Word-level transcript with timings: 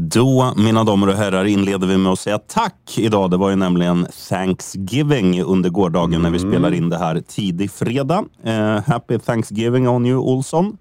Då, 0.00 0.54
mina 0.56 0.84
damer 0.84 1.08
och 1.08 1.14
herrar, 1.14 1.44
inleder 1.44 1.86
vi 1.86 1.96
med 1.96 2.12
att 2.12 2.18
säga 2.18 2.38
tack 2.38 2.98
idag. 2.98 3.30
Det 3.30 3.36
var 3.36 3.50
ju 3.50 3.56
nämligen 3.56 4.06
Thanksgiving 4.28 5.42
under 5.42 5.70
gårdagen 5.70 6.14
mm. 6.14 6.22
när 6.22 6.30
vi 6.30 6.38
spelar 6.38 6.74
in 6.74 6.88
det 6.88 6.98
här 6.98 7.20
tidig 7.20 7.70
fredag. 7.70 8.24
Uh, 8.46 8.80
happy 8.86 9.18
Thanksgiving 9.18 9.88
on 9.88 10.06
you, 10.06 10.18
Olsson. 10.18 10.76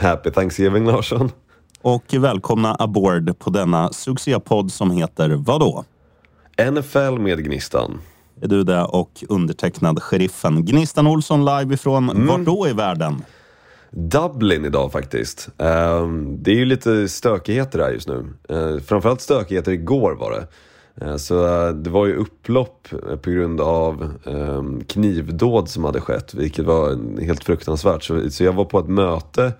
Happy 0.00 0.30
Thanksgiving, 0.30 0.86
Larsson. 0.86 1.30
Och 1.82 2.14
välkomna 2.14 2.74
aboard 2.74 3.38
på 3.38 3.50
denna 3.50 3.92
succépodd 3.92 4.72
som 4.72 4.90
heter 4.90 5.30
vadå? 5.30 5.84
NFL 6.70 7.18
med 7.18 7.44
Gnistan. 7.44 7.98
Är 8.40 8.48
du 8.48 8.64
det 8.64 8.82
och 8.82 9.24
undertecknad 9.28 10.02
Sheriffen. 10.02 10.64
Gnistan 10.64 11.06
Olsson 11.06 11.44
live 11.44 11.74
ifrån 11.74 12.10
mm. 12.10 12.26
vart 12.26 12.44
då 12.44 12.68
i 12.68 12.72
världen? 12.72 13.22
Dublin 13.90 14.64
idag 14.64 14.92
faktiskt. 14.92 15.48
Ehm, 15.58 16.42
det 16.42 16.50
är 16.50 16.54
ju 16.54 16.64
lite 16.64 17.08
stökigheter 17.08 17.78
här 17.78 17.90
just 17.90 18.08
nu. 18.08 18.26
Ehm, 18.48 18.80
framförallt 18.80 19.20
stökigheter 19.20 19.72
igår 19.72 20.12
var 20.12 20.30
det. 20.30 20.46
Ehm, 21.04 21.18
så 21.18 21.46
eh, 21.46 21.74
det 21.74 21.90
var 21.90 22.06
ju 22.06 22.16
upplopp 22.16 22.88
eh, 22.92 23.16
på 23.16 23.30
grund 23.30 23.60
av 23.60 24.12
knivdåd 24.88 25.68
som 25.68 25.84
hade 25.84 26.00
skett, 26.00 26.34
vilket 26.34 26.64
var 26.64 27.20
helt 27.22 27.44
fruktansvärt. 27.44 28.02
Så, 28.30 28.44
jag 28.44 28.52
var 28.52 28.64
på 28.64 28.78
ett 28.78 28.88
möte 28.88 29.52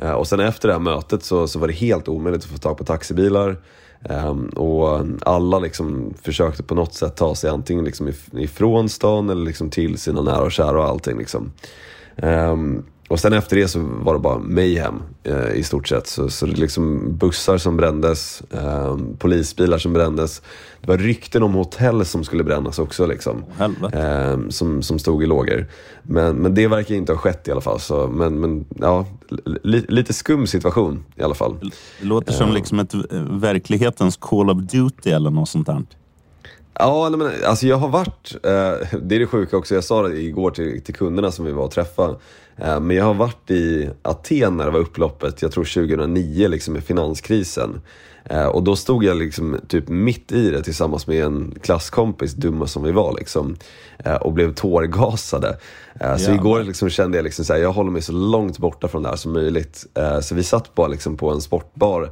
eh, 0.00 0.12
och 0.12 0.26
sen 0.26 0.40
efter 0.40 0.68
det 0.68 0.74
här 0.74 0.80
mötet 0.80 1.24
så, 1.24 1.48
så 1.48 1.58
var 1.58 1.68
det 1.68 1.74
helt 1.74 2.08
omöjligt 2.08 2.44
att 2.44 2.50
få 2.50 2.58
tag 2.58 2.78
på 2.78 2.84
taxibilar. 2.84 3.56
Och 4.54 5.00
alla 5.22 5.58
liksom 5.58 6.14
försökte 6.22 6.62
på 6.62 6.74
något 6.74 6.94
sätt 6.94 7.16
ta 7.16 7.34
sig 7.34 7.50
antingen 7.50 7.84
liksom 7.84 8.12
ifrån 8.32 8.88
stan 8.88 9.30
eller 9.30 9.44
liksom 9.44 9.70
till 9.70 9.98
sina 9.98 10.22
nära 10.22 10.42
och 10.42 10.52
kära 10.52 10.78
och 10.78 10.88
allting. 10.88 11.18
Liksom. 11.18 11.52
Um, 12.16 12.84
och 13.08 13.20
sen 13.20 13.32
efter 13.32 13.56
det 13.56 13.68
så 13.68 13.80
var 13.80 14.14
det 14.14 14.20
bara 14.20 14.38
mayhem 14.38 15.02
eh, 15.22 15.52
i 15.54 15.62
stort 15.62 15.88
sett. 15.88 16.06
Så, 16.06 16.28
så 16.28 16.46
det 16.46 16.56
liksom 16.56 17.16
bussar 17.16 17.58
som 17.58 17.76
brändes, 17.76 18.42
eh, 18.50 18.98
polisbilar 19.18 19.78
som 19.78 19.92
brändes. 19.92 20.42
Det 20.80 20.88
var 20.88 20.98
rykten 20.98 21.42
om 21.42 21.54
hotell 21.54 22.04
som 22.04 22.24
skulle 22.24 22.44
brännas 22.44 22.78
också. 22.78 23.06
Liksom, 23.06 23.44
eh, 23.92 24.48
som, 24.48 24.82
som 24.82 24.98
stod 24.98 25.22
i 25.22 25.26
lågor. 25.26 25.66
Men, 26.02 26.36
men 26.36 26.54
det 26.54 26.68
verkar 26.68 26.94
inte 26.94 27.12
ha 27.12 27.18
skett 27.18 27.48
i 27.48 27.50
alla 27.50 27.60
fall. 27.60 27.80
Så, 27.80 28.06
men, 28.06 28.40
men 28.40 28.64
ja, 28.74 29.06
li, 29.62 29.84
lite 29.88 30.12
skum 30.12 30.46
situation 30.46 31.04
i 31.16 31.22
alla 31.22 31.34
fall. 31.34 31.56
Det 32.00 32.06
låter 32.06 32.32
som 32.32 32.48
eh. 32.48 32.54
liksom 32.54 32.78
ett 32.78 32.94
verklighetens 33.30 34.16
Call 34.16 34.50
of 34.50 34.58
Duty 34.58 35.10
eller 35.10 35.30
något 35.30 35.48
sånt 35.48 35.66
där. 35.66 35.82
Ja, 36.78 37.10
men, 37.10 37.30
alltså 37.46 37.66
jag 37.66 37.76
har 37.76 37.88
varit, 37.88 38.34
eh, 38.34 38.98
det 39.02 39.14
är 39.14 39.18
det 39.18 39.26
sjuka 39.26 39.56
också, 39.56 39.74
jag 39.74 39.84
sa 39.84 40.08
det 40.08 40.20
igår 40.20 40.50
till, 40.50 40.82
till 40.82 40.94
kunderna 40.94 41.30
som 41.30 41.44
vi 41.44 41.52
var 41.52 41.64
och 41.64 41.70
träffade. 41.70 42.16
Eh, 42.56 42.80
men 42.80 42.96
jag 42.96 43.04
har 43.04 43.14
varit 43.14 43.50
i 43.50 43.90
Aten 44.02 44.56
när 44.56 44.64
det 44.64 44.70
var 44.70 44.80
upploppet, 44.80 45.42
jag 45.42 45.52
tror 45.52 45.64
2009 45.64 46.48
liksom 46.48 46.74
med 46.74 46.84
finanskrisen. 46.84 47.80
Eh, 48.24 48.46
och 48.46 48.62
då 48.62 48.76
stod 48.76 49.04
jag 49.04 49.16
liksom 49.16 49.60
typ 49.68 49.88
mitt 49.88 50.32
i 50.32 50.50
det 50.50 50.62
tillsammans 50.62 51.06
med 51.06 51.24
en 51.24 51.54
klasskompis, 51.62 52.34
dumma 52.34 52.66
som 52.66 52.82
vi 52.82 52.92
var, 52.92 53.14
liksom, 53.18 53.56
eh, 53.98 54.14
och 54.14 54.32
blev 54.32 54.54
tårgasade. 54.54 55.58
Eh, 56.00 56.16
så 56.16 56.32
igår 56.32 56.62
liksom 56.62 56.90
kände 56.90 57.18
jag 57.18 57.24
liksom 57.24 57.60
jag 57.60 57.72
håller 57.72 57.90
mig 57.90 58.02
så 58.02 58.12
långt 58.12 58.58
borta 58.58 58.88
från 58.88 59.02
det 59.02 59.08
här 59.08 59.16
som 59.16 59.32
möjligt. 59.32 59.86
Så 60.22 60.34
vi 60.34 60.42
satt 60.42 60.74
bara 60.74 60.88
liksom 60.88 61.16
på 61.16 61.30
en 61.30 61.40
sportbar, 61.40 62.10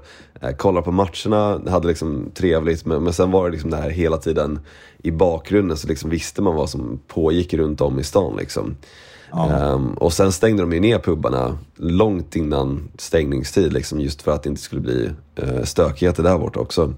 kollade 0.57 0.85
på 0.85 0.93
matcherna, 0.93 1.71
hade 1.71 1.89
liksom 1.89 2.31
trevligt, 2.35 2.85
men, 2.85 3.05
men 3.05 3.13
sen 3.13 3.31
var 3.31 3.45
det 3.45 3.53
liksom 3.53 3.71
det 3.71 3.77
här 3.77 3.91
hela 3.91 4.17
tiden 4.17 4.61
i 5.03 5.11
bakgrunden 5.11 5.77
så 5.77 5.89
liksom 5.89 6.11
visste 6.11 6.43
man 6.43 6.55
vad 6.55 6.71
som 6.71 7.01
pågick 7.09 7.55
runt 7.55 7.81
om 7.81 8.01
i 8.01 8.05
stan. 8.05 8.37
Liksom. 8.37 8.77
Um, 9.33 9.95
och 9.95 10.13
sen 10.13 10.33
stängde 10.33 10.63
de 10.63 10.73
ju 10.73 10.81
ner 10.81 10.99
pubbarna 10.99 11.59
långt 11.77 12.37
innan 12.37 12.89
stängningstid, 12.99 13.73
liksom, 13.73 14.01
just 14.01 14.23
för 14.23 14.33
att 14.33 14.43
det 14.43 14.49
inte 14.49 14.63
skulle 14.63 14.81
bli 14.81 15.11
uh, 15.43 15.65
stökigheter 15.65 16.23
där 16.23 16.39
borta 16.39 16.61
också. 16.61 16.95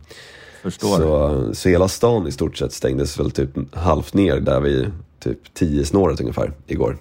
Förstår. 0.63 0.97
Så, 0.97 1.55
så 1.55 1.69
hela 1.69 1.89
stan 1.89 2.27
i 2.27 2.33
stort 2.33 2.57
sett 2.57 2.73
stängdes 2.73 3.19
väl 3.19 3.31
typ 3.31 3.51
halvt 3.75 4.15
ner 4.15 4.41
där 4.41 4.61
vid 4.61 4.93
typ 5.21 5.55
10 5.55 5.85
snåret 5.85 6.21
ungefär 6.21 6.53
igår. 6.67 6.97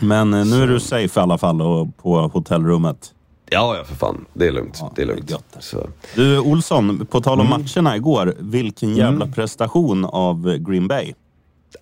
Men 0.00 0.34
uh, 0.34 0.44
nu 0.46 0.52
så. 0.52 0.62
är 0.62 0.66
du 0.66 0.80
safe 0.80 1.20
i 1.20 1.22
alla 1.22 1.38
fall 1.38 1.62
och 1.62 1.96
på 1.96 2.20
hotellrummet? 2.20 3.14
Ja, 3.50 3.76
ja 3.76 3.84
för 3.84 3.94
fan. 3.94 4.24
Det 4.32 4.46
är 4.46 4.52
lugnt. 4.52 4.76
Ja, 4.80 4.92
det 4.96 5.02
är 5.02 5.06
lugnt. 5.06 5.28
Det 5.28 5.76
är 5.76 5.88
du 6.14 6.38
Olsson, 6.38 7.06
på 7.06 7.20
tal 7.20 7.40
om 7.40 7.46
mm. 7.46 7.60
matcherna 7.60 7.96
igår. 7.96 8.34
Vilken 8.38 8.96
jävla 8.96 9.24
mm. 9.24 9.32
prestation 9.32 10.04
av 10.04 10.56
Green 10.56 10.88
Bay. 10.88 11.14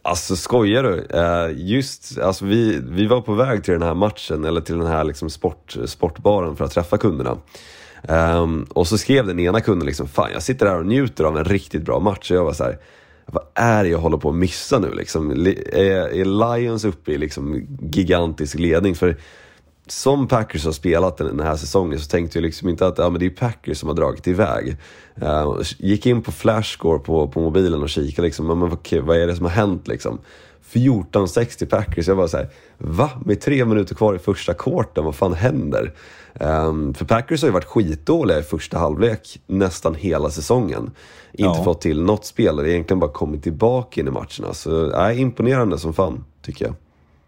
Alltså 0.03 0.37
skojar 0.37 0.83
du? 0.83 1.07
Eh, 1.11 1.51
just, 1.57 2.19
alltså 2.19 2.45
vi, 2.45 2.81
vi 2.89 3.07
var 3.07 3.21
på 3.21 3.35
väg 3.35 3.65
till 3.65 3.73
den 3.73 3.83
här 3.83 3.95
matchen, 3.95 4.45
eller 4.45 4.61
till 4.61 4.79
den 4.79 4.87
här 4.87 5.05
liksom 5.05 5.31
sport, 5.31 5.77
sportbaren 5.87 6.57
för 6.57 6.65
att 6.65 6.71
träffa 6.71 6.99
kunderna. 6.99 7.37
Um, 8.09 8.67
och 8.71 8.87
så 8.89 8.99
skrev 8.99 9.27
den 9.27 9.41
ena 9.41 9.61
kunden 9.61 9.87
liksom, 9.87 10.09
fan 10.09 10.31
jag 10.33 10.43
sitter 10.43 10.67
här 10.67 10.79
och 10.79 10.87
njuter 10.87 11.25
av 11.25 11.39
en 11.39 11.45
riktigt 11.45 11.83
bra 11.83 12.01
match. 12.01 12.31
Och 12.31 12.37
jag 12.37 12.45
var 12.45 12.53
så 12.53 12.65
här, 12.65 12.79
vad 13.27 13.43
är 13.55 13.85
det 13.85 13.91
jag 13.91 13.99
håller 13.99 14.17
på 14.17 14.29
att 14.29 14.35
missa 14.35 14.79
nu 14.79 14.91
liksom? 14.91 15.31
Är, 15.31 16.15
är 16.15 16.57
Lions 16.57 16.85
uppe 16.85 17.13
i 17.13 17.19
liksom 17.19 17.67
gigantisk 17.93 18.59
ledning? 18.59 18.95
För 18.95 19.17
som 19.87 20.29
Packers 20.29 20.65
har 20.65 20.73
spelat 20.73 21.17
den 21.17 21.41
här 21.41 21.57
säsongen 21.57 21.99
så 21.99 22.11
tänkte 22.11 22.39
jag 22.39 22.43
liksom 22.43 22.69
inte 22.69 22.87
att 22.87 22.99
ja, 22.99 23.11
men 23.11 23.21
det 23.21 23.27
är 23.27 23.31
Packers 23.31 23.79
som 23.79 23.89
har 23.89 23.97
dragit 23.97 24.27
iväg. 24.27 24.77
Uh, 25.23 25.61
gick 25.79 26.07
in 26.07 26.23
på 26.23 26.33
Flashscore 26.33 26.99
på, 26.99 27.29
på 27.29 27.41
mobilen 27.41 27.83
och 27.83 27.89
kikade 27.89 28.27
liksom, 28.27 28.47
men, 28.47 28.63
okay, 28.63 29.01
vad 29.01 29.17
är 29.17 29.27
det 29.27 29.37
som 29.37 29.45
har 29.45 29.53
hänt 29.53 29.89
liksom? 29.89 30.19
14-60 30.73 31.67
Packers. 31.67 32.09
Jag 32.09 32.15
var 32.15 32.27
såhär, 32.27 32.49
va? 32.79 33.11
Med 33.25 33.41
tre 33.41 33.65
minuter 33.65 33.95
kvar 33.95 34.15
i 34.15 34.19
första 34.19 34.55
kvarten, 34.55 35.05
vad 35.05 35.15
fan 35.15 35.35
händer? 35.35 35.93
Um, 36.41 36.95
för 36.95 37.05
Packers 37.05 37.43
har 37.43 37.49
ju 37.49 37.53
varit 37.53 37.65
skitdåliga 37.65 38.39
i 38.39 38.43
första 38.43 38.79
halvlek 38.79 39.41
nästan 39.47 39.95
hela 39.95 40.31
säsongen. 40.31 40.91
Inte 41.33 41.59
ja. 41.59 41.65
fått 41.65 41.81
till 41.81 42.03
något 42.03 42.25
spel, 42.25 42.57
det 42.57 42.71
egentligen 42.71 43.01
bara 43.01 43.13
kommit 43.13 43.43
tillbaka 43.43 44.01
in 44.01 44.09
i 44.09 44.11
matcherna. 44.11 44.55
Så 44.55 44.93
äh, 44.93 45.21
imponerande 45.21 45.79
som 45.79 45.95
fan, 45.95 46.25
tycker 46.43 46.65
jag. 46.65 46.75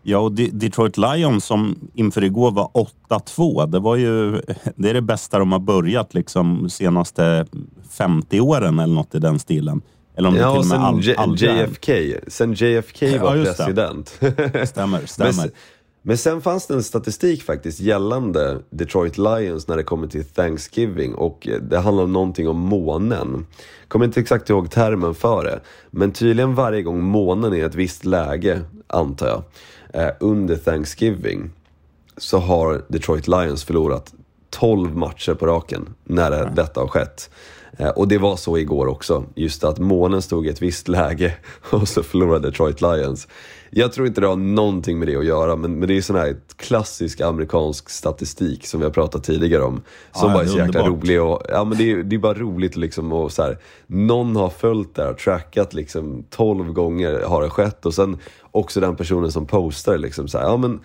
Ja, 0.02 0.18
och 0.18 0.32
Detroit 0.32 0.96
Lions 0.96 1.44
som 1.44 1.90
inför 1.94 2.24
igår 2.24 2.50
var 2.50 2.70
8-2. 3.08 3.66
Det 3.66 3.78
var 3.78 3.96
ju 3.96 4.32
det 4.76 4.90
är 4.90 4.94
det 4.94 5.02
bästa 5.02 5.38
de 5.38 5.52
har 5.52 5.58
börjat 5.58 6.14
liksom 6.14 6.70
senaste 6.70 7.46
50 7.90 8.40
åren 8.40 8.78
eller 8.78 8.94
något 8.94 9.14
i 9.14 9.18
den 9.18 9.38
stilen. 9.38 9.82
Eller 10.16 10.28
om 10.28 10.34
det 10.34 10.40
ja, 10.40 10.52
till 10.52 10.60
och 10.60 10.66
med 10.66 10.78
all, 10.78 11.14
all 11.16 11.36
JFK. 11.36 11.92
Sen 12.26 12.52
JFK 12.52 13.18
var 13.18 13.36
ja, 13.36 13.44
president. 13.44 14.08
stämmer, 14.68 15.06
stämmer. 15.06 15.36
Men, 15.36 15.50
men 16.02 16.18
sen 16.18 16.40
fanns 16.40 16.66
det 16.66 16.74
en 16.74 16.82
statistik 16.82 17.42
faktiskt 17.42 17.80
gällande 17.80 18.58
Detroit 18.70 19.18
Lions 19.18 19.68
när 19.68 19.76
det 19.76 19.82
kommer 19.82 20.06
till 20.06 20.24
Thanksgiving 20.24 21.14
och 21.14 21.48
det 21.62 21.78
handlar 21.78 22.04
om 22.04 22.12
någonting 22.12 22.48
om 22.48 22.58
månen. 22.58 23.46
Kommer 23.88 24.04
inte 24.04 24.20
exakt 24.20 24.50
ihåg 24.50 24.70
termen 24.70 25.14
för 25.14 25.44
det, 25.44 25.60
men 25.90 26.12
tydligen 26.12 26.54
varje 26.54 26.82
gång 26.82 27.02
månen 27.02 27.52
är 27.52 27.56
i 27.56 27.60
ett 27.60 27.74
visst 27.74 28.04
läge, 28.04 28.60
antar 28.86 29.26
jag, 29.26 29.36
eh, 29.36 29.42
under 30.20 30.56
Thanksgiving 30.56 31.50
så 32.16 32.38
har 32.38 32.82
Detroit 32.88 33.28
Lions 33.28 33.64
förlorat 33.64 34.12
12 34.50 34.96
matcher 34.96 35.34
på 35.34 35.46
raken 35.46 35.94
när 36.04 36.30
det, 36.30 36.52
detta 36.56 36.80
har 36.80 36.88
skett. 36.88 37.30
Eh, 37.76 37.88
och 37.88 38.08
det 38.08 38.18
var 38.18 38.36
så 38.36 38.58
igår 38.58 38.86
också, 38.86 39.24
just 39.34 39.64
att 39.64 39.78
månen 39.78 40.22
stod 40.22 40.46
i 40.46 40.50
ett 40.50 40.62
visst 40.62 40.88
läge 40.88 41.34
och 41.70 41.88
så 41.88 42.02
förlorade 42.02 42.48
Detroit 42.48 42.80
Lions. 42.80 43.28
Jag 43.70 43.92
tror 43.92 44.06
inte 44.06 44.20
det 44.20 44.26
har 44.26 44.36
någonting 44.36 44.98
med 44.98 45.08
det 45.08 45.16
att 45.16 45.24
göra, 45.24 45.56
men, 45.56 45.78
men 45.78 45.88
det 45.88 45.96
är 45.96 46.02
sån 46.02 46.16
här 46.16 46.36
klassisk 46.56 47.20
amerikansk 47.20 47.90
statistik 47.90 48.66
som 48.66 48.80
vi 48.80 48.86
har 48.86 48.92
pratat 48.92 49.24
tidigare 49.24 49.62
om. 49.62 49.82
Som 50.12 50.28
ja, 50.28 50.34
bara 50.34 50.42
är 50.42 50.46
så 50.46 50.58
jäkla 50.58 50.86
rolig. 50.86 51.22
Och, 51.22 51.42
ja, 51.48 51.64
men 51.64 51.78
det, 51.78 51.92
är, 51.92 51.96
det 51.96 52.16
är 52.16 52.20
bara 52.20 52.34
roligt 52.34 52.76
liksom 52.76 53.12
och 53.12 53.32
så 53.32 53.42
här, 53.42 53.58
någon 53.86 54.36
har 54.36 54.50
följt 54.50 54.94
det 54.94 55.02
här, 55.02 55.12
trackat 55.12 55.74
liksom 55.74 56.24
12 56.30 56.72
gånger 56.72 57.20
har 57.20 57.42
det 57.42 57.50
skett 57.50 57.86
och 57.86 57.94
sen 57.94 58.18
också 58.50 58.80
den 58.80 58.96
personen 58.96 59.32
som 59.32 59.46
postar 59.46 59.98
liksom 59.98 60.28
så 60.28 60.38
här, 60.38 60.44
ja 60.44 60.56
men 60.56 60.80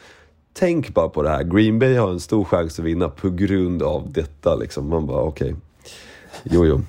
tänk 0.53 0.93
bara 0.93 1.09
på 1.09 1.23
det 1.23 1.29
här, 1.29 1.43
Green 1.43 1.79
Bay 1.79 1.95
har 1.95 2.09
en 2.09 2.19
stor 2.19 2.43
chans 2.43 2.79
att 2.79 2.85
vinna 2.85 3.09
på 3.09 3.29
grund 3.29 3.83
av 3.83 4.11
detta 4.11 4.55
liksom. 4.55 4.89
Man 4.89 5.07
bara 5.07 5.21
okej, 5.21 5.47
okay. 5.47 5.59
Jo 6.43 6.65
jo. 6.65 6.81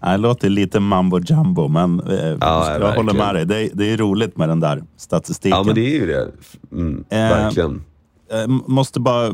Det 0.00 0.16
låter 0.16 0.48
lite 0.48 0.80
mambo 0.80 1.20
jumbo, 1.20 1.68
men 1.68 2.00
eh, 2.00 2.36
ja, 2.40 2.78
jag 2.80 2.92
håller 2.92 3.12
med 3.12 3.34
dig. 3.34 3.46
Det 3.46 3.64
är, 3.64 3.70
det 3.72 3.92
är 3.92 3.96
roligt 3.96 4.36
med 4.36 4.48
den 4.48 4.60
där 4.60 4.82
statistiken. 4.96 5.58
Ja, 5.58 5.62
men 5.62 5.74
det 5.74 5.80
är 5.80 6.00
ju 6.00 6.06
det. 6.06 6.28
Mm, 6.72 7.04
eh, 7.08 7.18
verkligen. 7.18 7.82
Eh, 8.30 8.46
måste 8.66 9.00
bara 9.00 9.32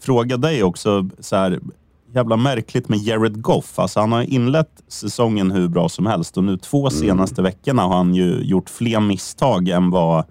fråga 0.00 0.36
dig 0.36 0.62
också, 0.62 1.08
så 1.18 1.36
här, 1.36 1.60
jävla 2.14 2.36
märkligt 2.36 2.88
med 2.88 2.98
Jared 2.98 3.42
Goff. 3.42 3.78
Alltså 3.78 4.00
han 4.00 4.12
har 4.12 4.22
inlett 4.22 4.82
säsongen 4.88 5.50
hur 5.50 5.68
bra 5.68 5.88
som 5.88 6.06
helst 6.06 6.36
och 6.36 6.44
nu 6.44 6.56
två 6.56 6.88
mm. 6.88 7.00
senaste 7.00 7.40
mm. 7.40 7.44
veckorna 7.52 7.82
har 7.82 7.96
han 7.96 8.14
ju 8.14 8.42
gjort 8.42 8.70
fler 8.70 9.00
misstag 9.00 9.68
än 9.68 9.90
vad 9.90 10.24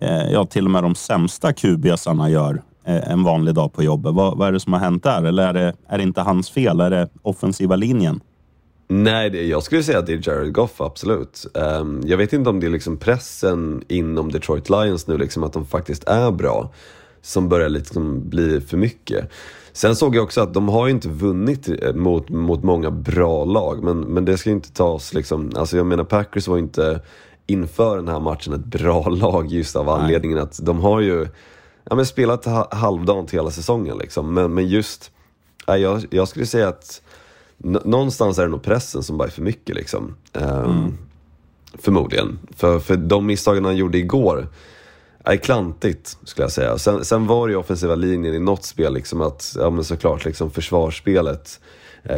eh, 0.00 0.30
ja, 0.32 0.44
till 0.44 0.64
och 0.64 0.70
med 0.70 0.82
de 0.82 0.94
sämsta 0.94 1.52
QBsarna 1.52 2.30
gör 2.30 2.62
en 2.88 3.24
vanlig 3.24 3.54
dag 3.54 3.72
på 3.72 3.82
jobbet. 3.82 4.14
Vad, 4.14 4.38
vad 4.38 4.48
är 4.48 4.52
det 4.52 4.60
som 4.60 4.72
har 4.72 4.80
hänt 4.80 5.02
där? 5.02 5.24
Eller 5.24 5.48
är 5.48 5.52
det, 5.52 5.74
är 5.88 5.98
det 5.98 6.02
inte 6.02 6.20
hans 6.20 6.50
fel? 6.50 6.80
Är 6.80 6.90
det 6.90 7.08
offensiva 7.22 7.76
linjen? 7.76 8.20
Nej, 8.88 9.30
det, 9.30 9.46
jag 9.46 9.62
skulle 9.62 9.82
säga 9.82 9.98
att 9.98 10.06
det 10.06 10.12
är 10.12 10.28
Jared 10.28 10.52
Goff, 10.52 10.80
absolut. 10.80 11.46
Um, 11.54 12.02
jag 12.04 12.16
vet 12.16 12.32
inte 12.32 12.50
om 12.50 12.60
det 12.60 12.66
är 12.66 12.70
liksom 12.70 12.96
pressen 12.96 13.82
inom 13.88 14.32
Detroit 14.32 14.70
Lions 14.70 15.06
nu, 15.06 15.18
liksom 15.18 15.44
att 15.44 15.52
de 15.52 15.66
faktiskt 15.66 16.08
är 16.08 16.30
bra. 16.30 16.72
som 17.22 17.48
börjar 17.48 17.68
liksom 17.68 18.28
bli 18.28 18.60
för 18.60 18.76
mycket. 18.76 19.30
Sen 19.72 19.96
såg 19.96 20.16
jag 20.16 20.24
också 20.24 20.40
att 20.40 20.54
de 20.54 20.68
har 20.68 20.86
ju 20.86 20.92
inte 20.92 21.08
vunnit 21.08 21.68
eh, 21.82 21.94
mot, 21.94 22.28
mot 22.28 22.62
många 22.62 22.90
bra 22.90 23.44
lag, 23.44 23.84
men, 23.84 24.00
men 24.00 24.24
det 24.24 24.38
ska 24.38 24.50
inte 24.50 24.72
tas 24.72 25.14
liksom, 25.14 25.52
alltså 25.56 25.76
jag 25.76 25.86
menar 25.86 26.04
Packers 26.04 26.48
var 26.48 26.58
inte 26.58 27.00
inför 27.46 27.96
den 27.96 28.08
här 28.08 28.20
matchen 28.20 28.52
ett 28.52 28.64
bra 28.64 29.08
lag 29.08 29.46
just 29.46 29.76
av 29.76 29.88
anledningen 29.88 30.38
att 30.38 30.58
de 30.62 30.80
har 30.80 31.00
ju 31.00 31.26
ja, 31.90 31.96
men 31.96 32.06
spelat 32.06 32.44
halvdant 32.74 33.30
hela 33.30 33.50
säsongen 33.50 33.98
liksom. 33.98 34.34
Men, 34.34 34.54
men 34.54 34.68
just, 34.68 35.10
ja, 35.66 35.76
jag, 35.76 36.06
jag 36.10 36.28
skulle 36.28 36.46
säga 36.46 36.68
att 36.68 37.02
någonstans 37.84 38.38
är 38.38 38.42
det 38.42 38.48
nog 38.48 38.62
pressen 38.62 39.02
som 39.02 39.18
bara 39.18 39.28
är 39.28 39.32
för 39.32 39.42
mycket 39.42 39.76
liksom. 39.76 40.14
Um, 40.32 40.98
Förmodligen. 41.74 42.38
För, 42.56 42.78
för 42.78 42.96
de 42.96 43.26
misstagen 43.26 43.64
han 43.64 43.76
gjorde 43.76 43.98
igår 43.98 44.48
är 45.24 45.36
klantigt 45.36 46.18
skulle 46.24 46.44
jag 46.44 46.52
säga. 46.52 46.78
Sen, 46.78 47.04
sen 47.04 47.26
var 47.26 47.46
det 47.46 47.52
ju 47.52 47.58
offensiva 47.58 47.94
linjen 47.94 48.34
i 48.34 48.38
något 48.38 48.64
spel 48.64 48.94
liksom 48.94 49.20
att, 49.20 49.56
ja 49.58 49.70
men 49.70 49.84
såklart 49.84 50.24
liksom 50.24 50.50
försvarsspelet 50.50 51.60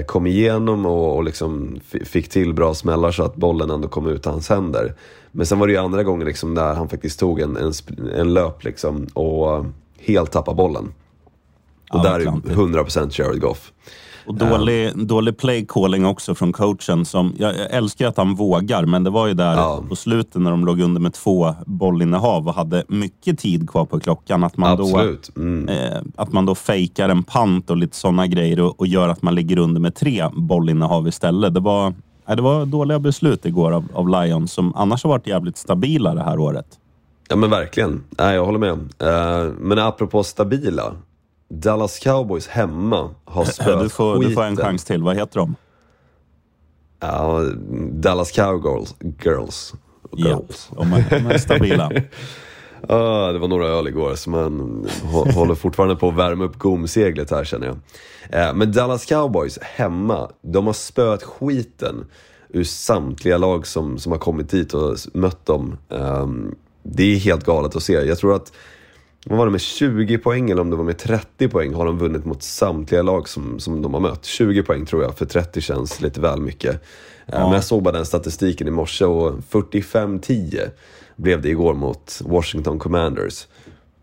kom 0.06 0.27
igenom 0.27 0.87
och, 0.87 1.17
och 1.17 1.25
liksom 1.25 1.81
fick 2.05 2.29
till 2.29 2.55
bra 2.55 2.75
smällar 2.75 3.12
så 3.12 3.23
att 3.23 3.37
bollen 3.37 3.71
ändå 3.71 3.88
kom 3.88 4.06
ut 4.06 4.25
hans 4.25 4.49
händer. 4.49 4.94
Men 5.32 5.47
sen 5.47 5.59
var 5.59 5.67
det 5.67 5.73
ju 5.73 5.79
andra 5.79 6.03
gånger 6.03 6.25
liksom 6.27 6.55
där 6.55 6.75
han 6.75 6.88
faktiskt 6.88 7.21
tog 7.21 7.41
en, 7.41 7.56
en, 7.56 7.73
en 8.15 8.35
löp 8.35 8.65
liksom 8.65 9.05
och 9.05 9.65
helt 9.99 10.32
tappade 10.32 10.56
bollen. 10.56 10.93
Och 11.91 11.99
ja, 11.99 12.03
där 12.03 12.21
är 12.21 12.25
100% 12.27 13.21
Jared 13.21 13.41
Goff. 13.41 13.73
Och 14.27 14.35
dålig, 14.35 14.93
um, 14.95 15.07
dålig 15.07 15.39
play 15.39 15.67
calling 15.69 16.07
också 16.07 16.35
från 16.35 16.53
coachen. 16.53 17.05
Som, 17.05 17.35
jag 17.39 17.55
älskar 17.71 18.09
att 18.09 18.17
han 18.17 18.35
vågar, 18.35 18.87
men 18.87 19.05
det 19.05 19.11
var 19.11 19.27
ju 19.27 19.35
där 19.35 19.55
ja. 19.55 19.85
på 19.89 19.97
slutet 19.97 20.43
när 20.43 20.51
de 20.51 20.65
låg 20.65 20.81
under 20.81 21.01
med 21.01 21.13
två 21.13 21.55
bollinnehav 21.67 22.49
och 22.49 22.55
hade 22.55 22.85
mycket 22.89 23.39
tid 23.39 23.71
kvar 23.71 23.85
på 23.85 24.01
klockan. 24.01 24.45
Att 24.45 24.57
man, 24.57 24.81
Absolut. 24.81 25.31
då, 25.35 25.41
mm. 25.41 25.69
eh, 25.69 26.03
att 26.17 26.33
man 26.33 26.47
då 26.47 26.55
fejkar 26.55 27.09
en 27.09 27.23
pant 27.23 27.71
och 27.71 27.77
lite 27.77 27.97
sådana 27.97 28.27
grejer 28.27 28.61
och, 28.61 28.81
och, 28.81 28.87
gör 28.87 29.09
att 29.09 29.23
man 29.23 29.35
ligger 29.35 29.59
under 29.59 29.81
med 29.81 29.95
tre 29.95 30.29
bollinnehav 30.33 31.09
istället. 31.09 31.55
Det 31.55 31.61
var, 31.61 31.87
eh, 32.29 32.37
det 32.37 32.43
var 32.43 32.67
dåliga 32.67 32.99
beslut 32.99 33.47
igår 33.47 33.73
av, 33.73 33.85
av 33.95 34.09
Lions 34.09 34.53
som 34.53 34.75
annars 34.75 35.05
har 35.05 35.11
varit 35.11 35.27
jävligt 35.27 35.57
stabila 35.57 36.15
det 36.15 36.23
här 36.23 36.39
året. 36.39 36.67
Ja 37.29 37.37
men 37.37 37.51
verkligen. 37.51 38.05
Nej, 38.11 38.35
jag 38.35 38.45
håller 38.45 38.59
med. 38.59 38.71
Uh, 38.73 39.53
men 39.59 39.79
apropå 39.79 40.23
stabila. 40.23 40.93
Dallas 41.50 41.99
Cowboys 41.99 42.49
hemma 42.49 43.14
har 43.25 43.44
spöat 43.44 43.82
du 43.82 43.88
får, 43.88 44.14
skiten. 44.14 44.29
du 44.29 44.35
får 44.35 44.43
en 44.43 44.56
chans 44.56 44.85
till. 44.85 45.02
Vad 45.02 45.17
heter 45.17 45.41
de? 45.41 45.56
Ja, 47.00 47.44
Dallas 47.93 48.32
Cowgirls. 48.32 48.94
Girls. 49.25 49.75
Girls. 50.17 50.70
Ja, 50.76 50.82
de 50.82 50.93
är, 50.93 51.11
de 51.11 51.26
är 51.26 51.38
stabila. 51.38 51.91
ah, 52.88 53.32
det 53.32 53.38
var 53.38 53.49
några 53.49 53.69
öl 53.69 53.88
igår, 53.88 54.14
så 54.14 54.31
man 54.31 54.87
håller 55.35 55.55
fortfarande 55.55 55.97
på 55.97 56.08
att 56.08 56.17
värma 56.17 56.44
upp 56.44 56.58
gomseglet 56.58 57.31
här 57.31 57.44
känner 57.44 57.67
jag. 57.67 57.76
Eh, 58.31 58.55
men 58.55 58.73
Dallas 58.73 59.05
Cowboys 59.05 59.58
hemma, 59.62 60.31
de 60.43 60.67
har 60.67 60.73
spöat 60.73 61.23
skiten 61.23 62.06
ur 62.49 62.64
samtliga 62.64 63.38
lag 63.38 63.67
som, 63.67 63.99
som 63.99 64.12
har 64.12 64.19
kommit 64.19 64.50
dit 64.50 64.75
och 64.75 64.97
mött 65.14 65.47
dem. 65.47 65.76
Um, 65.88 66.55
det 66.82 67.02
är 67.02 67.17
helt 67.17 67.44
galet 67.44 67.76
att 67.76 67.82
se. 67.82 67.93
Jag 67.93 68.19
tror 68.19 68.35
att 68.35 68.52
vad 69.27 69.39
var 69.39 69.47
det 69.47 69.53
med 69.53 69.61
20 69.61 70.19
poäng 70.19 70.51
eller 70.51 70.63
om 70.63 70.71
det 70.71 70.77
var 70.77 70.85
med 70.85 70.99
30 70.99 71.49
poäng 71.49 71.75
har 71.75 71.87
de 71.87 71.99
vunnit 71.99 72.25
mot 72.25 72.43
samtliga 72.43 73.03
lag 73.03 73.29
som, 73.29 73.59
som 73.59 73.83
de 73.83 73.95
har 73.95 74.01
mött. 74.01 74.25
20 74.25 74.63
poäng 74.63 74.87
tror 74.87 75.03
jag, 75.03 75.19
för 75.19 75.27
30 75.27 75.61
känns 75.61 76.01
lite 76.01 76.21
väl 76.21 76.41
mycket. 76.41 76.75
Eh, 76.75 76.79
ja. 77.27 77.39
Men 77.39 77.53
jag 77.53 77.65
såg 77.65 77.83
bara 77.83 77.93
den 77.93 78.07
statistiken 78.07 78.69
i 78.69 78.71
morse 78.71 79.05
och 79.05 79.39
45-10 79.51 80.71
blev 81.17 81.43
det 81.43 81.49
igår 81.49 81.75
mot 81.75 82.21
Washington 82.25 82.79
Commanders. 82.79 83.47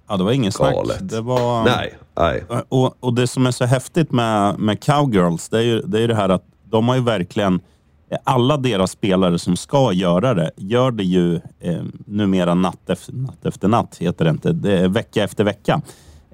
Ja, 0.07 0.17
det 0.17 0.23
var 0.23 0.31
ingen 0.31 0.51
snack. 0.51 0.75
Det 0.99 1.21
var... 1.21 1.63
Nej, 1.63 1.97
nej. 2.17 2.43
Och, 2.69 2.95
och 2.99 3.13
det 3.13 3.27
som 3.27 3.45
är 3.45 3.51
så 3.51 3.65
häftigt 3.65 4.11
med, 4.11 4.59
med 4.59 4.83
Cowgirls, 4.83 5.49
det 5.49 5.57
är 5.57 5.61
ju 5.61 5.81
det, 5.81 6.01
är 6.01 6.07
det 6.07 6.15
här 6.15 6.29
att 6.29 6.43
de 6.63 6.87
har 6.87 6.95
ju 6.95 7.01
verkligen 7.01 7.59
alla 8.23 8.57
deras 8.57 8.91
spelare 8.91 9.39
som 9.39 9.57
ska 9.57 9.93
göra 9.93 10.33
det, 10.33 10.51
gör 10.55 10.91
det 10.91 11.03
ju 11.03 11.35
eh, 11.35 11.83
numera 12.05 12.53
natt 12.53 12.89
efter, 12.89 13.13
natt 13.13 13.45
efter 13.45 13.67
natt, 13.67 13.97
heter 13.99 14.25
det 14.25 14.31
inte. 14.31 14.51
Det 14.51 14.79
är 14.79 14.87
vecka 14.87 15.23
efter 15.23 15.43
vecka. 15.43 15.81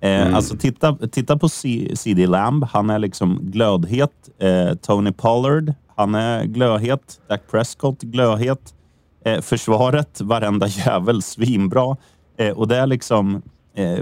Eh, 0.02 0.22
mm. 0.22 0.36
Alltså 0.36 0.58
titta, 0.58 0.98
titta 1.12 1.38
på 1.38 1.50
CD 1.50 2.28
Lamb, 2.28 2.64
han 2.64 2.90
är 2.90 3.00
liksom 3.00 3.40
glödhet. 3.42 4.30
Eh, 4.40 4.74
Tony 4.74 5.12
Pollard, 5.12 5.74
han 5.96 6.16
är 6.16 6.46
glödhet. 6.46 7.22
Dak 7.30 7.42
Prescott, 7.52 8.02
glödhet. 8.02 8.74
Eh, 9.25 9.42
försvaret, 9.42 10.22
varenda 10.22 10.68
jävel, 10.68 11.22
svinbra. 11.22 11.98
Eh, 12.38 12.52
och 12.52 12.68
det 12.68 12.78
är 12.78 12.88
liksom... 12.88 13.42
Eh, 13.75 14.00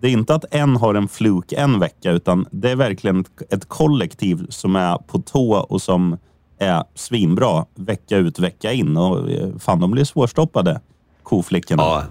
det 0.00 0.06
är 0.06 0.12
inte 0.12 0.34
att 0.34 0.44
en 0.50 0.76
har 0.76 0.94
en 0.94 1.08
fluk 1.08 1.52
en 1.52 1.78
vecka, 1.78 2.10
utan 2.10 2.46
det 2.50 2.70
är 2.70 2.76
verkligen 2.76 3.20
ett, 3.20 3.52
ett 3.52 3.68
kollektiv 3.68 4.46
som 4.48 4.76
är 4.76 4.98
på 4.98 5.18
tå 5.18 5.54
och 5.54 5.82
som 5.82 6.18
är 6.58 6.84
svinbra 6.94 7.66
vecka 7.74 8.16
ut 8.16 8.38
vecka 8.38 8.72
in. 8.72 8.96
Och 8.96 9.30
eh, 9.30 9.56
fan, 9.58 9.80
de 9.80 9.90
blir 9.90 10.04
svårstoppade, 10.04 10.80
koflickorna. 11.22 11.82
Ja. 11.82 12.04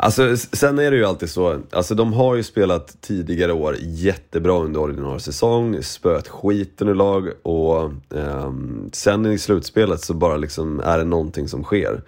Alltså, 0.00 0.36
sen 0.36 0.78
är 0.78 0.90
det 0.90 0.96
ju 0.96 1.04
alltid 1.04 1.30
så, 1.30 1.60
alltså 1.72 1.94
de 1.94 2.12
har 2.12 2.34
ju 2.34 2.42
spelat 2.42 2.96
tidigare 3.00 3.52
år 3.52 3.76
jättebra 3.80 4.52
under 4.52 4.80
ordinarie 4.80 5.20
säsong, 5.20 5.82
spöat 5.82 6.28
skiten 6.28 6.88
ur 6.88 6.94
lag 6.94 7.28
och 7.42 7.84
eh, 8.16 8.52
sen 8.92 9.26
i 9.26 9.38
slutspelet 9.38 10.00
så 10.00 10.14
bara 10.14 10.36
liksom 10.36 10.80
är 10.80 10.98
det 10.98 11.04
någonting 11.04 11.48
som 11.48 11.64
sker. 11.64 12.02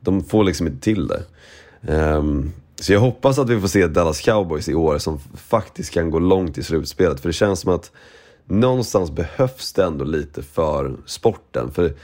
De 0.00 0.24
får 0.24 0.44
liksom 0.44 0.66
inte 0.66 0.80
till 0.80 1.08
det. 1.08 1.22
Eh, 1.94 2.22
så 2.80 2.92
jag 2.92 3.00
hoppas 3.00 3.38
att 3.38 3.50
vi 3.50 3.60
får 3.60 3.68
se 3.68 3.86
Dallas 3.86 4.20
Cowboys 4.20 4.68
i 4.68 4.74
år 4.74 4.98
som 4.98 5.18
faktiskt 5.46 5.90
kan 5.94 6.10
gå 6.10 6.18
långt 6.18 6.58
i 6.58 6.62
slutspelet, 6.62 7.20
för 7.20 7.28
det 7.28 7.32
känns 7.32 7.60
som 7.60 7.74
att 7.74 7.92
någonstans 8.50 9.10
behövs 9.10 9.72
det 9.72 9.84
ändå 9.84 10.04
lite 10.04 10.42
för 10.42 10.96
sporten. 11.06 11.70
För 11.70 11.94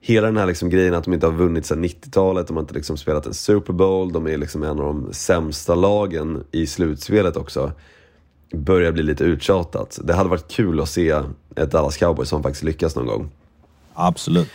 hela 0.00 0.26
den 0.26 0.36
här 0.36 0.46
liksom 0.46 0.70
grejen 0.70 0.94
att 0.94 1.04
de 1.04 1.14
inte 1.14 1.26
har 1.26 1.32
vunnit 1.32 1.66
sedan 1.66 1.84
90-talet, 1.84 2.46
de 2.46 2.56
har 2.56 2.62
inte 2.62 2.74
liksom 2.74 2.96
spelat 2.96 3.26
en 3.26 3.34
Super 3.34 3.72
Bowl, 3.72 4.12
de 4.12 4.26
är 4.26 4.36
liksom 4.36 4.62
en 4.62 4.70
av 4.70 4.76
de 4.76 5.12
sämsta 5.12 5.74
lagen 5.74 6.44
i 6.50 6.66
slutspelet 6.66 7.36
också. 7.36 7.72
Börjar 8.52 8.92
bli 8.92 9.02
lite 9.02 9.24
uttjatat. 9.24 9.98
Det 10.04 10.14
hade 10.14 10.28
varit 10.28 10.48
kul 10.48 10.80
att 10.80 10.88
se 10.88 11.22
ett 11.56 11.70
Dallas 11.70 11.96
Cowboys 11.96 12.28
som 12.28 12.42
faktiskt 12.42 12.64
lyckas 12.64 12.96
någon 12.96 13.06
gång. 13.06 13.30
Absolut. 13.94 14.50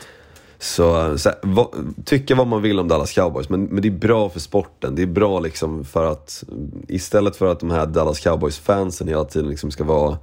Så, 0.59 1.17
så 1.17 1.31
vad, 1.41 1.67
tycka 2.05 2.35
vad 2.35 2.47
man 2.47 2.61
vill 2.61 2.79
om 2.79 2.87
Dallas 2.87 3.11
Cowboys, 3.11 3.49
men, 3.49 3.63
men 3.63 3.81
det 3.81 3.87
är 3.87 3.91
bra 3.91 4.29
för 4.29 4.39
sporten. 4.39 4.95
Det 4.95 5.01
är 5.01 5.07
bra 5.07 5.39
liksom 5.39 5.85
för 5.85 6.11
att 6.11 6.43
istället 6.87 7.35
för 7.35 7.51
att 7.51 7.59
de 7.59 7.71
här 7.71 7.85
Dallas 7.85 8.19
Cowboys-fansen 8.19 9.07
hela 9.07 9.25
tiden 9.25 9.49
liksom 9.49 9.71
ska 9.71 9.83
vara 9.83 10.17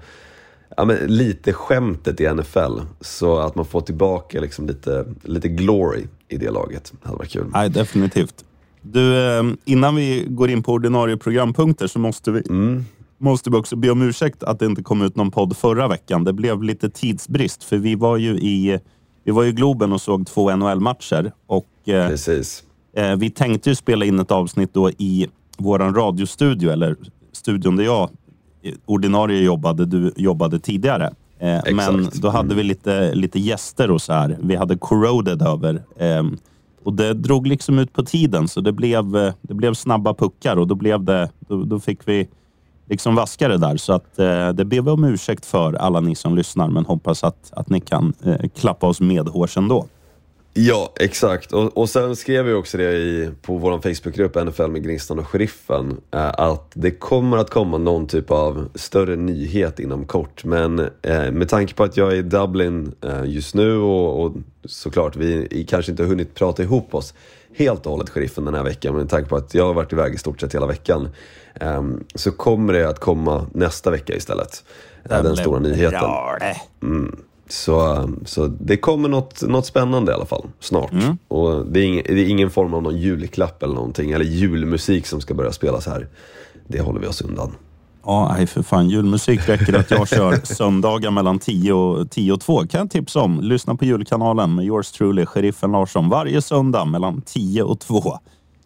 ja, 0.76 0.85
men 0.85 0.97
lite 0.97 1.53
skämtet 1.53 2.20
i 2.20 2.35
NFL. 2.35 2.81
Så 3.00 3.38
att 3.38 3.55
man 3.55 3.65
får 3.65 3.81
tillbaka 3.81 4.41
liksom 4.41 4.67
lite, 4.67 5.05
lite 5.22 5.48
glory 5.48 6.05
i 6.29 6.37
det 6.37 6.51
laget. 6.51 6.93
Det 7.01 7.06
hade 7.06 7.19
varit 7.19 7.31
kul. 7.31 7.46
Nej, 7.53 7.70
definitivt. 7.70 8.44
Du, 8.82 9.17
eh, 9.17 9.43
innan 9.65 9.96
vi 9.96 10.27
går 10.29 10.51
in 10.51 10.63
på 10.63 10.72
ordinarie 10.72 11.17
programpunkter 11.17 11.87
så 11.87 11.98
måste 11.98 12.31
vi, 12.31 12.43
mm. 12.48 12.84
måste 13.19 13.51
vi 13.51 13.56
också 13.56 13.77
be 13.77 13.91
om 13.91 14.03
ursäkt 14.03 14.43
att 14.43 14.58
det 14.58 14.67
inte 14.67 14.82
kom 14.82 15.03
ut 15.03 15.17
någon 15.17 15.31
podd 15.31 15.56
förra 15.56 15.89
veckan. 15.89 16.25
Det 16.25 16.32
blev 16.32 16.63
lite 16.63 16.91
tidsbrist 16.91 17.65
för 17.65 17.77
vi 17.77 17.94
var 17.94 18.17
ju 18.17 18.31
i 18.31 18.79
vi 19.25 19.32
var 19.32 19.44
i 19.44 19.53
Globen 19.53 19.93
och 19.93 20.01
såg 20.01 20.27
två 20.27 20.56
NHL-matcher. 20.56 21.32
Och, 21.46 21.89
eh, 21.89 22.08
Precis. 22.08 22.65
Eh, 22.96 23.17
vi 23.17 23.31
tänkte 23.31 23.70
ju 23.70 23.75
spela 23.75 24.05
in 24.05 24.19
ett 24.19 24.31
avsnitt 24.31 24.75
då 24.75 24.91
i 24.91 25.29
vår 25.58 25.79
radiostudio, 25.79 26.70
eller 26.70 26.96
studion 27.32 27.77
där 27.77 27.84
jag 27.84 28.10
ordinarie 28.87 29.43
jobbade, 29.43 29.87
du 29.87 30.13
jobbade 30.17 30.58
tidigare. 30.58 31.10
Eh, 31.39 31.75
men 31.75 32.10
då 32.15 32.29
hade 32.29 32.55
vi 32.55 32.63
lite, 32.63 33.15
lite 33.15 33.39
gäster 33.39 33.91
och 33.91 34.03
så 34.03 34.13
här. 34.13 34.37
Vi 34.41 34.56
hade 34.56 34.77
Corroded 34.79 35.43
över. 35.43 35.82
Eh, 35.96 36.22
och 36.82 36.93
det 36.93 37.15
drog 37.15 37.46
liksom 37.46 37.79
ut 37.79 37.93
på 37.93 38.03
tiden 38.03 38.48
så 38.48 38.60
det 38.60 38.72
blev, 38.72 39.17
eh, 39.17 39.32
det 39.43 39.55
blev 39.55 39.75
snabba 39.75 40.15
puckar 40.15 40.56
och 40.56 40.67
då, 40.67 40.75
blev 40.75 41.05
det, 41.05 41.31
då, 41.39 41.65
då 41.65 41.81
fick 41.81 42.08
vi 42.08 42.29
liksom 42.89 43.15
vaska 43.15 43.48
det 43.48 43.58
där. 43.58 43.77
Så 43.77 43.93
att, 43.93 44.19
eh, 44.19 44.48
det 44.48 44.65
ber 44.65 44.81
vi 44.81 44.91
om 44.91 45.05
ursäkt 45.05 45.46
för 45.46 45.75
alla 45.75 46.01
ni 46.01 46.15
som 46.15 46.37
lyssnar 46.37 46.69
men 46.69 46.84
hoppas 46.84 47.25
att, 47.25 47.53
att 47.53 47.69
ni 47.69 47.81
kan 47.81 48.13
eh, 48.25 48.48
klappa 48.56 48.87
oss 48.87 49.01
medhårs 49.01 49.56
ändå. 49.56 49.87
Ja, 50.55 50.93
exakt. 51.00 51.52
Och, 51.52 51.78
och 51.78 51.88
sen 51.88 52.17
skrev 52.17 52.44
vi 52.44 52.52
också 52.52 52.78
det 52.78 52.93
i, 52.93 53.31
på 53.43 53.56
vår 53.56 53.81
Facebookgrupp 53.94 54.34
NFL 54.34 54.67
med 54.67 54.82
Gnistan 54.82 55.19
och 55.19 55.28
Sheriffen 55.28 56.00
eh, 56.14 56.28
att 56.28 56.70
det 56.74 56.90
kommer 56.90 57.36
att 57.36 57.50
komma 57.50 57.78
någon 57.78 58.06
typ 58.06 58.31
av 58.31 58.69
större 58.74 59.17
nyhet 59.17 59.81
inom 59.81 60.05
kort. 60.05 60.44
Men 60.44 60.78
eh, 61.02 61.31
med 61.31 61.48
tanke 61.48 61.74
på 61.74 61.84
att 61.84 61.96
jag 61.96 62.12
är 62.12 62.17
i 62.17 62.22
Dublin 62.22 62.94
eh, 63.05 63.24
just 63.24 63.55
nu 63.55 63.76
och, 63.76 64.24
och 64.24 64.32
såklart 64.64 65.17
vi 65.17 65.67
kanske 65.69 65.93
inte 65.93 66.02
har 66.02 66.08
hunnit 66.08 66.34
prata 66.34 66.62
ihop 66.62 66.94
oss 66.94 67.14
helt 67.56 67.86
och 67.86 67.93
hållet 67.93 68.10
Sheriffen 68.10 68.44
den 68.44 68.55
här 68.55 68.64
veckan, 68.64 68.93
men 68.93 69.00
med 69.02 69.10
tanke 69.10 69.28
på 69.28 69.36
att 69.36 69.55
jag 69.55 69.64
har 69.64 69.74
varit 69.74 69.93
iväg 69.93 70.14
i 70.14 70.19
stort 70.19 70.40
sett 70.40 70.55
hela 70.55 70.67
veckan 70.67 71.08
ehm, 71.55 72.05
så 72.14 72.31
kommer 72.31 72.72
det 72.72 72.88
att 72.88 72.98
komma 72.98 73.46
nästa 73.52 73.90
vecka 73.90 74.14
istället. 74.14 74.64
Den, 75.02 75.24
den 75.24 75.36
stora 75.36 75.58
nyheten. 75.58 76.10
Mm. 76.82 77.17
Så, 77.48 78.08
så 78.24 78.46
det 78.46 78.76
kommer 78.76 79.08
något, 79.08 79.43
något 79.43 79.67
spännande 79.67 80.12
i 80.12 80.14
alla 80.14 80.26
fall, 80.26 80.46
snart. 80.60 80.93
Mm. 80.93 81.19
Och 81.28 81.67
det 81.67 81.81
är, 81.81 81.84
ing, 81.84 82.02
det 82.05 82.20
är, 82.20 82.28
ingen 82.28 82.50
form 82.50 82.74
av 82.74 82.82
någon 82.82 82.96
julklapp 82.96 83.62
eller 83.62 83.74
någonting, 83.74 84.10
eller 84.10 84.24
julmusik 84.24 85.06
som 85.06 85.20
ska 85.20 85.34
börja 85.34 85.52
spelas 85.52 85.86
här. 85.86 86.08
det 86.67 86.81
håller 86.81 87.00
vi 87.00 87.06
oss 87.06 87.20
undan. 87.20 87.52
Ja, 88.05 88.34
nej 88.36 88.46
för 88.46 88.62
fan. 88.62 88.88
Julmusik 88.88 89.48
räcker 89.48 89.78
att 89.78 89.90
jag 89.90 90.08
kör 90.08 90.40
söndagar 90.44 91.10
mellan 91.10 91.38
10 91.38 91.72
och, 91.72 92.10
10 92.10 92.32
och 92.32 92.40
2. 92.40 92.67
Kan 92.67 92.81
jag 92.81 92.90
tipsa 92.90 93.20
om. 93.20 93.40
Lyssna 93.40 93.74
på 93.74 93.84
julkanalen 93.84 94.55
med 94.55 94.64
yours 94.64 94.93
truly, 94.93 95.26
sheriffen 95.26 95.72
Larsson. 95.72 96.08
Varje 96.08 96.43
söndag 96.43 96.84
mellan 96.84 97.22
10 97.22 97.62
och 97.62 97.81
2. 97.81 98.19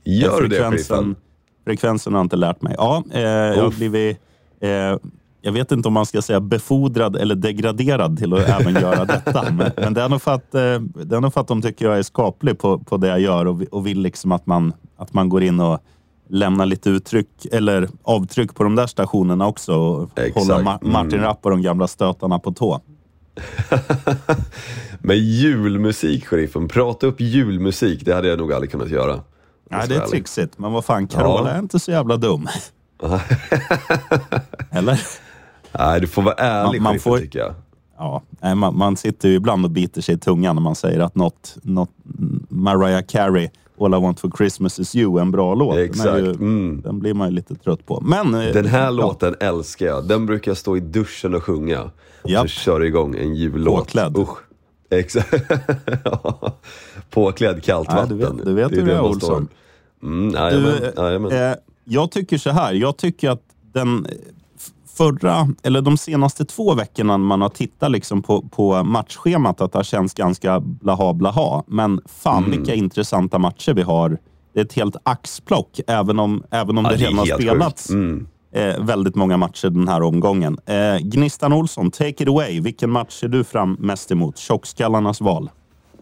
Gör 0.05 0.41
du 0.41 0.49
det, 0.49 0.57
sheriffen? 0.57 1.17
Frekvensen 1.65 2.13
har 2.13 2.21
jag 2.21 2.25
inte 2.25 2.37
lärt 2.37 2.63
mig. 2.63 2.75
Ja, 2.79 3.05
eh, 3.13 3.21
jag 3.21 3.63
har 3.63 3.71
blivit... 3.71 4.19
Eh, 4.61 4.97
jag 5.43 5.53
vet 5.53 5.73
inte 5.73 5.89
om 5.89 5.95
man 5.95 6.07
ska 6.07 6.23
säga 6.23 6.41
befordrad 6.41 7.17
eller 7.17 7.35
degraderad 7.35 8.19
till 8.19 8.35
att 8.35 8.49
även 8.49 8.75
göra 8.75 9.05
detta. 9.05 9.43
Men, 9.53 9.71
men, 9.77 9.95
det, 9.95 10.03
är 10.03 10.09
nog 10.09 10.23
för 10.23 10.35
att, 10.35 10.55
eh, 10.55 10.81
det 10.81 11.17
är 11.17 11.21
nog 11.21 11.35
för 11.35 11.41
att 11.41 11.49
de 11.49 11.63
tycker 11.63 11.85
jag 11.85 11.99
är 11.99 12.03
skaplig 12.03 12.59
på, 12.59 12.79
på 12.79 12.97
det 12.97 13.09
jag 13.09 13.21
gör 13.21 13.47
och, 13.47 13.63
och 13.71 13.87
vill 13.87 14.01
liksom 14.01 14.33
att 14.33 14.47
man, 14.47 14.73
att 14.97 15.15
man 15.15 15.29
går 15.29 15.43
in 15.43 15.61
och 15.61 15.81
lämna 16.29 16.65
lite 16.65 16.91
uttryck 16.91 17.47
eller 17.53 17.89
avtryck 18.03 18.55
på 18.55 18.63
de 18.63 18.77
där 18.77 18.87
stationerna 18.87 19.47
också 19.47 19.75
och 19.75 20.19
Exakt. 20.19 20.47
hålla 20.47 20.63
Ma 20.63 20.79
Martin 20.83 21.13
mm. 21.13 21.25
Rapp 21.25 21.45
och 21.45 21.51
de 21.51 21.63
gamla 21.63 21.89
stötarna 21.89 22.39
på 22.39 22.53
tå. 22.53 22.81
Med 24.99 25.17
julmusik, 25.17 26.27
sheriffen. 26.27 26.69
Prata 26.69 27.07
upp 27.07 27.21
julmusik, 27.21 28.05
det 28.05 28.15
hade 28.15 28.29
jag 28.29 28.39
nog 28.39 28.53
aldrig 28.53 28.71
kunnat 28.71 28.91
göra. 28.91 29.21
Nej, 29.71 29.89
det 29.89 29.95
är 29.95 30.07
trixigt. 30.07 30.59
Men 30.59 30.73
vad 30.73 30.85
fan, 30.85 31.07
Carola 31.07 31.51
ja. 31.51 31.55
är 31.57 31.59
inte 31.59 31.79
så 31.79 31.91
jävla 31.91 32.17
dum. 32.17 32.49
Eller? 34.71 35.01
Nej, 35.79 36.01
du 36.01 36.07
får 36.07 36.23
vara 36.23 36.35
ärlig, 36.35 36.83
man, 36.83 36.93
man 36.93 37.01
får, 37.01 37.19
tycker 37.19 37.39
jag. 37.39 37.55
Ja, 37.99 38.23
man, 38.55 38.79
man 38.79 38.97
sitter 38.97 39.29
ju 39.29 39.35
ibland 39.35 39.65
och 39.65 39.71
biter 39.71 40.01
sig 40.01 40.15
i 40.15 40.19
tungan 40.19 40.57
när 40.57 40.63
man 40.63 40.75
säger 40.75 41.01
att 41.01 41.15
något, 41.15 41.57
något 41.63 41.91
Mariah 42.49 43.03
Carey 43.09 43.49
All 43.81 43.95
I 43.95 43.99
want 43.99 44.21
for 44.21 44.31
Christmas 44.37 44.79
is 44.79 44.97
you, 44.97 45.21
en 45.21 45.31
bra 45.31 45.55
låt. 45.55 45.77
Exakt. 45.77 46.05
Den, 46.05 46.25
ju, 46.25 46.31
mm. 46.31 46.81
den 46.81 46.99
blir 46.99 47.15
man 47.15 47.29
ju 47.29 47.35
lite 47.35 47.55
trött 47.55 47.87
på. 47.87 48.01
Men, 48.01 48.35
eh, 48.35 48.53
den 48.53 48.67
här 48.67 48.85
ja. 48.85 48.91
låten 48.91 49.35
älskar 49.41 49.87
jag. 49.87 50.09
Den 50.09 50.27
brukar 50.27 50.51
jag 50.51 50.59
stå 50.59 50.77
i 50.77 50.81
duschen 50.81 51.35
och 51.35 51.43
sjunga. 51.43 51.91
Yep. 52.25 52.41
Så 52.41 52.47
kör 52.47 52.85
igång 52.85 53.17
en 53.17 53.35
jullåt. 53.35 53.79
Påklädd. 53.79 54.19
Usch. 54.19 54.39
Exakt. 54.91 55.35
Påklädd 57.11 57.65
kallt 57.65 57.89
ja, 57.91 57.97
vatten. 57.97 58.19
Du 58.19 58.25
vet, 58.25 58.45
du 58.45 58.55
vet 58.55 58.73
hur 58.73 58.87
det 58.87 58.93
är, 58.93 59.01
Olsson. 59.01 59.49
Mm, 60.03 60.33
du, 60.33 61.37
eh, 61.37 61.55
jag 61.85 62.11
tycker 62.11 62.39
så 62.39 62.51
här. 62.51 62.73
Jag 62.73 62.97
tycker 62.97 63.31
att 63.31 63.43
den 63.73 64.07
förra, 64.97 65.49
eller 65.63 65.81
de 65.81 65.97
senaste 65.97 66.45
två 66.45 66.75
veckorna 66.75 67.17
när 67.17 67.25
man 67.25 67.43
har 67.43 67.49
tittat 67.49 67.91
liksom 67.91 68.23
på, 68.23 68.43
på 68.43 68.85
matchschemat 68.85 69.61
att 69.61 69.73
det 69.73 69.79
har 69.79 69.85
känts 69.85 70.15
ganska 70.15 70.61
blaha 70.61 71.13
blaha. 71.13 71.63
Men 71.67 72.01
fan 72.07 72.45
mm. 72.45 72.51
vilka 72.51 72.75
intressanta 72.75 73.39
matcher 73.39 73.75
vi 73.75 73.83
har. 73.83 74.19
Det 74.55 74.61
är 74.61 74.65
ett 74.65 74.73
helt 74.73 74.97
axplock, 75.03 75.81
även 75.87 76.19
om, 76.19 76.45
även 76.51 76.79
om 76.79 76.85
ja, 76.85 76.91
det 76.91 76.97
redan 76.97 77.19
har 77.19 77.27
spelats 77.27 77.91
mm. 77.91 78.27
eh, 78.55 78.85
väldigt 78.85 79.15
många 79.15 79.37
matcher 79.37 79.71
den 79.71 79.89
här 79.89 80.03
omgången. 80.03 80.59
Eh, 80.67 80.97
Gnistan 80.99 81.53
Olsson, 81.53 81.91
take 81.91 82.23
it 82.23 82.29
away. 82.29 82.61
Vilken 82.61 82.91
match 82.91 83.13
ser 83.13 83.29
du 83.29 83.45
fram 83.45 83.77
mest 83.81 84.11
emot? 84.11 84.39
Tjockskallarnas 84.39 85.21
val. 85.21 85.51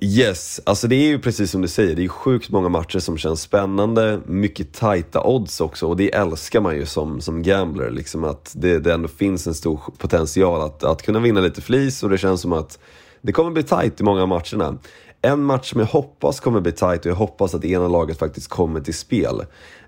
Yes, 0.02 0.60
alltså 0.64 0.88
det 0.88 0.94
är 0.94 1.06
ju 1.06 1.18
precis 1.18 1.50
som 1.50 1.62
du 1.62 1.68
säger, 1.68 1.96
det 1.96 2.04
är 2.04 2.08
sjukt 2.08 2.50
många 2.50 2.68
matcher 2.68 2.98
som 2.98 3.18
känns 3.18 3.42
spännande, 3.42 4.20
mycket 4.26 4.72
tajta 4.72 5.22
odds 5.24 5.60
också 5.60 5.86
och 5.86 5.96
det 5.96 6.14
älskar 6.14 6.60
man 6.60 6.76
ju 6.76 6.86
som, 6.86 7.20
som 7.20 7.42
gambler. 7.42 7.90
Liksom 7.90 8.24
att 8.24 8.52
det, 8.56 8.78
det 8.78 8.92
ändå 8.92 9.08
finns 9.08 9.46
en 9.46 9.54
stor 9.54 9.80
potential 9.98 10.60
att, 10.60 10.84
att 10.84 11.02
kunna 11.02 11.20
vinna 11.20 11.40
lite 11.40 11.60
flis 11.60 12.02
och 12.02 12.10
det 12.10 12.18
känns 12.18 12.40
som 12.40 12.52
att 12.52 12.78
det 13.22 13.32
kommer 13.32 13.50
bli 13.50 13.62
tajt 13.62 14.00
i 14.00 14.04
många 14.04 14.22
av 14.22 14.28
matcherna. 14.28 14.78
En 15.22 15.42
match 15.42 15.70
som 15.70 15.80
jag 15.80 15.86
hoppas 15.86 16.40
kommer 16.40 16.60
bli 16.60 16.72
tajt 16.72 17.00
och 17.00 17.10
jag 17.10 17.16
hoppas 17.16 17.54
att 17.54 17.64
ena 17.64 17.88
laget 17.88 18.18
faktiskt 18.18 18.48
kommer 18.48 18.80
till 18.80 18.94
spel. 18.94 19.44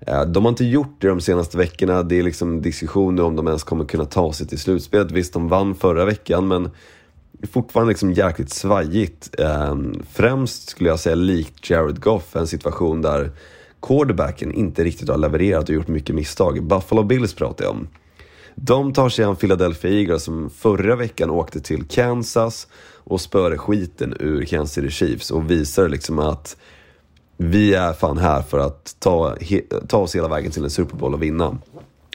Eh, 0.07 0.21
de 0.21 0.45
har 0.45 0.49
inte 0.49 0.65
gjort 0.65 0.95
det 0.99 1.07
de 1.07 1.21
senaste 1.21 1.57
veckorna, 1.57 2.03
det 2.03 2.19
är 2.19 2.23
liksom 2.23 2.61
diskussioner 2.61 3.23
om 3.23 3.35
de 3.35 3.47
ens 3.47 3.63
kommer 3.63 3.85
kunna 3.85 4.05
ta 4.05 4.33
sig 4.33 4.47
till 4.47 4.59
slutspelet. 4.59 5.11
Visst, 5.11 5.33
de 5.33 5.49
vann 5.49 5.75
förra 5.75 6.05
veckan 6.05 6.47
men 6.47 6.69
fortfarande 7.51 7.89
liksom 7.89 8.13
jäkligt 8.13 8.49
svajigt. 8.49 9.39
Ehm, 9.39 10.03
främst 10.11 10.69
skulle 10.69 10.89
jag 10.89 10.99
säga 10.99 11.15
likt 11.15 11.69
Jared 11.69 12.01
Goff, 12.01 12.35
en 12.35 12.47
situation 12.47 13.01
där 13.01 13.31
quarterbacken 13.81 14.53
inte 14.53 14.83
riktigt 14.83 15.09
har 15.09 15.17
levererat 15.17 15.69
och 15.69 15.75
gjort 15.75 15.87
mycket 15.87 16.15
misstag. 16.15 16.63
Buffalo 16.63 17.03
Bills 17.03 17.33
pratar 17.33 17.65
jag 17.65 17.71
om. 17.71 17.87
De 18.55 18.93
tar 18.93 19.09
sig 19.09 19.25
an 19.25 19.35
Philadelphia 19.35 19.91
Eagles 19.91 20.23
som 20.23 20.49
förra 20.49 20.95
veckan 20.95 21.29
åkte 21.29 21.61
till 21.61 21.83
Kansas 21.83 22.67
och 23.03 23.21
spöade 23.21 23.57
skiten 23.57 24.17
ur 24.19 24.45
Kansas 24.45 24.73
City 24.73 24.89
Chiefs 24.89 25.31
och 25.31 25.51
visar 25.51 25.89
liksom 25.89 26.19
att 26.19 26.57
vi 27.37 27.73
är 27.73 27.93
fan 27.93 28.17
här 28.17 28.41
för 28.41 28.59
att 28.59 28.95
ta, 28.99 29.37
ta 29.87 29.97
oss 29.97 30.15
hela 30.15 30.27
vägen 30.27 30.51
till 30.51 30.63
en 30.63 30.69
Super 30.69 30.97
Bowl 30.97 31.13
och 31.13 31.23
vinna. 31.23 31.57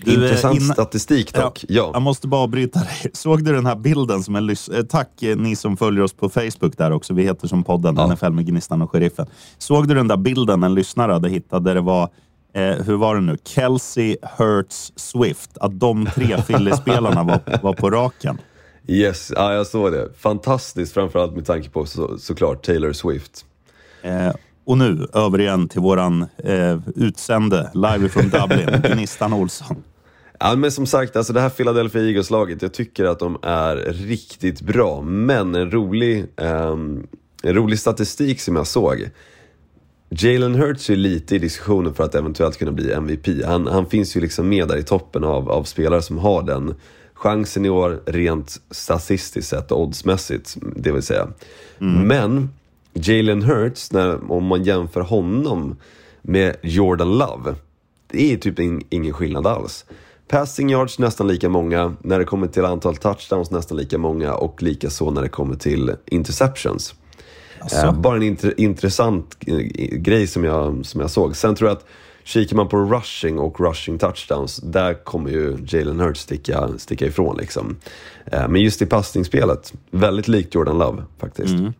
Du, 0.05 0.15
Intressant 0.15 0.61
innan, 0.61 0.75
statistik 0.75 1.35
dock. 1.35 1.65
Ja, 1.69 1.75
ja. 1.75 1.91
Jag 1.93 2.03
måste 2.03 2.29
bara 2.29 2.47
bryta 2.47 2.79
dig. 2.79 3.11
Såg 3.13 3.45
du 3.45 3.53
den 3.53 3.67
här 3.67 3.77
bilden? 3.77 4.23
som 4.23 4.37
en 4.37 4.51
eh, 4.51 4.57
Tack 4.89 5.23
eh, 5.23 5.37
ni 5.37 5.57
som 5.57 5.77
följer 5.77 6.05
oss 6.05 6.13
på 6.13 6.29
Facebook 6.29 6.79
där 6.79 6.91
också. 6.91 7.15
Vi 7.15 7.23
heter 7.23 7.49
som 7.49 7.65
podden 7.65 7.95
ja. 7.97 8.07
NFL 8.07 8.31
med 8.31 8.47
Gnistan 8.47 8.83
och 8.83 8.91
Sheriffen. 8.91 9.27
Såg 9.59 9.89
du 9.89 9.95
den 9.95 10.09
där 10.09 10.17
bilden 10.17 10.63
en 10.63 10.75
lyssnare 10.75 11.13
hade 11.13 11.29
hittat 11.29 11.65
där 11.65 11.75
det 11.75 11.81
var 11.81 12.11
Eh, 12.53 12.85
hur 12.85 12.97
var 12.97 13.15
det 13.15 13.21
nu? 13.21 13.37
Kelsey, 13.45 14.17
Hurts, 14.23 14.93
Swift. 14.97 15.59
Att 15.59 15.81
de 15.81 16.07
tre 16.15 16.43
Philly-spelarna 16.47 17.23
var, 17.23 17.61
var 17.63 17.73
på 17.73 17.91
raken. 17.91 18.39
Yes, 18.87 19.33
ja, 19.37 19.55
jag 19.55 19.67
såg 19.67 19.93
det. 19.93 20.09
Fantastiskt, 20.19 20.95
framförallt 20.95 21.35
med 21.35 21.47
tanke 21.47 21.71
på 21.71 21.87
så, 21.87 22.19
såklart 22.19 22.67
Taylor 22.67 22.93
Swift. 22.93 23.45
Eh, 24.03 24.33
och 24.69 24.79
nu 24.79 25.07
över 25.13 25.41
igen 25.41 25.69
till 25.69 25.81
våran 25.81 26.27
eh, 26.45 26.79
utsände 26.97 27.71
live 27.75 28.09
från 28.09 28.29
Dublin, 28.29 28.83
Gnistan 28.95 29.33
Olsson. 29.33 29.77
Ja, 30.41 30.57
men 30.57 30.73
som 30.73 30.87
sagt, 30.87 31.17
alltså 31.17 31.33
det 31.33 31.41
här 31.41 31.49
Philadelphia 31.49 32.03
Eagles-laget, 32.03 32.63
jag 32.63 32.73
tycker 32.73 33.05
att 33.05 33.19
de 33.19 33.39
är 33.43 33.77
riktigt 33.77 34.61
bra. 34.61 35.03
Men 35.03 35.55
en 35.55 35.71
rolig, 35.71 36.27
um, 36.37 37.07
en 37.43 37.55
rolig 37.55 37.79
statistik 37.79 38.41
som 38.41 38.57
jag 38.57 38.67
såg. 38.67 39.11
Jalen 40.11 40.55
Hurts 40.55 40.91
är 40.91 40.97
lite 40.97 41.37
i 41.37 41.39
diskussionen 41.39 41.95
för 41.95 42.05
att 42.05 42.15
eventuellt 42.15 42.59
kunna 42.59 42.73
bli 42.73 42.93
MVP. 42.93 43.45
Han, 43.45 43.67
han 43.67 43.87
finns 43.87 44.17
ju 44.17 44.21
liksom 44.21 44.49
med 44.49 44.69
där 44.69 44.77
i 44.77 44.83
toppen 44.83 45.25
av, 45.25 45.51
av 45.51 45.65
spelare 45.65 46.03
som 46.03 46.19
har 46.19 46.43
den 46.43 46.75
chansen 47.15 47.65
i 47.65 47.69
år 47.71 48.03
rent 48.07 48.61
statistiskt 48.71 49.49
sett 49.49 49.73
och 49.73 49.81
oddsmässigt, 49.83 50.57
det 50.77 50.93
vill 50.93 51.03
säga. 51.03 51.29
Mm. 51.81 52.09
Men 52.09 52.49
Jalen 53.03 53.43
Hurts, 53.43 53.93
när, 53.93 54.33
om 54.33 54.45
man 54.45 54.65
jämför 54.65 55.01
honom 55.01 55.77
med 56.23 56.57
Jordan 56.63 57.19
Love, 57.19 57.55
det 58.11 58.33
är 58.33 58.37
typ 58.37 58.59
in, 58.59 58.83
ingen 58.91 59.13
skillnad 59.13 59.47
alls. 59.47 59.85
Passing 60.29 60.71
yards 60.71 60.99
nästan 60.99 61.29
lika 61.29 61.49
många, 61.49 61.95
när 62.03 62.19
det 62.19 62.25
kommer 62.25 62.47
till 62.47 62.65
antal 62.65 62.97
touchdowns 62.97 63.51
nästan 63.51 63.79
lika 63.79 63.99
många 63.99 64.35
och 64.35 64.63
lika 64.63 64.91
så 64.91 65.11
när 65.11 65.23
det 65.23 65.29
kommer 65.29 65.57
till 65.57 65.93
interceptions. 66.07 66.95
Alltså. 67.61 67.87
Eh, 67.87 68.01
bara 68.01 68.17
en 68.17 68.23
int 68.23 68.45
intressant 68.45 69.39
grej 69.93 70.27
som 70.27 70.45
jag, 70.45 70.87
som 70.87 71.01
jag 71.01 71.11
såg. 71.11 71.37
Sen 71.37 71.55
tror 71.55 71.71
jag 71.71 71.77
att 71.77 71.87
kikar 72.25 72.57
man 72.57 72.69
på 72.69 72.77
rushing 72.77 73.39
och 73.39 73.61
rushing 73.61 73.99
touchdowns, 73.99 74.57
där 74.57 74.95
kommer 74.95 75.31
ju 75.31 75.57
Jalen 75.67 76.01
Hurts 76.01 76.21
sticka, 76.21 76.69
sticka 76.79 77.07
ifrån. 77.07 77.37
Liksom. 77.37 77.77
Eh, 78.27 78.49
men 78.49 78.63
just 78.63 78.83
i 78.83 78.87
passningsspelet, 78.87 79.73
väldigt 79.91 80.29
likt 80.29 80.55
Jordan 80.55 80.79
Love 80.79 81.03
faktiskt. 81.19 81.55
Mm. 81.55 81.73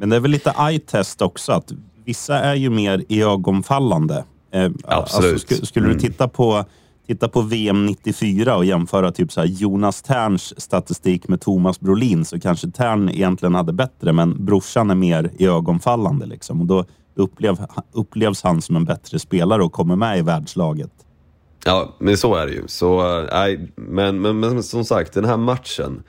Men 0.00 0.08
det 0.08 0.16
är 0.16 0.20
väl 0.20 0.30
lite 0.30 0.54
eye-test 0.58 1.22
också, 1.22 1.52
att 1.52 1.72
vissa 2.04 2.38
är 2.38 2.54
ju 2.54 2.70
mer 2.70 3.04
iögonfallande. 3.08 4.24
Eh, 4.52 4.70
Absolut. 4.84 5.32
Alltså, 5.32 5.56
sk 5.56 5.66
skulle 5.66 5.86
mm. 5.86 5.98
du 5.98 6.02
titta 6.02 6.28
på, 6.28 6.64
titta 7.06 7.28
på 7.28 7.40
VM 7.40 7.86
94 7.86 8.56
och 8.56 8.64
jämföra 8.64 9.12
typ 9.12 9.32
så 9.32 9.44
Jonas 9.44 10.02
Terns 10.02 10.60
statistik 10.60 11.28
med 11.28 11.40
Thomas 11.40 11.80
Brolin 11.80 12.24
så 12.24 12.40
kanske 12.40 12.70
Tern 12.70 13.08
egentligen 13.08 13.54
hade 13.54 13.72
bättre, 13.72 14.12
men 14.12 14.44
brorsan 14.44 14.90
är 14.90 14.94
mer 14.94 15.30
iögonfallande. 15.38 16.26
Liksom. 16.26 16.60
Och 16.60 16.66
då 16.66 16.84
upplev, 17.14 17.66
upplevs 17.92 18.42
han 18.42 18.62
som 18.62 18.76
en 18.76 18.84
bättre 18.84 19.18
spelare 19.18 19.62
och 19.62 19.72
kommer 19.72 19.96
med 19.96 20.18
i 20.18 20.22
världslaget. 20.22 20.92
Ja, 21.64 21.96
men 21.98 22.16
så 22.16 22.34
är 22.34 22.46
det 22.46 22.52
ju. 22.52 22.62
Så, 22.66 23.20
äh, 23.22 23.60
men, 23.76 24.20
men, 24.20 24.40
men 24.40 24.62
som 24.62 24.84
sagt, 24.84 25.14
den 25.14 25.24
här 25.24 25.36
matchen 25.36 26.02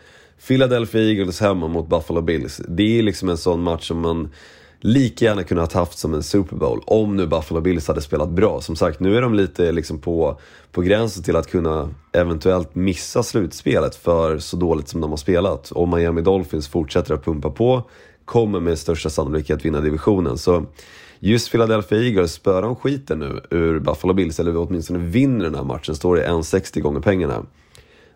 Philadelphia 0.48 1.02
Eagles 1.02 1.40
hemma 1.42 1.68
mot 1.68 1.90
Buffalo 1.90 2.22
Bills. 2.22 2.62
Det 2.68 3.00
är 3.00 3.04
liksom 3.04 3.30
en 3.30 3.38
sån 3.38 3.64
match 3.64 3.88
som 3.88 4.00
man 4.00 4.30
lika 4.80 5.26
gärna 5.26 5.44
kunnat 5.44 5.74
haft 5.74 5.98
som 5.98 6.14
en 6.14 6.24
Super 6.24 6.56
Bowl 6.56 6.84
om 6.86 7.18
nu 7.18 7.28
Buffalo 7.28 7.62
Bills 7.62 7.88
hade 7.88 8.02
spelat 8.02 8.30
bra. 8.30 8.62
Som 8.62 8.76
sagt, 8.76 9.00
nu 9.00 9.18
är 9.18 9.22
de 9.22 9.34
lite 9.34 9.72
liksom 9.72 10.00
på, 10.00 10.40
på 10.72 10.82
gränsen 10.82 11.24
till 11.24 11.36
att 11.36 11.48
kunna 11.48 11.90
eventuellt 12.12 12.76
missa 12.76 13.24
slutspelet 13.24 13.96
för 13.96 14.40
så 14.40 14.58
dåligt 14.58 14.88
som 14.88 15.02
de 15.02 15.10
har 15.10 15.18
spelat. 15.18 15.72
Om 15.72 15.90
Miami 15.90 16.22
Dolphins 16.22 16.68
fortsätter 16.68 17.14
att 17.14 17.26
pumpa 17.26 17.50
på, 17.50 17.90
kommer 18.26 18.60
med 18.60 18.80
största 18.80 19.10
sannolikhet 19.10 19.66
vinna 19.66 19.82
divisionen. 19.82 20.38
Så 20.38 20.66
just 21.20 21.52
Philadelphia 21.52 22.00
Eagles, 22.00 22.34
spöar 22.34 22.62
de 22.62 22.76
skiten 22.76 23.20
nu 23.20 23.42
ur 23.50 23.80
Buffalo 23.80 24.14
Bills, 24.14 24.40
eller 24.40 24.58
åtminstone 24.58 25.00
vinner 25.00 25.46
den 25.46 25.56
här 25.56 25.64
matchen, 25.64 25.96
står 25.96 26.16
det 26.16 26.28
1,60 26.28 26.80
gånger 26.80 27.00
pengarna. 27.00 27.46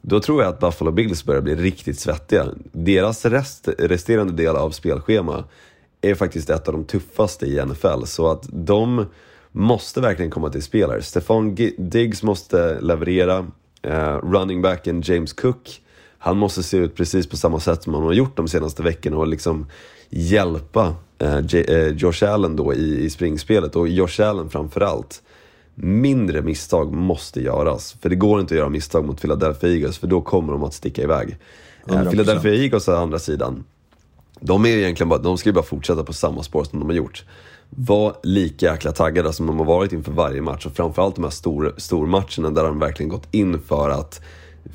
Då 0.08 0.20
tror 0.20 0.44
jag 0.44 0.50
att 0.50 0.60
Buffalo 0.60 0.92
Bills 0.92 1.24
börjar 1.24 1.42
bli 1.42 1.56
riktigt 1.56 2.00
svettiga. 2.00 2.46
Deras 2.72 3.26
rest, 3.26 3.70
resterande 3.78 4.34
del 4.34 4.56
av 4.56 4.72
spelschema 4.72 5.44
är 6.02 6.16
faktiskt 6.16 6.50
ett 6.50 6.68
av 6.68 6.74
de 6.74 6.86
tuffaste 6.86 7.46
i 7.46 7.66
NFL. 7.66 8.04
Så 8.06 8.32
att 8.32 8.46
de 8.52 9.06
måste 9.52 10.02
verkligen 10.02 10.32
komma 10.32 10.50
till 10.50 10.64
spelare. 10.64 11.02
Stefan 11.02 11.56
Diggs 11.78 12.24
måste 12.24 12.82
leverera, 12.82 13.48
eh, 13.82 14.18
running 14.18 14.62
backen 14.62 15.02
James 15.06 15.34
Cook, 15.34 15.82
han 16.18 16.38
måste 16.38 16.64
se 16.64 16.78
ut 16.78 16.96
precis 16.96 17.28
på 17.28 17.38
samma 17.38 17.60
sätt 17.60 17.84
som 17.84 17.94
han 17.94 18.04
har 18.04 18.14
gjort 18.14 18.38
de 18.38 18.48
senaste 18.48 18.84
veckorna 18.84 19.18
och 19.18 19.28
liksom 19.28 19.66
hjälpa 20.10 20.96
eh, 21.20 21.38
eh, 21.38 21.88
Josh 21.88 22.24
Allen 22.24 22.56
då 22.56 22.74
i, 22.74 23.06
i 23.06 23.10
springspelet 23.10 23.76
och 23.76 23.88
Josh 23.88 24.22
Allen 24.22 24.50
framförallt. 24.50 25.22
Mindre 25.76 26.42
misstag 26.42 26.94
måste 26.94 27.42
göras, 27.42 27.96
för 28.02 28.10
det 28.10 28.16
går 28.16 28.40
inte 28.40 28.54
att 28.54 28.58
göra 28.58 28.70
misstag 28.70 29.06
mot 29.06 29.22
Philadelphia 29.22 29.70
Eagles 29.70 29.98
för 29.98 30.08
då 30.08 30.22
kommer 30.22 30.54
de 30.54 30.64
att 30.64 30.74
sticka 30.74 31.02
iväg. 31.02 31.38
100%. 31.86 32.10
Philadelphia 32.10 32.54
Eagles 32.54 32.88
å 32.88 32.96
andra 32.96 33.20
sidan, 33.20 33.64
de, 34.40 34.66
är 34.66 34.70
egentligen 34.70 35.10
bara, 35.10 35.20
de 35.20 35.38
ska 35.38 35.50
ju 35.50 35.54
bara 35.54 35.66
fortsätta 35.66 36.04
på 36.04 36.14
samma 36.14 36.44
spår 36.44 36.64
som 36.64 36.80
de 36.80 36.90
har 36.90 36.96
gjort. 36.96 37.24
Var 37.70 38.16
lika 38.24 38.66
jäkla 38.66 38.92
taggade 38.92 39.34
som 39.34 39.48
de 39.48 39.58
har 39.58 39.66
varit 39.66 39.94
inför 39.94 40.12
varje 40.12 40.42
match 40.42 40.66
och 40.66 40.76
framförallt 40.76 41.16
de 41.16 41.24
här 41.24 41.32
stor, 41.32 41.74
stormatcherna 41.78 42.50
där 42.50 42.64
de 42.64 42.80
verkligen 42.80 43.10
gått 43.10 43.28
in 43.32 43.60
för 43.60 43.90
att 43.90 44.22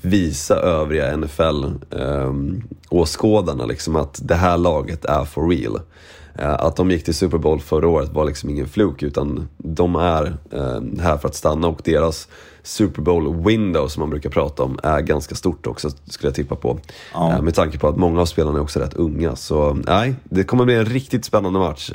visa 0.02 0.56
övriga 0.56 1.16
NFL-åskådarna 1.16 3.62
ehm, 3.62 3.68
liksom 3.68 3.96
att 3.96 4.20
det 4.22 4.34
här 4.34 4.58
laget 4.58 5.04
är 5.04 5.24
for 5.24 5.48
real. 5.48 5.80
Eh, 6.38 6.52
att 6.52 6.76
de 6.76 6.90
gick 6.90 7.04
till 7.04 7.14
Super 7.14 7.38
Bowl 7.38 7.60
förra 7.60 7.88
året 7.88 8.12
var 8.12 8.24
liksom 8.24 8.50
ingen 8.50 8.68
fluk 8.68 9.02
utan 9.02 9.48
de 9.58 9.96
är 9.96 10.36
ehm, 10.52 10.98
här 10.98 11.16
för 11.16 11.28
att 11.28 11.34
stanna 11.34 11.68
och 11.68 11.80
deras 11.84 12.28
Super 12.62 13.02
Bowl 13.02 13.44
window 13.44 13.88
som 13.88 14.00
man 14.00 14.10
brukar 14.10 14.30
prata 14.30 14.62
om 14.62 14.78
är 14.82 15.00
ganska 15.00 15.34
stort 15.34 15.66
också 15.66 15.90
skulle 15.90 16.28
jag 16.28 16.34
tippa 16.34 16.56
på. 16.56 16.78
Ja. 17.14 17.32
Eh, 17.32 17.42
med 17.42 17.54
tanke 17.54 17.78
på 17.78 17.88
att 17.88 17.96
många 17.96 18.20
av 18.20 18.26
spelarna 18.26 18.58
är 18.58 18.62
också 18.62 18.80
rätt 18.80 18.94
unga. 18.94 19.36
Så 19.36 19.78
nej, 19.86 20.14
det 20.24 20.44
kommer 20.44 20.64
bli 20.64 20.74
en 20.74 20.86
riktigt 20.86 21.24
spännande 21.24 21.58
match. 21.58 21.90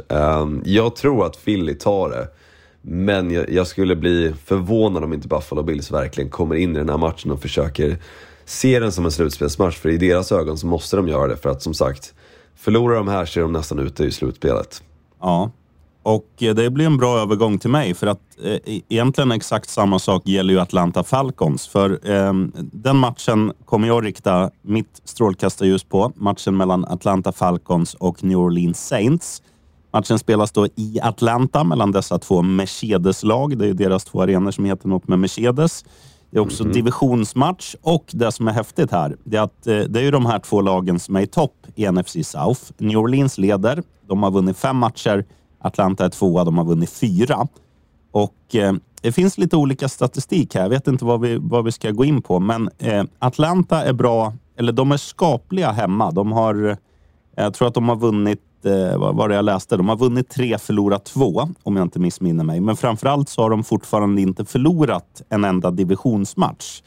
Jag 0.63 0.95
tror 0.95 1.25
att 1.25 1.45
Philly 1.45 1.73
tar 1.73 2.09
det. 2.09 2.27
Men 2.87 3.31
jag, 3.31 3.49
jag, 3.49 3.67
skulle 3.67 3.95
bli 3.95 4.33
förvånad 4.45 5.03
om 5.03 5.13
inte 5.13 5.27
Buffalo 5.27 5.63
Bills 5.63 5.91
verkligen 5.91 6.29
kommer 6.29 6.55
in 6.55 6.75
i 6.75 6.79
den 6.79 6.89
här 6.89 6.97
matchen 6.97 7.31
och 7.31 7.41
försöker 7.41 7.97
se 8.45 8.79
den 8.79 8.91
som 8.91 9.05
en 9.05 9.11
slutspelsmatch. 9.11 9.77
För 9.77 9.89
i 9.89 9.97
deras 9.97 10.31
ögon 10.31 10.57
så 10.57 10.67
måste 10.67 10.95
de 10.95 11.07
göra 11.07 11.27
det 11.27 11.37
för 11.37 11.49
att 11.49 11.61
som 11.61 11.73
sagt, 11.73 12.13
förlorar 12.55 12.95
de 12.95 13.07
här 13.07 13.25
så 13.25 13.39
är 13.39 13.41
de 13.41 13.51
nästan 13.51 13.79
ute 13.79 14.03
i 14.03 14.11
slutspelet. 14.11 14.83
Ja, 15.21 15.51
och 16.05 16.43
eh, 16.43 16.55
det 16.55 16.69
blir 16.69 16.85
en 16.85 16.97
bra 16.97 17.19
övergång 17.19 17.59
till 17.59 17.69
mig 17.69 17.93
för 17.93 18.07
att 18.07 18.21
eh, 18.43 18.51
e-, 18.51 18.81
egentligen 18.89 19.31
exakt 19.31 19.69
samma 19.69 19.99
sak 19.99 20.27
gäller 20.27 20.53
ju 20.53 20.59
Atlanta 20.59 21.03
Falcons. 21.03 21.67
För 21.67 22.09
eh, 22.11 22.33
den 22.55 22.97
matchen 22.97 23.53
kommer 23.65 23.87
jag 23.87 24.05
rikta 24.05 24.51
mitt 24.61 25.01
strålkastarljus 25.03 25.83
på. 25.83 26.11
Matchen 26.15 26.57
mellan 26.57 26.85
Atlanta 26.85 27.31
Falcons 27.31 27.93
och 27.93 28.23
New 28.23 28.37
Orleans 28.37 28.87
Saints. 28.87 29.41
Matchen 29.93 30.19
spelas 30.19 30.51
då 30.51 30.67
i 30.75 30.99
Atlanta 31.01 31.63
mellan 31.63 31.91
dessa 31.91 32.19
två 32.19 32.41
Mercedes-lag. 32.41 33.57
Det 33.57 33.67
är 33.67 33.73
deras 33.73 34.05
två 34.05 34.21
arenor 34.21 34.51
som 34.51 34.65
heter 34.65 34.87
något 34.87 35.07
med 35.07 35.19
Mercedes. 35.19 35.85
Det 36.35 36.39
är 36.39 36.43
också 36.43 36.63
mm 36.63 36.71
-hmm. 36.71 36.75
divisionsmatch 36.75 37.75
och 37.81 38.05
det 38.13 38.31
som 38.31 38.47
är 38.47 38.51
häftigt 38.51 38.91
här, 38.91 39.15
det 39.23 39.37
är 39.37 39.41
att 39.41 39.67
eh, 39.67 39.79
det 39.79 39.99
är 39.99 40.03
ju 40.03 40.11
de 40.11 40.25
här 40.25 40.39
två 40.39 40.61
lagen 40.61 40.99
som 40.99 41.15
är 41.15 41.21
i 41.21 41.27
topp 41.27 41.67
i 41.75 41.91
NFC 41.91 42.17
South. 42.23 42.61
New 42.77 42.97
Orleans 42.97 43.37
leder. 43.37 43.83
De 44.07 44.23
har 44.23 44.31
vunnit 44.31 44.57
fem 44.57 44.77
matcher. 44.77 45.25
Atlanta 45.59 46.05
är 46.05 46.09
tvåa. 46.09 46.43
De 46.43 46.57
har 46.57 46.65
vunnit 46.65 46.89
fyra. 46.89 47.47
Och 48.11 48.55
eh, 48.55 48.73
det 49.01 49.11
finns 49.11 49.37
lite 49.37 49.55
olika 49.55 49.89
statistik 49.89 50.55
här. 50.55 50.61
Jag 50.61 50.69
vet 50.69 50.87
inte 50.87 51.05
vad 51.05 51.21
vi, 51.21 51.37
vad 51.41 51.65
vi 51.65 51.71
ska 51.71 51.91
gå 51.91 52.05
in 52.05 52.21
på, 52.21 52.39
men 52.39 52.69
eh, 52.77 53.03
Atlanta 53.19 53.83
är 53.83 53.93
bra, 53.93 54.33
eller 54.57 54.71
de 54.71 54.91
är 54.91 54.97
skapliga 54.97 55.71
hemma. 55.71 56.11
De 56.11 56.31
har, 56.31 56.77
jag 57.35 57.53
tror 57.53 57.67
att 57.67 57.73
de 57.73 57.89
har 57.89 57.95
vunnit 57.95 58.41
eh, 58.44 58.44
vad 58.97 59.15
var 59.15 59.29
det 59.29 59.35
jag 59.35 59.45
läste? 59.45 59.77
De 59.77 59.89
har 59.89 59.95
vunnit 59.95 60.29
tre, 60.29 60.57
förlorat 60.57 61.05
två, 61.05 61.49
om 61.63 61.75
jag 61.75 61.85
inte 61.85 61.99
missminner 61.99 62.43
mig. 62.43 62.59
Men 62.59 62.77
framförallt 62.77 63.29
så 63.29 63.41
har 63.41 63.49
de 63.49 63.63
fortfarande 63.63 64.21
inte 64.21 64.45
förlorat 64.45 65.21
en 65.29 65.43
enda 65.43 65.71
divisionsmatch. 65.71 66.81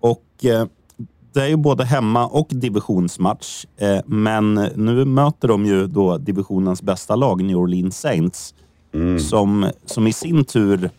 Och 0.00 0.44
eh, 0.44 0.66
det 1.32 1.40
är 1.40 1.46
ju 1.46 1.56
både 1.56 1.84
hemma 1.84 2.26
och 2.26 2.48
divisionsmatch. 2.50 3.66
Eh, 3.76 4.00
men 4.06 4.54
nu 4.74 5.04
möter 5.04 5.48
de 5.48 5.66
ju 5.66 5.86
då 5.86 6.18
divisionens 6.18 6.82
bästa 6.82 7.16
lag, 7.16 7.44
New 7.44 7.56
Orleans 7.56 8.00
Saints, 8.00 8.54
mm. 8.94 9.18
som, 9.18 9.70
som 9.86 10.06
i 10.06 10.12
sin 10.12 10.44
tur 10.44 10.90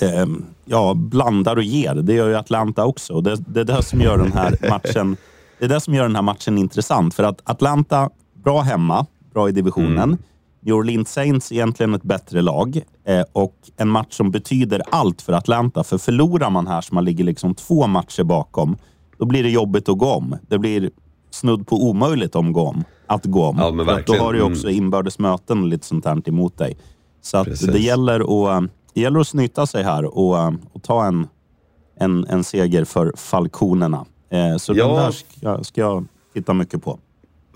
eh, 0.00 0.26
ja, 0.64 0.94
blandar 0.94 1.56
och 1.56 1.62
ger. 1.62 1.94
Det 1.94 2.14
gör 2.14 2.28
ju 2.28 2.36
Atlanta 2.36 2.84
också. 2.84 3.20
Det, 3.20 3.36
det 3.36 3.60
är 3.60 3.64
det 3.64 3.82
som 3.82 4.00
gör 4.00 4.18
den 4.18 4.32
här 4.32 4.56
matchen 4.70 5.16
det 5.58 5.64
är 5.64 5.68
det 5.68 5.80
som 5.80 5.94
gör 5.94 6.02
den 6.02 6.16
här 6.16 6.22
matchen 6.22 6.58
intressant. 6.58 7.14
För 7.14 7.22
att 7.22 7.40
Atlanta, 7.44 8.10
bra 8.34 8.60
hemma, 8.60 9.06
bra 9.38 9.48
i 9.48 9.52
divisionen. 9.52 9.98
Mm. 9.98 10.18
New 10.60 10.74
Orleans 10.74 11.12
Saints 11.12 11.50
är 11.50 11.54
egentligen 11.54 11.94
ett 11.94 12.02
bättre 12.02 12.42
lag 12.42 12.80
eh, 13.04 13.24
och 13.32 13.54
en 13.76 13.88
match 13.88 14.12
som 14.16 14.30
betyder 14.30 14.82
allt 14.90 15.22
för 15.22 15.32
Atlanta. 15.32 15.84
För 15.84 15.98
förlorar 15.98 16.50
man 16.50 16.66
här, 16.66 16.80
så 16.80 16.94
man 16.94 17.04
ligger 17.04 17.24
liksom 17.24 17.54
två 17.54 17.86
matcher 17.86 18.22
bakom, 18.22 18.76
då 19.18 19.26
blir 19.26 19.42
det 19.42 19.50
jobbigt 19.50 19.88
att 19.88 19.98
gå 19.98 20.06
om. 20.06 20.36
Det 20.48 20.58
blir 20.58 20.90
snudd 21.30 21.66
på 21.66 21.88
omöjligt 21.88 22.34
om 22.34 22.52
gå 22.52 22.62
om, 22.62 22.84
att 23.06 23.24
gå 23.24 23.44
om. 23.44 23.58
Ja, 23.58 23.70
men 23.70 23.86
för 23.86 24.04
då 24.06 24.14
har 24.14 24.32
du 24.32 24.42
också 24.42 24.66
mm. 24.68 24.76
inbördes 24.76 25.18
möten 25.18 25.62
och 25.62 25.68
lite 25.68 25.86
sånt 25.86 26.04
här 26.04 26.28
emot 26.28 26.58
dig. 26.58 26.76
Så 27.20 27.44
det, 27.44 27.78
gäller 27.78 28.20
att, 28.20 28.64
det 28.94 29.00
gäller 29.00 29.20
att 29.20 29.28
snyta 29.28 29.66
sig 29.66 29.82
här 29.84 30.04
och, 30.04 30.54
och 30.72 30.82
ta 30.82 31.06
en, 31.06 31.26
en, 31.96 32.26
en 32.26 32.44
seger 32.44 32.84
för 32.84 33.12
Falconerna. 33.16 34.04
Eh, 34.30 34.56
så 34.56 34.72
ja. 34.74 34.86
den 34.86 34.96
där 34.96 35.10
ska, 35.10 35.64
ska 35.64 35.80
jag 35.80 36.06
titta 36.34 36.54
mycket 36.54 36.82
på 36.82 36.98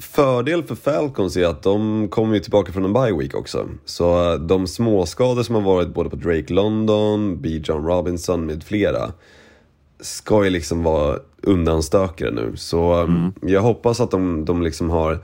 fördel 0.02 0.62
för 0.62 0.74
Falcons 0.74 1.36
är 1.36 1.46
att 1.46 1.62
de 1.62 2.08
kommer 2.08 2.34
ju 2.34 2.40
tillbaka 2.40 2.72
från 2.72 2.84
en 2.84 2.92
bye 2.92 3.18
week 3.18 3.34
också. 3.34 3.68
Så 3.84 4.32
eh, 4.32 4.38
de 4.38 4.66
småskador 4.66 5.42
som 5.42 5.54
har 5.54 5.62
varit 5.62 5.94
både 5.94 6.10
på 6.10 6.16
Drake 6.16 6.52
London, 6.52 7.40
B. 7.40 7.60
John 7.64 7.86
Robinson 7.86 8.46
med 8.46 8.64
flera 8.64 9.12
ska 10.00 10.44
ju 10.44 10.50
liksom 10.50 10.82
vara 10.82 11.18
undanstökare 11.42 12.30
nu. 12.30 12.52
Så 12.56 12.92
eh, 12.92 13.00
mm. 13.00 13.32
jag 13.40 13.60
hoppas 13.60 14.00
att 14.00 14.10
de, 14.10 14.44
de 14.44 14.62
liksom 14.62 14.90
har 14.90 15.18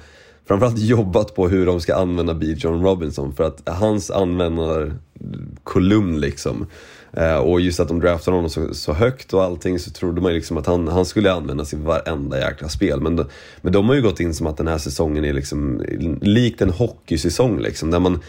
framförallt 0.49 0.79
jobbat 0.79 1.35
på 1.35 1.49
hur 1.49 1.67
de 1.67 1.81
ska 1.81 1.95
använda 1.95 2.35
B. 2.35 2.55
John 2.59 2.83
Robinson 2.83 3.35
för 3.35 3.45
att 3.45 3.69
hans 3.69 4.11
användarkolumn 4.11 6.21
liksom 6.21 6.67
Eh, 7.13 7.37
och 7.37 7.61
just 7.61 7.81
att 7.81 7.89
de 7.89 8.01
draftade 8.01 8.37
honom 8.37 8.51
så, 8.51 8.75
så, 8.75 8.93
högt 8.93 9.35
och 9.35 9.43
allting 9.45 9.79
så 9.79 9.91
trodde 9.91 10.21
man 10.21 10.33
ju 10.33 10.37
liksom 10.39 10.57
att 10.57 10.67
han, 10.67 10.89
han 10.89 11.05
skulle 11.05 11.33
användas 11.33 11.73
i 11.73 11.77
varenda 11.77 12.39
jäkla 12.39 12.69
spel. 12.69 13.01
Men 13.01 13.27
men 13.61 13.73
de 13.73 13.89
har 13.89 13.95
ju 13.95 14.03
gått 14.03 14.21
in 14.21 14.35
som 14.35 14.47
att 14.47 14.57
den 14.57 14.69
här 14.69 14.79
säsongen 14.79 15.25
är 15.25 15.33
liksom 15.33 15.83
likt 16.21 16.63
en 16.63 16.71
hockeysäsong 16.71 17.61
liksom. 17.61 17.91
Där 17.91 18.01
man 18.01 18.21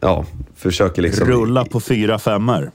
ja, 0.00 0.24
försöker 0.54 1.02
liksom... 1.02 1.26
Rulla 1.26 1.64
på 1.64 1.80
fyra 1.80 2.18
femmor. 2.18 2.70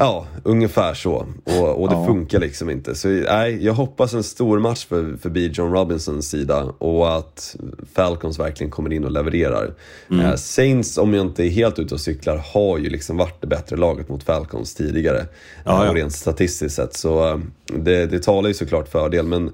Ja, 0.00 0.26
ungefär 0.42 0.94
så. 0.94 1.26
Och, 1.44 1.82
och 1.82 1.88
det 1.88 1.94
ja. 1.94 2.06
funkar 2.06 2.40
liksom 2.40 2.70
inte. 2.70 2.94
Så 2.94 3.08
nej, 3.08 3.64
jag 3.64 3.74
hoppas 3.74 4.14
en 4.14 4.22
stor 4.22 4.58
match 4.58 4.86
för, 4.86 5.16
för 5.16 5.30
B. 5.30 5.50
John 5.52 5.72
Robinsons 5.72 6.30
sida 6.30 6.64
och 6.78 7.16
att 7.16 7.56
Falcons 7.94 8.38
verkligen 8.38 8.70
kommer 8.70 8.92
in 8.92 9.04
och 9.04 9.10
levererar. 9.10 9.74
Mm. 10.10 10.26
Eh, 10.26 10.34
Saints, 10.34 10.98
om 10.98 11.14
jag 11.14 11.26
inte 11.26 11.44
är 11.44 11.48
helt 11.48 11.78
ute 11.78 11.94
och 11.94 12.00
cyklar, 12.00 12.36
har 12.36 12.78
ju 12.78 12.90
liksom 12.90 13.16
varit 13.16 13.40
det 13.40 13.46
bättre 13.46 13.76
laget 13.76 14.08
mot 14.08 14.22
Falcons 14.22 14.74
tidigare. 14.74 15.26
Ja, 15.64 15.86
ja. 15.86 15.94
Rent 15.94 16.12
statistiskt 16.12 16.74
sett. 16.74 16.94
Så 16.94 17.28
eh, 17.28 17.38
det, 17.66 18.06
det 18.06 18.22
talar 18.22 18.48
ju 18.48 18.54
såklart 18.54 18.88
fördel. 18.88 19.26
Men 19.26 19.52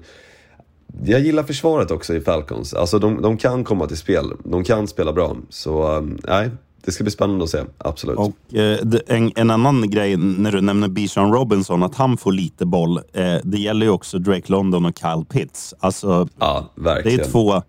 jag 1.05 1.19
gillar 1.19 1.43
försvaret 1.43 1.91
också 1.91 2.15
i 2.15 2.21
Falcons. 2.21 2.73
Alltså 2.73 2.99
de, 2.99 3.21
de 3.21 3.37
kan 3.37 3.63
komma 3.63 3.87
till 3.87 3.97
spel. 3.97 4.31
De 4.43 4.63
kan 4.63 4.87
spela 4.87 5.13
bra. 5.13 5.37
Så 5.49 5.95
eh, 5.95 6.03
nej, 6.23 6.49
det 6.85 6.91
ska 6.91 7.03
bli 7.03 7.11
spännande 7.11 7.43
att 7.43 7.49
se, 7.49 7.63
absolut. 7.77 8.17
Och, 8.17 8.55
eh, 8.55 8.79
en, 9.07 9.31
en, 9.35 9.51
annan 9.51 9.89
grej 9.89 10.17
när 10.17 10.51
du 10.51 10.61
nämner 10.61 10.87
Bijan 10.87 11.33
Robinson, 11.33 11.83
att 11.83 11.95
han 11.95 12.17
får 12.17 12.31
lite 12.31 12.65
boll. 12.65 12.97
Eh, 12.97 13.35
det 13.43 13.57
gäller 13.57 13.85
ju 13.85 13.91
också 13.91 14.19
Drake 14.19 14.51
London 14.51 14.85
och 14.85 14.97
Kyle 14.97 15.25
Pitts. 15.29 15.73
Alltså, 15.79 16.27
ja, 16.39 16.71
verkligen. 16.75 17.17
Det 17.17 17.23
är 17.23 17.31
två, 17.31 17.61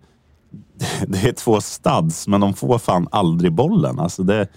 det 1.07 1.27
är 1.27 1.31
två 1.31 1.61
studs, 1.61 2.27
men 2.27 2.41
de 2.41 2.53
får 2.53 2.77
fan 2.77 3.07
aldrig 3.11 3.53
bollen. 3.53 3.99
Alltså 3.99 4.23
det, 4.23 4.41
eh, 4.41 4.47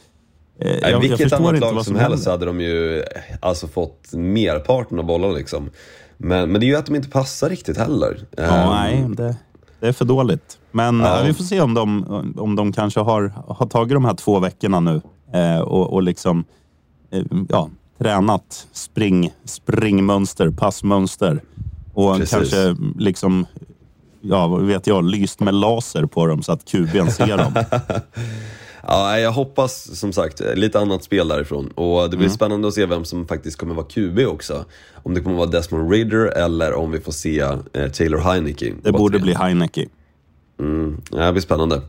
Nej, 0.58 0.80
jag, 0.82 1.00
vilket 1.00 1.20
jag 1.20 1.32
annat 1.32 1.60
lag 1.60 1.84
som, 1.84 1.96
helst 1.96 2.26
hade 2.26 2.46
de 2.46 2.60
ju 2.60 3.04
alltså, 3.40 3.68
fått 3.68 4.12
merparten 4.12 4.98
av 4.98 5.04
bollen. 5.04 5.34
Liksom. 5.34 5.70
Men, 6.16 6.52
men 6.52 6.60
det 6.60 6.66
är 6.66 6.68
ju 6.68 6.76
att 6.76 6.86
de 6.86 6.96
inte 6.96 7.10
passar 7.10 7.48
riktigt 7.48 7.76
heller. 7.76 8.26
Ja, 8.36 8.42
um, 8.42 8.70
nej, 8.70 9.06
det, 9.16 9.36
det 9.80 9.88
är 9.88 9.92
för 9.92 10.04
dåligt. 10.04 10.58
Men 10.70 11.00
ja. 11.00 11.22
vi 11.22 11.34
får 11.34 11.44
se 11.44 11.60
om 11.60 11.74
de, 11.74 12.04
om 12.36 12.56
de 12.56 12.72
kanske 12.72 13.00
har, 13.00 13.32
har 13.48 13.66
tagit 13.66 13.94
de 13.94 14.04
här 14.04 14.14
två 14.14 14.38
veckorna 14.38 14.80
nu 14.80 15.00
eh, 15.34 15.60
och, 15.60 15.92
och 15.92 16.02
liksom 16.02 16.44
eh, 17.10 17.22
ja, 17.48 17.70
tränat 17.98 18.66
spring, 18.72 19.32
springmönster, 19.44 20.50
passmönster 20.50 21.42
och 21.94 22.16
Precis. 22.16 22.30
kanske 22.30 22.76
liksom 22.98 23.46
ja, 24.20 24.46
vet 24.46 24.86
jag, 24.86 25.04
lyst 25.04 25.40
med 25.40 25.54
laser 25.54 26.06
på 26.06 26.26
dem 26.26 26.42
så 26.42 26.52
att 26.52 26.64
QB'n 26.64 27.10
ser 27.10 27.36
dem. 27.36 27.52
ja, 28.86 29.18
jag 29.18 29.32
hoppas 29.32 29.98
som 29.98 30.12
sagt 30.12 30.42
lite 30.54 30.80
annat 30.80 31.04
spel 31.04 31.28
därifrån 31.28 31.68
och 31.68 32.02
det 32.02 32.16
blir 32.16 32.26
mm. 32.26 32.36
spännande 32.36 32.68
att 32.68 32.74
se 32.74 32.86
vem 32.86 33.04
som 33.04 33.26
faktiskt 33.26 33.58
kommer 33.58 33.74
vara 33.74 33.86
QB 33.86 34.18
också. 34.18 34.64
Om 35.02 35.14
det 35.14 35.20
kommer 35.20 35.36
vara 35.36 35.50
Desmond 35.50 35.92
Ridder 35.92 36.26
eller 36.26 36.74
om 36.74 36.90
vi 36.90 37.00
får 37.00 37.12
se 37.12 37.40
eh, 37.72 37.90
Taylor 37.92 38.18
Heineke. 38.18 38.74
Det 38.82 38.92
borde 38.92 39.18
bli 39.18 39.34
Heineke. 39.34 39.86
Mm, 40.60 41.00
det 41.10 41.32
blir 41.32 41.42
spännande. 41.42 41.82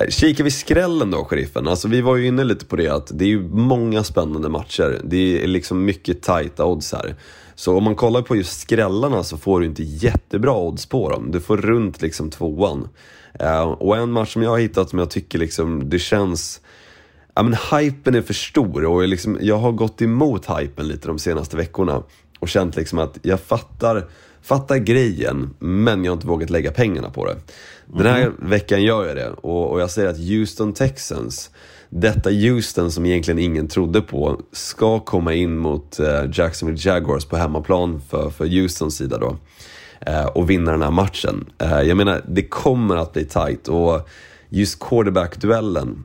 Eh, 0.00 0.08
kikar 0.08 0.44
vi 0.44 0.50
skrällen 0.50 1.10
då, 1.10 1.24
sheriffen? 1.24 1.68
Alltså, 1.68 1.88
vi 1.88 2.00
var 2.00 2.16
ju 2.16 2.26
inne 2.26 2.44
lite 2.44 2.66
på 2.66 2.76
det 2.76 2.88
att 2.88 3.10
det 3.14 3.24
är 3.24 3.28
ju 3.28 3.48
många 3.48 4.04
spännande 4.04 4.48
matcher. 4.48 5.00
Det 5.04 5.44
är 5.44 5.46
liksom 5.46 5.84
mycket 5.84 6.22
tajta 6.22 6.64
odds 6.64 6.92
här. 6.92 7.14
Så 7.54 7.76
om 7.76 7.84
man 7.84 7.94
kollar 7.94 8.22
på 8.22 8.36
just 8.36 8.60
skrällarna 8.60 9.22
så 9.22 9.36
får 9.36 9.60
du 9.60 9.66
inte 9.66 9.82
jättebra 9.82 10.56
odds 10.56 10.86
på 10.86 11.10
dem. 11.10 11.30
Du 11.30 11.40
får 11.40 11.56
runt 11.56 12.02
liksom 12.02 12.30
tvåan. 12.30 12.88
Uh, 13.42 13.62
och 13.62 13.96
en 13.96 14.12
match 14.12 14.32
som 14.32 14.42
jag 14.42 14.50
har 14.50 14.58
hittat 14.58 14.90
som 14.90 14.98
jag 14.98 15.10
tycker 15.10 15.38
liksom, 15.38 15.88
det 15.90 15.98
känns... 15.98 16.60
Ja 17.34 17.42
men 17.42 17.56
hypen 17.70 18.14
är 18.14 18.22
för 18.22 18.34
stor 18.34 18.84
och 18.84 19.08
liksom, 19.08 19.38
jag 19.40 19.58
har 19.58 19.72
gått 19.72 20.02
emot 20.02 20.46
hypen 20.46 20.88
lite 20.88 21.08
de 21.08 21.18
senaste 21.18 21.56
veckorna. 21.56 22.02
Och 22.38 22.48
känt 22.48 22.76
liksom 22.76 22.98
att 22.98 23.18
jag 23.22 23.40
fattar, 23.40 24.08
fattar 24.42 24.76
grejen, 24.76 25.54
men 25.58 26.04
jag 26.04 26.12
har 26.12 26.16
inte 26.16 26.26
vågat 26.26 26.50
lägga 26.50 26.70
pengarna 26.70 27.10
på 27.10 27.26
det. 27.26 27.36
Den 27.86 28.06
här 28.06 28.22
mm. 28.22 28.34
veckan 28.38 28.82
gör 28.82 29.06
jag 29.06 29.16
det 29.16 29.28
och, 29.28 29.70
och 29.70 29.80
jag 29.80 29.90
säger 29.90 30.08
att 30.08 30.18
Houston 30.18 30.72
Texans, 30.72 31.50
detta 31.88 32.30
Houston 32.30 32.92
som 32.92 33.06
egentligen 33.06 33.38
ingen 33.38 33.68
trodde 33.68 34.00
på, 34.00 34.40
ska 34.52 34.98
komma 35.00 35.34
in 35.34 35.56
mot 35.56 36.00
uh, 36.00 36.30
Jacksonville 36.32 36.80
Jaguars 36.80 37.24
på 37.24 37.36
hemmaplan 37.36 38.02
för, 38.10 38.30
för 38.30 38.46
Houstons 38.46 38.96
sida 38.96 39.18
då. 39.18 39.36
Eh, 40.06 40.24
och 40.24 40.50
vinna 40.50 40.70
den 40.70 40.82
här 40.82 40.90
matchen. 40.90 41.44
Eh, 41.58 41.80
jag 41.80 41.96
menar, 41.96 42.24
det 42.28 42.42
kommer 42.42 42.96
att 42.96 43.12
bli 43.12 43.24
tight 43.24 43.68
och 43.68 44.08
just 44.48 44.78
quarterback-duellen, 44.80 46.04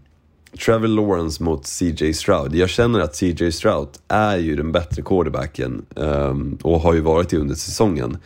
Trevor 0.65 0.87
Lawrence 0.87 1.43
mot 1.43 1.67
CJ 1.67 2.13
Stroud. 2.13 2.55
Jag 2.55 2.69
känner 2.69 2.99
att 2.99 3.15
CJ 3.15 3.51
Stroud 3.51 3.87
är 4.07 4.37
ju 4.37 4.55
den 4.55 4.71
bättre 4.71 5.01
quarterbacken 5.01 5.85
ehm, 5.95 6.57
och 6.63 6.79
har 6.79 6.93
ju 6.93 7.01
varit 7.01 7.29
det 7.29 7.37
under 7.37 7.55
säsongen. 7.55 8.17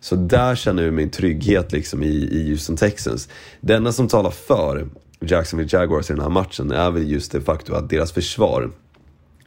Så 0.00 0.16
där 0.16 0.54
känner 0.54 0.82
jag 0.82 0.94
min 0.94 1.10
trygghet 1.10 1.72
liksom 1.72 2.02
i, 2.02 2.28
i 2.32 2.50
Houston 2.50 2.76
Texans. 2.76 3.28
Det 3.60 3.74
enda 3.74 3.92
som 3.92 4.08
talar 4.08 4.30
för 4.30 4.88
Jacksonville 5.20 5.70
Jaguars 5.72 6.10
i 6.10 6.12
den 6.12 6.22
här 6.22 6.30
matchen 6.30 6.70
är 6.70 6.90
väl 6.90 7.10
just 7.10 7.32
det 7.32 7.40
faktum 7.40 7.74
att 7.74 7.90
deras 7.90 8.12
försvar 8.12 8.70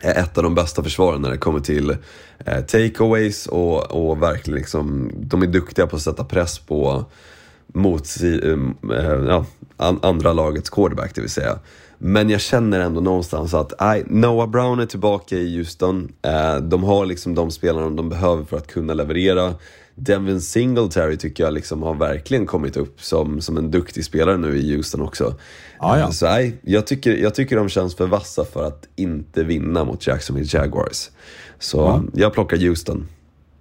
är 0.02 0.24
ett 0.24 0.38
av 0.38 0.44
de 0.44 0.56
bästa 0.56 0.84
försvaren 0.84 1.22
när 1.22 1.32
det 1.32 1.38
kommer 1.38 1.60
till 1.60 1.90
eh, 2.46 2.62
takeaways 2.62 3.48
och, 3.48 3.92
och 3.92 4.22
verkligen 4.22 4.60
liksom, 4.60 5.12
de 5.14 5.42
är 5.42 5.48
duktiga 5.48 5.88
på 5.88 5.96
att 5.96 6.02
sätta 6.02 6.24
press 6.24 6.60
på 6.60 7.06
mot 7.68 8.08
eh, 8.24 8.50
eh, 8.98 9.24
ja, 9.28 9.46
andra 10.02 10.34
lagets 10.34 10.70
quarterback, 10.70 11.16
det 11.16 11.22
vill 11.22 11.30
säga. 11.30 11.60
Men 11.98 12.30
jag 12.30 12.42
känner 12.42 12.80
ändå 12.80 13.02
någonstans 13.02 13.54
att 13.54 13.74
nej, 13.80 14.04
Noah 14.08 14.50
Brown 14.50 14.80
är 14.80 14.86
tillbaka 14.86 15.36
i 15.36 15.58
Houston. 15.58 16.12
Eh, 16.22 16.58
de 16.58 16.84
har 16.84 17.06
liksom 17.06 17.36
de 17.36 17.52
spelarna 17.52 17.90
de 17.90 18.10
behöver 18.10 18.44
för 18.44 18.58
att 18.58 18.68
kunna 18.68 18.94
leverera. 18.94 19.54
Devin 20.00 20.42
Singletary 20.42 21.18
tycker 21.18 21.44
jag 21.44 21.54
liksom 21.54 21.84
har 21.84 21.94
verkligen 21.94 22.46
kommit 22.46 22.78
upp 22.78 23.02
som, 23.02 23.42
som 23.42 23.58
en 23.58 23.72
duktig 23.72 24.06
spelare 24.06 24.38
nu 24.38 24.58
i 24.58 24.76
Houston 24.76 25.02
också. 25.02 25.36
Ah, 25.80 25.98
ja. 25.98 26.12
Så 26.12 26.26
nej, 26.26 26.58
jag 26.62 26.88
tycker, 26.88 27.18
jag 27.18 27.36
tycker 27.36 27.56
de 27.56 27.70
känns 27.70 27.96
för 27.96 28.08
vassa 28.08 28.46
för 28.46 28.64
att 28.64 28.88
inte 28.96 29.44
vinna 29.44 29.84
mot 29.84 30.08
Jacksonville 30.08 30.48
Jaguars. 30.52 31.10
Så 31.60 31.78
ja. 31.78 32.04
jag 32.14 32.34
plockar 32.34 32.58
Houston. 32.58 33.08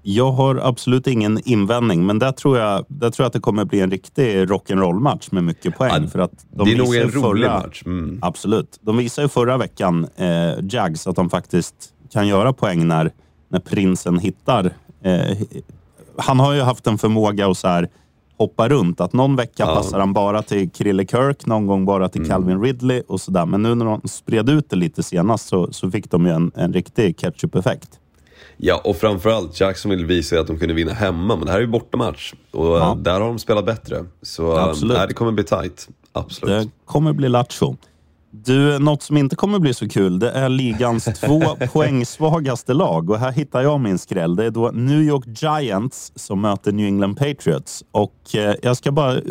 Jag 0.02 0.32
har 0.32 0.56
absolut 0.56 1.06
ingen 1.06 1.40
invändning, 1.44 2.06
men 2.06 2.18
där 2.18 2.32
tror 2.32 2.58
jag, 2.58 2.84
där 2.88 3.10
tror 3.10 3.24
jag 3.24 3.26
att 3.26 3.32
det 3.32 3.40
kommer 3.40 3.64
bli 3.64 3.80
en 3.80 3.90
riktig 3.90 4.36
rock'n'roll-match 4.36 5.28
med 5.30 5.44
mycket 5.44 5.78
poäng. 5.78 6.02
Ja, 6.02 6.08
för 6.08 6.18
att 6.18 6.46
de 6.50 6.68
det 6.68 6.74
är 6.74 6.78
nog 6.78 6.94
en 6.94 7.10
förra, 7.10 7.22
rolig 7.22 7.46
match. 7.46 7.82
Mm. 7.86 8.18
Absolut. 8.22 8.78
De 8.80 8.96
visade 8.96 9.24
ju 9.24 9.28
förra 9.28 9.56
veckan, 9.56 10.06
eh, 10.16 10.64
Jags, 10.70 11.06
att 11.06 11.16
de 11.16 11.30
faktiskt 11.30 11.74
kan 12.12 12.28
göra 12.28 12.52
poäng 12.52 12.88
när, 12.88 13.12
när 13.48 13.60
prinsen 13.60 14.18
hittar 14.18 14.64
eh, 15.02 15.36
han 16.18 16.40
har 16.40 16.52
ju 16.52 16.60
haft 16.60 16.86
en 16.86 16.98
förmåga 16.98 17.46
att 17.46 17.58
så 17.58 17.68
här, 17.68 17.88
hoppa 18.38 18.68
runt. 18.68 19.00
Att 19.00 19.12
någon 19.12 19.36
vecka 19.36 19.64
ja. 19.66 19.74
passar 19.74 19.98
han 19.98 20.12
bara 20.12 20.42
till 20.42 20.70
Krille 20.70 21.06
Kirk, 21.06 21.46
någon 21.46 21.66
gång 21.66 21.84
bara 21.84 22.08
till 22.08 22.20
mm. 22.20 22.30
Calvin 22.30 22.62
Ridley 22.62 23.02
och 23.08 23.20
sådär. 23.20 23.46
Men 23.46 23.62
nu 23.62 23.74
när 23.74 23.84
de 23.84 24.00
spred 24.08 24.48
ut 24.48 24.70
det 24.70 24.76
lite 24.76 25.02
senast 25.02 25.48
så, 25.48 25.72
så 25.72 25.90
fick 25.90 26.10
de 26.10 26.26
ju 26.26 26.32
en, 26.32 26.52
en 26.54 26.72
riktig 26.72 27.18
ketchup-effekt. 27.18 27.88
Ja, 28.56 28.80
och 28.84 28.96
framförallt 28.96 29.60
Jacksonville 29.60 30.06
visade 30.06 30.40
att 30.40 30.46
de 30.46 30.58
kunde 30.58 30.74
vinna 30.74 30.92
hemma, 30.92 31.36
men 31.36 31.46
det 31.46 31.50
här 31.50 31.58
är 31.58 31.62
ju 31.62 31.68
bortamatch. 31.68 32.34
Och 32.50 32.66
ja. 32.66 32.98
där 33.00 33.20
har 33.20 33.28
de 33.28 33.38
spelat 33.38 33.66
bättre. 33.66 34.04
Så 34.22 34.56
Absolut. 34.56 34.96
Nej, 34.96 35.06
det 35.08 35.14
kommer 35.14 35.32
bli 35.32 35.44
tight. 35.44 35.88
Absolut. 36.12 36.62
Det 36.62 36.70
kommer 36.84 37.12
bli 37.12 37.28
lattjo. 37.28 37.76
Du, 38.44 38.78
något 38.78 39.02
som 39.02 39.16
inte 39.16 39.36
kommer 39.36 39.58
bli 39.58 39.74
så 39.74 39.88
kul, 39.88 40.18
det 40.18 40.30
är 40.30 40.48
ligans 40.48 41.04
två 41.20 41.56
poängsvagaste 41.72 42.74
lag. 42.74 43.10
Och 43.10 43.18
här 43.18 43.32
hittar 43.32 43.62
jag 43.62 43.80
min 43.80 43.98
skräll. 43.98 44.36
Det 44.36 44.44
är 44.44 44.50
då 44.50 44.70
New 44.70 45.02
York 45.02 45.24
Giants 45.42 46.12
som 46.14 46.40
möter 46.40 46.72
New 46.72 46.86
England 46.86 47.14
Patriots. 47.14 47.84
Och 47.90 48.34
eh, 48.34 48.54
jag 48.62 48.76
ska 48.76 48.92
bara... 48.92 49.14
Eh, 49.14 49.22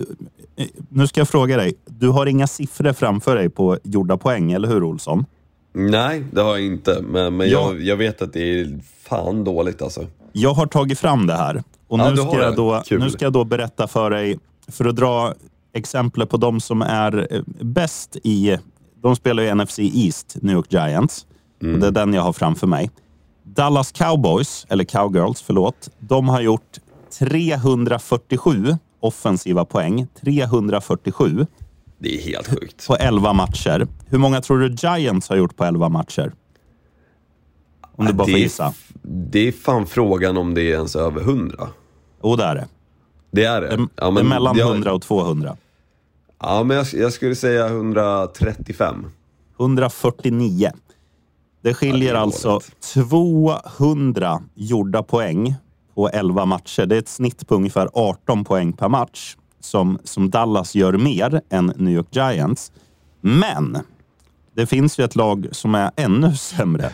nu 0.89 1.07
ska 1.07 1.19
jag 1.19 1.29
fråga 1.29 1.57
dig. 1.57 1.73
Du 1.85 2.09
har 2.09 2.25
inga 2.25 2.47
siffror 2.47 2.93
framför 2.93 3.35
dig 3.35 3.49
på 3.49 3.77
gjorda 3.83 4.17
poäng, 4.17 4.51
eller 4.51 4.67
hur 4.67 4.83
Olsson? 4.83 5.25
Nej, 5.73 6.23
det 6.31 6.41
har 6.41 6.49
jag 6.49 6.65
inte. 6.65 7.01
Men, 7.01 7.37
men 7.37 7.49
jag, 7.49 7.81
jag 7.81 7.97
vet 7.97 8.21
att 8.21 8.33
det 8.33 8.59
är 8.59 8.79
fan 9.03 9.43
dåligt 9.43 9.81
alltså. 9.81 10.05
Jag 10.31 10.53
har 10.53 10.65
tagit 10.65 10.99
fram 10.99 11.27
det 11.27 11.35
här. 11.35 11.63
Och 11.87 11.99
ja, 11.99 12.09
nu, 12.09 12.17
ska 12.17 12.41
jag 12.41 12.55
då, 12.55 12.83
nu 12.89 13.09
ska 13.09 13.25
jag 13.25 13.33
då 13.33 13.43
berätta 13.43 13.87
för 13.87 14.09
dig, 14.09 14.39
för 14.67 14.85
att 14.85 14.95
dra 14.95 15.33
exempel 15.73 16.25
på 16.25 16.37
de 16.37 16.59
som 16.61 16.81
är 16.81 17.27
eh, 17.33 17.41
bäst 17.61 18.17
i 18.23 18.57
de 19.05 19.15
spelar 19.15 19.43
ju 19.43 19.55
NFC 19.55 19.79
East, 19.79 20.37
New 20.41 20.55
York 20.55 20.73
Giants. 20.73 21.25
Mm. 21.61 21.79
Det 21.79 21.87
är 21.87 21.91
den 21.91 22.13
jag 22.13 22.21
har 22.21 22.33
framför 22.33 22.67
mig. 22.67 22.91
Dallas 23.43 23.91
Cowboys, 23.91 24.65
eller 24.69 24.83
Cowgirls, 24.83 25.41
förlåt. 25.41 25.89
De 25.99 26.29
har 26.29 26.41
gjort 26.41 26.79
347 27.19 28.77
offensiva 28.99 29.65
poäng. 29.65 30.07
347. 30.21 31.45
Det 31.97 32.17
är 32.17 32.21
helt 32.21 32.47
sjukt. 32.47 32.87
På 32.87 32.95
11 32.95 33.33
matcher. 33.33 33.87
Hur 34.07 34.17
många 34.17 34.41
tror 34.41 34.59
du 34.59 34.75
Giants 34.75 35.29
har 35.29 35.35
gjort 35.35 35.55
på 35.55 35.63
11 35.63 35.89
matcher? 35.89 36.31
Om 37.95 38.05
du 38.05 38.13
bara 38.13 38.27
får 38.27 38.39
gissa. 38.39 38.73
Det 39.03 39.47
är 39.47 39.51
fan 39.51 39.85
frågan 39.85 40.37
om 40.37 40.53
det 40.53 40.61
är 40.61 40.73
ens 40.73 40.95
över 40.95 41.21
100. 41.21 41.69
Jo, 42.23 42.35
det 42.35 42.43
är 42.43 42.55
det. 42.55 42.67
Det 43.31 43.45
är 43.45 43.61
det? 43.61 43.67
Det, 43.67 43.87
ja, 43.95 44.11
det 44.11 44.19
är 44.19 44.23
mellan 44.23 44.59
100 44.59 44.93
och 44.93 45.01
200. 45.01 45.57
Ja, 46.39 46.63
men 46.63 46.77
jag, 46.77 46.85
jag 46.93 47.13
skulle 47.13 47.35
säga 47.35 47.67
135. 47.67 49.05
149. 49.59 50.71
Det 51.61 51.73
skiljer 51.73 52.07
ja, 52.07 52.13
det 52.13 52.19
alltså 52.19 52.59
200 52.93 54.41
gjorda 54.55 55.03
poäng 55.03 55.55
på 55.95 56.09
11 56.09 56.45
matcher. 56.45 56.85
Det 56.85 56.95
är 56.95 56.99
ett 56.99 57.07
snitt 57.07 57.47
på 57.47 57.55
ungefär 57.55 57.89
18 57.93 58.43
poäng 58.43 58.73
per 58.73 58.89
match 58.89 59.35
som, 59.59 59.99
som 60.03 60.29
Dallas 60.29 60.75
gör 60.75 60.93
mer 60.93 61.41
än 61.49 61.73
New 61.75 61.93
York 61.93 62.15
Giants. 62.15 62.71
Men 63.21 63.77
det 64.55 64.65
finns 64.65 64.99
ju 64.99 65.03
ett 65.03 65.15
lag 65.15 65.47
som 65.51 65.75
är 65.75 65.91
ännu 65.95 66.35
sämre 66.35 66.89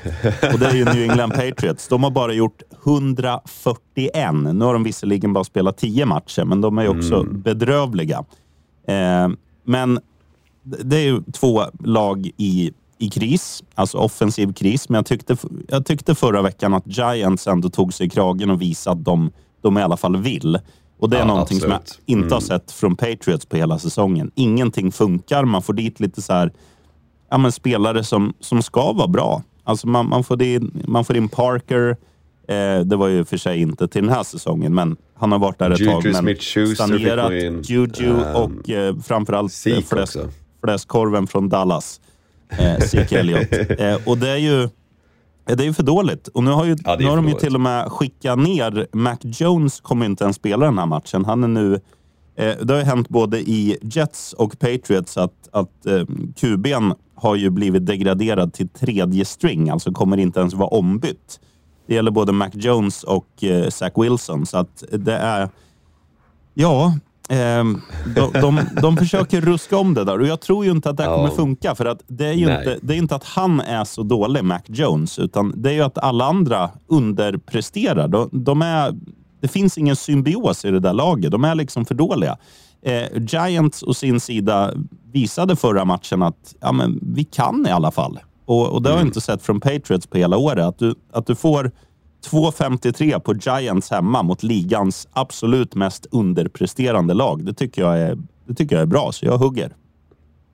och 0.54 0.60
det 0.60 0.65
är 0.65 0.75
ju 0.75 0.86
New 0.86 1.10
England 1.10 1.32
Patriots. 1.32 1.88
De 1.88 2.04
har 2.04 2.12
bara 2.12 2.34
gjort 2.34 2.62
141. 2.86 4.34
Nu 4.34 4.65
har 4.65 4.73
de 4.73 4.84
visserligen 4.84 5.34
bara 5.34 5.43
spelat 5.43 5.77
10 5.77 6.06
matcher, 6.06 6.43
men 6.45 6.62
de 6.62 6.77
är 6.77 6.88
också 6.88 7.15
mm. 7.15 7.41
bedrövliga. 7.41 8.25
Eh, 8.87 9.29
men 9.63 9.99
det 10.63 10.97
är 10.97 11.03
ju 11.03 11.21
två 11.33 11.63
lag 11.79 12.31
i, 12.37 12.71
i 12.97 13.09
kris, 13.09 13.63
alltså 13.75 13.97
offensiv 13.97 14.53
kris. 14.53 14.89
Men 14.89 14.95
jag 14.95 15.05
tyckte, 15.05 15.37
jag 15.67 15.85
tyckte 15.85 16.15
förra 16.15 16.41
veckan 16.41 16.73
att 16.73 16.83
Giants 16.97 17.47
ändå 17.47 17.69
tog 17.69 17.93
sig 17.93 18.07
i 18.07 18.09
kragen 18.09 18.49
och 18.49 18.61
visade 18.61 18.99
att 18.99 19.05
de, 19.05 19.31
de 19.61 19.77
i 19.77 19.81
alla 19.81 19.97
fall 19.97 20.17
vill. 20.17 20.59
Och 20.99 21.09
det 21.09 21.15
är 21.15 21.21
ja, 21.21 21.27
någonting 21.27 21.57
absolut. 21.57 21.87
som 21.89 22.01
jag 22.05 22.17
inte 22.17 22.25
mm. 22.25 22.33
har 22.33 22.41
sett 22.41 22.71
från 22.71 22.95
Patriots 22.95 23.45
på 23.45 23.57
hela 23.57 23.79
säsongen. 23.79 24.31
Ingenting 24.35 24.91
funkar. 24.91 25.45
Man 25.45 25.61
får 25.61 25.73
dit 25.73 25.99
lite 25.99 26.21
så 26.21 26.33
här, 26.33 26.51
ja, 27.29 27.37
men 27.37 27.51
spelare 27.51 28.03
som, 28.03 28.33
som 28.39 28.63
ska 28.63 28.93
vara 28.93 29.07
bra. 29.07 29.43
Alltså 29.63 29.87
man, 29.87 30.09
man, 30.09 30.23
får 30.23 30.43
in, 30.43 30.83
man 30.87 31.05
får 31.05 31.17
in 31.17 31.29
Parker. 31.29 31.97
Eh, 32.47 32.79
det 32.79 32.95
var 32.95 33.07
ju 33.07 33.25
för 33.25 33.37
sig 33.37 33.61
inte 33.61 33.87
till 33.87 34.01
den 34.01 34.13
här 34.13 34.23
säsongen, 34.23 34.73
men 34.73 34.97
han 35.21 35.31
har 35.31 35.39
varit 35.39 35.60
där 35.60 35.71
ett 35.71 35.79
Juju 35.79 35.91
tag. 35.91 36.23
Men 36.23 36.36
stagnerat. 36.75 37.31
Juju 37.69 38.13
och 38.34 38.69
eh, 38.69 38.95
framförallt 38.99 39.53
eh, 39.65 39.81
fläsk, 39.81 40.17
fläskkorven 40.63 41.27
från 41.27 41.49
Dallas. 41.49 42.01
Eh, 42.49 42.77
Zeke 42.79 43.19
Elliott. 43.19 43.53
Eh, 43.79 43.97
och 44.05 44.17
det 44.17 44.29
är 44.29 44.38
ju 44.38 44.69
det 45.45 45.65
är 45.65 45.73
för 45.73 45.84
dåligt. 45.84 46.27
Och 46.27 46.43
nu 46.43 46.51
har, 46.51 46.65
ju, 46.65 46.75
ja, 46.84 46.95
nu 46.99 47.05
har 47.05 47.15
de 47.15 47.27
ju 47.27 47.34
till 47.34 47.55
och 47.55 47.62
med 47.62 47.91
skickat 47.91 48.39
ner... 48.39 48.88
Mac 48.91 49.17
Jones 49.21 49.79
kommer 49.79 50.05
inte 50.05 50.23
ens 50.23 50.36
spela 50.36 50.65
den 50.65 50.77
här 50.77 50.86
matchen. 50.86 51.25
Han 51.25 51.43
är 51.43 51.47
nu... 51.47 51.73
Eh, 52.36 52.55
det 52.62 52.73
har 52.73 52.79
ju 52.79 52.86
hänt 52.86 53.10
både 53.10 53.39
i 53.39 53.77
Jets 53.81 54.34
och 54.34 54.60
Patriots 54.60 55.17
att, 55.17 55.49
att 55.51 55.86
eh, 55.86 56.05
QB'n 56.36 56.95
har 57.15 57.36
ju 57.36 57.49
blivit 57.49 57.86
degraderad 57.86 58.53
till 58.53 58.69
tredje 58.69 59.25
string, 59.25 59.69
alltså 59.69 59.91
kommer 59.91 60.17
inte 60.17 60.39
ens 60.39 60.53
vara 60.53 60.69
ombytt. 60.69 61.39
Det 61.91 61.95
gäller 61.95 62.12
både 62.12 62.32
Mac 62.32 62.49
Jones 62.54 63.04
och 63.04 63.43
eh, 63.43 63.69
Zach 63.69 63.91
Wilson. 63.95 64.45
Så 64.45 64.58
att 64.58 64.84
det 64.91 65.13
är... 65.13 65.49
Ja, 66.54 66.93
eh, 67.30 67.63
de, 68.15 68.32
de, 68.34 68.60
de 68.82 68.97
försöker 68.97 69.41
ruska 69.41 69.77
om 69.77 69.93
det 69.93 70.04
där 70.04 70.19
och 70.19 70.27
jag 70.27 70.41
tror 70.41 70.65
ju 70.65 70.71
inte 70.71 70.89
att 70.89 70.97
det 70.97 71.04
här 71.04 71.15
kommer 71.15 71.30
funka. 71.30 71.75
För 71.75 71.86
att 71.86 72.04
det 72.08 72.25
är 72.25 72.34
ju 72.34 72.41
inte, 72.41 72.80
det 72.82 72.93
är 72.93 72.97
inte 72.97 73.15
att 73.15 73.23
han 73.23 73.60
är 73.60 73.84
så 73.84 74.04
dålig, 74.04 74.43
Mac 74.43 74.62
Jones, 74.65 75.19
utan 75.19 75.54
det 75.62 75.69
är 75.69 75.73
ju 75.73 75.82
att 75.82 75.97
alla 75.97 76.25
andra 76.25 76.69
underpresterar. 76.88 78.08
De, 78.08 78.30
de 78.32 78.62
är, 78.62 78.93
det 79.41 79.47
finns 79.47 79.77
ingen 79.77 79.95
symbios 79.95 80.65
i 80.65 80.71
det 80.71 80.80
där 80.80 80.93
laget. 80.93 81.32
De 81.32 81.43
är 81.43 81.56
liksom 81.56 81.86
för 81.86 81.95
dåliga. 81.95 82.38
Eh, 82.82 83.23
Giants 83.27 83.84
å 83.84 83.93
sin 83.93 84.19
sida 84.19 84.73
visade 85.12 85.56
förra 85.56 85.86
matchen 85.86 86.21
att 86.21 86.56
ja, 86.62 86.71
men 86.71 86.99
vi 87.01 87.23
kan 87.23 87.67
i 87.67 87.71
alla 87.71 87.91
fall. 87.91 88.19
Och, 88.51 88.73
och 88.73 88.81
det 88.81 88.89
har 88.89 88.97
jag 88.97 89.07
inte 89.07 89.21
sett 89.21 89.41
från 89.41 89.59
Patriots 89.59 90.07
på 90.07 90.17
hela 90.17 90.37
året. 90.37 90.65
Att 90.65 90.79
du, 90.79 90.95
att 91.11 91.27
du 91.27 91.35
får 91.35 91.71
2,53 92.29 93.19
på 93.19 93.33
Giants 93.33 93.91
hemma 93.91 94.23
mot 94.23 94.43
ligans 94.43 95.07
absolut 95.13 95.75
mest 95.75 96.07
underpresterande 96.11 97.13
lag. 97.13 97.45
Det 97.45 97.53
tycker 97.53 97.81
jag 97.81 97.99
är, 97.99 98.17
det 98.47 98.53
tycker 98.53 98.75
jag 98.75 98.81
är 98.81 98.87
bra, 98.87 99.11
så 99.11 99.25
jag 99.25 99.37
hugger. 99.37 99.75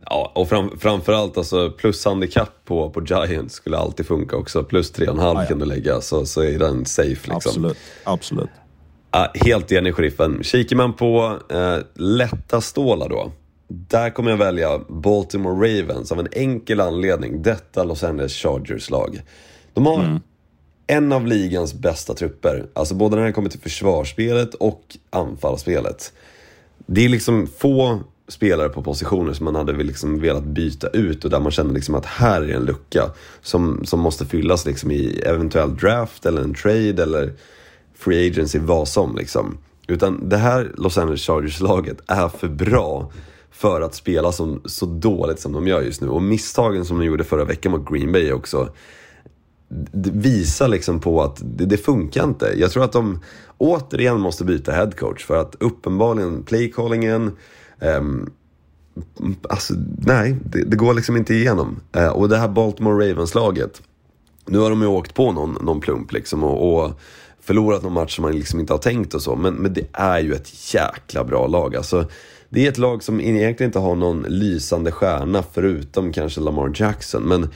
Ja, 0.06 0.32
och 0.36 0.50
fram, 0.50 0.78
framförallt 0.80 1.38
alltså 1.38 1.74
handikapp 2.06 2.66
på, 2.66 2.90
på 2.90 3.06
Giants 3.06 3.56
skulle 3.56 3.78
alltid 3.78 4.08
funka 4.08 4.36
också. 4.36 4.64
Plus 4.64 4.94
3,5 4.94 5.16
ja, 5.18 5.42
ja. 5.42 5.48
kan 5.48 5.60
du 5.60 5.66
lägga, 5.66 6.02
så, 6.02 6.26
så 6.26 6.44
är 6.44 6.60
den 6.60 6.86
safe. 6.86 7.10
Liksom. 7.10 7.36
Absolut. 7.36 7.78
Absolut. 8.04 8.50
Ja, 9.12 9.32
helt 9.34 9.72
enig, 9.72 9.96
sheriffen. 9.96 10.44
Kikar 10.44 10.76
man 10.76 10.94
på 10.94 11.38
eh, 11.50 11.78
lätta 11.96 12.62
stålar 12.62 13.10
då. 13.10 13.32
Där 13.68 14.10
kommer 14.10 14.32
jag 14.32 14.38
välja 14.38 14.80
Baltimore 14.90 15.82
Ravens 15.82 16.12
av 16.12 16.20
en 16.20 16.28
enkel 16.32 16.82
anledning. 16.82 17.42
Detta 17.42 17.84
Los 17.84 18.04
Angeles 18.04 18.34
Chargers-lag. 18.34 19.22
De 19.74 19.86
har 19.86 20.04
mm. 20.04 20.20
en 20.88 21.12
av 21.12 21.28
ligans 21.28 21.74
bästa 21.74 22.14
trupper. 22.14 22.66
Alltså 22.74 22.96
både 22.96 23.16
när 23.16 23.26
det 23.26 23.32
kommer 23.32 23.50
till 23.50 23.60
försvarsspelet 23.60 24.54
och 24.54 24.98
anfallsspelet. 25.10 26.14
Det 26.86 27.06
är 27.06 27.10
liksom 27.10 27.48
få 27.48 28.00
spelare 28.28 28.70
på 28.70 28.84
positioner 28.84 29.34
som 29.34 29.44
man 29.44 29.56
hade 29.56 29.84
liksom 29.84 30.20
velat 30.20 30.44
byta 30.44 30.88
ut 30.88 31.24
och 31.26 31.32
där 31.32 31.40
man 31.40 31.52
känner 31.52 31.74
liksom 31.74 31.96
att 31.96 32.06
här 32.06 32.42
är 32.42 32.56
en 32.56 32.66
lucka 32.66 33.12
som, 33.42 33.86
som 33.86 34.00
måste 34.00 34.26
fyllas 34.26 34.66
liksom 34.66 34.92
i 34.92 35.22
eventuell 35.26 35.76
draft 35.76 36.26
eller 36.26 36.42
en 36.42 36.54
trade 36.54 37.04
eller 37.04 37.34
free 37.96 38.28
agency, 38.30 38.60
vad 38.60 38.88
som 38.88 39.16
liksom. 39.16 39.58
Utan 39.88 40.30
det 40.30 40.38
här 40.38 40.72
Los 40.78 40.98
Angeles 40.98 41.22
Chargers-laget 41.22 41.98
är 42.08 42.30
för 42.30 42.48
bra 42.48 43.12
för 43.58 43.82
att 43.82 43.96
spela 43.96 44.32
som, 44.32 44.62
så 44.66 44.86
dåligt 44.86 45.40
som 45.40 45.54
de 45.54 45.68
gör 45.68 45.82
just 45.82 46.02
nu. 46.02 46.08
Och 46.08 46.22
misstagen 46.22 46.86
som 46.86 47.00
de 47.00 47.06
gjorde 47.06 47.24
förra 47.24 47.46
veckan 47.46 47.72
mot 47.72 47.90
Green 47.90 48.12
Bay 48.12 48.32
också 48.32 48.70
visar 50.14 50.68
liksom 50.68 51.00
på 51.00 51.22
att 51.22 51.42
det, 51.44 51.66
det, 51.66 51.78
funkar 51.78 52.24
inte. 52.24 52.54
Jag 52.56 52.72
tror 52.72 52.84
att 52.84 52.92
de 52.92 53.20
återigen 53.58 54.20
måste 54.20 54.44
byta 54.46 54.72
headcoach 54.72 55.26
för 55.26 55.38
att 55.38 55.56
uppenbarligen 55.60 56.44
playcallingen 56.44 57.22
um, 57.22 57.32
ehm, 57.80 58.30
Alltså 59.50 59.74
nej, 59.98 60.36
det, 60.46 60.64
det, 60.64 60.78
går 60.78 60.94
liksom 60.94 61.18
inte 61.18 61.34
igenom. 61.34 61.80
Uh, 61.98 62.08
och 62.08 62.30
det 62.30 62.38
här 62.38 62.48
Baltimore 62.48 63.12
Ravens-laget, 63.12 63.82
nu 64.46 64.58
har 64.58 64.70
de 64.70 64.82
ju 64.82 64.88
åkt 64.88 65.14
på 65.14 65.32
någon, 65.32 65.58
någon 65.62 65.82
plump 65.82 66.12
liksom 66.12 66.44
och, 66.44 66.84
och 66.84 67.00
förlorat 67.42 67.84
någon 67.84 67.94
match 67.94 68.16
som 68.16 68.22
man 68.22 68.32
liksom 68.32 68.60
inte 68.60 68.74
har 68.74 68.78
tänkt 68.78 69.14
och 69.14 69.22
så. 69.22 69.36
Men, 69.36 69.54
men 69.54 69.74
det 69.74 69.88
är 69.94 70.20
ju 70.20 70.34
ett 70.34 70.74
jäkla 70.74 71.24
bra 71.24 71.48
lag. 71.48 71.76
Alltså, 71.76 72.06
det 72.50 72.66
är 72.66 72.70
ett 72.70 72.78
lag 72.78 73.04
som 73.04 73.22
egentligen 73.22 73.70
inte 73.70 73.80
har 73.80 73.96
någon 73.96 74.22
lysande 74.22 74.92
stjärna 74.92 75.44
förutom 75.54 76.14
kanske 76.14 76.42
Lamar 76.42 76.72
Jackson. 76.76 77.24
Men, 77.24 77.50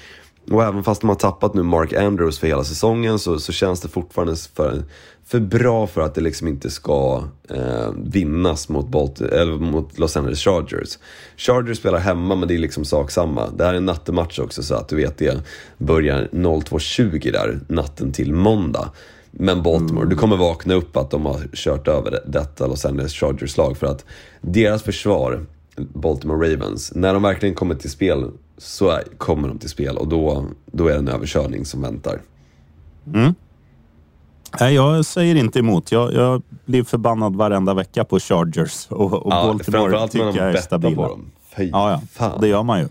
och 0.52 0.64
även 0.64 0.84
fast 0.84 1.02
de 1.02 1.10
har 1.10 1.16
tappat 1.16 1.54
nu 1.54 1.64
Mark 1.64 1.94
Andrews 1.94 2.40
för 2.40 2.48
hela 2.48 2.64
säsongen 2.64 3.20
så, 3.20 3.40
så 3.40 3.52
känns 3.52 3.82
det 3.82 3.88
fortfarande 3.88 4.36
för, 4.36 4.84
för 5.26 5.40
bra 5.40 5.88
för 5.88 6.02
att 6.02 6.16
det 6.16 6.22
liksom 6.22 6.48
inte 6.48 6.70
ska 6.70 7.24
eh, 7.50 7.92
vinnas 8.04 8.70
mot, 8.70 8.88
Bolt 8.88 9.22
eller 9.22 9.58
mot 9.58 10.00
Los 10.00 10.18
Angeles 10.18 10.40
Chargers. 10.40 11.00
Chargers 11.38 11.78
spelar 11.78 12.00
hemma 12.00 12.36
men 12.36 12.48
det 12.48 12.54
är 12.54 12.60
liksom 12.60 12.86
sak 12.86 13.12
samma. 13.12 13.50
Det 13.50 13.66
här 13.66 13.74
är 13.74 13.78
en 13.78 13.86
nattematch 13.86 14.40
också 14.40 14.64
så 14.64 14.76
att 14.76 14.90
du 14.90 14.96
vet 14.96 15.18
det 15.18 15.42
börjar 15.78 16.30
02.20 16.32 17.32
där 17.32 17.60
natten 17.68 18.12
till 18.12 18.34
måndag. 18.34 18.92
Men 19.32 19.64
Baltimore, 19.64 20.10
du 20.10 20.16
kommer 20.16 20.38
vakna 20.38 20.74
upp 20.74 20.98
att 20.98 21.12
de 21.12 21.26
har 21.26 21.40
kört 21.54 21.88
över 21.88 22.20
detta 22.26 22.68
Los 22.68 22.86
Angeles 22.86 23.14
Chargers-lag 23.14 23.78
för 23.78 23.88
att 23.88 24.06
deras 24.42 24.84
försvar, 24.84 25.46
Baltimore 25.76 26.54
Ravens, 26.54 26.92
när 26.96 27.14
de 27.14 27.24
verkligen 27.24 27.56
kommer 27.56 27.76
till 27.76 27.92
spel 27.92 28.32
så 28.58 28.90
är, 28.90 29.04
kommer 29.18 29.48
de 29.48 29.60
till 29.60 29.70
spel 29.70 29.98
och 29.98 30.08
då, 30.08 30.46
då 30.66 30.88
är 30.88 30.92
det 30.92 31.00
en 31.00 31.08
överkörning 31.08 31.66
som 31.66 31.82
väntar. 31.82 32.22
Mm. 33.14 33.34
Nej, 34.60 34.76
jag 34.76 35.06
säger 35.06 35.36
inte 35.36 35.60
emot. 35.60 35.92
Jag, 35.92 36.14
jag 36.14 36.42
blir 36.66 36.84
förbannad 36.84 37.36
varenda 37.36 37.74
vecka 37.74 38.04
på 38.04 38.20
Chargers 38.20 38.88
och, 38.90 39.14
och 39.14 39.34
ja, 39.34 39.44
Baltimore 39.44 40.08
tycker 40.08 40.38
jag 40.38 40.50
är 40.50 40.62
stabila. 40.62 40.96
På 40.96 41.08
dem. 41.08 41.32
Fy 41.58 41.70
ja, 41.70 42.02
ja. 42.20 42.38
det 42.42 42.48
gör 42.48 42.64
man 42.64 42.80
ju. 42.80 42.88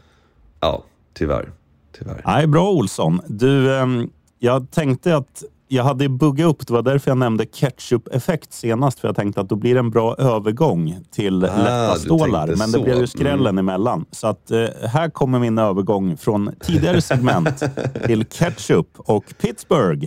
Ja, 0.60 0.82
tyvärr. 1.14 1.52
tyvärr. 1.98 2.22
Nej, 2.26 2.46
bra 2.46 2.70
Olsson. 2.70 3.20
Du, 3.26 3.76
ehm, 3.76 4.10
jag 4.38 4.70
tänkte 4.70 5.16
att 5.16 5.44
jag 5.72 5.84
hade 5.84 6.08
buggat 6.08 6.46
upp, 6.46 6.66
det 6.66 6.72
var 6.72 6.82
därför 6.82 7.10
jag 7.10 7.18
nämnde 7.18 7.46
ketchup-effekt 7.46 8.52
senast, 8.52 9.00
för 9.00 9.08
jag 9.08 9.16
tänkte 9.16 9.40
att 9.40 9.48
då 9.48 9.56
blir 9.56 9.74
det 9.74 9.80
en 9.80 9.90
bra 9.90 10.14
övergång 10.18 10.98
till 11.10 11.44
ah, 11.44 11.56
lätta 11.56 11.94
stålar. 11.94 12.46
Men 12.46 12.68
så. 12.68 12.78
det 12.78 12.84
blev 12.84 12.98
ju 12.98 13.06
skrällen 13.06 13.58
mm. 13.58 13.68
emellan. 13.68 14.04
Så 14.10 14.26
att 14.26 14.50
eh, 14.50 14.66
här 14.82 15.10
kommer 15.10 15.38
min 15.38 15.58
övergång 15.58 16.16
från 16.16 16.54
tidigare 16.60 17.00
segment 17.00 17.62
till 18.06 18.24
ketchup 18.24 18.86
och 18.96 19.24
Pittsburgh. 19.40 20.06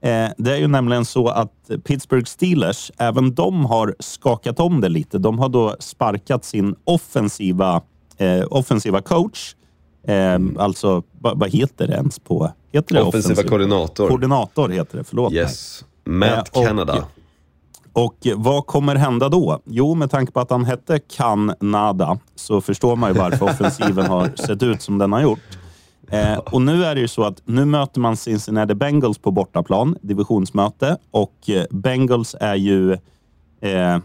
Eh, 0.00 0.28
det 0.38 0.52
är 0.52 0.58
ju 0.58 0.68
nämligen 0.68 1.04
så 1.04 1.28
att 1.28 1.70
Pittsburgh 1.84 2.26
Steelers, 2.26 2.90
även 2.98 3.34
de 3.34 3.64
har 3.64 3.94
skakat 3.98 4.60
om 4.60 4.80
det 4.80 4.88
lite. 4.88 5.18
De 5.18 5.38
har 5.38 5.48
då 5.48 5.76
sparkat 5.80 6.44
sin 6.44 6.74
offensiva, 6.84 7.82
eh, 8.16 8.44
offensiva 8.50 9.00
coach 9.00 9.54
Eh, 10.06 10.38
alltså, 10.58 11.02
vad, 11.20 11.38
vad, 11.38 11.50
heter 11.50 11.86
det 11.86 11.94
ens 11.94 12.18
på... 12.18 12.52
Heter 12.72 12.94
det 12.94 13.02
offensiva 13.02 13.32
offensiv? 13.32 13.48
koordinator. 13.48 14.08
Koordinator 14.08 14.68
heter 14.68 14.98
det, 14.98 15.04
förlåt 15.04 15.32
Yes. 15.32 15.84
Matt 16.04 16.56
eh, 16.56 16.62
Canada. 16.62 17.04
Och, 17.92 18.02
och 18.02 18.26
vad 18.36 18.66
kommer 18.66 18.94
hända 18.94 19.28
då? 19.28 19.60
Jo, 19.64 19.94
med 19.94 20.10
tanke 20.10 20.32
på 20.32 20.40
att 20.40 20.50
han 20.50 20.64
hette 20.64 20.98
Canada 20.98 22.18
så 22.34 22.60
förstår 22.60 22.96
man 22.96 23.12
ju 23.12 23.18
varför 23.18 23.44
offensiven 23.50 24.06
har 24.06 24.30
sett 24.36 24.62
ut 24.62 24.82
som 24.82 24.98
den 24.98 25.12
har 25.12 25.20
gjort. 25.20 25.58
Eh, 26.10 26.38
och 26.38 26.62
nu 26.62 26.84
är 26.84 26.94
det 26.94 27.00
ju 27.00 27.08
så 27.08 27.24
att 27.24 27.42
nu 27.44 27.64
möter 27.64 28.00
man 28.00 28.16
Cincinnati 28.16 28.74
Bengals 28.74 29.18
på 29.18 29.30
bortaplan, 29.30 29.96
divisionsmöte. 30.02 30.96
Och 31.10 31.50
eh, 31.50 31.64
Bengals 31.70 32.36
är 32.40 32.54
ju... 32.54 32.92
Eh, 33.60 33.98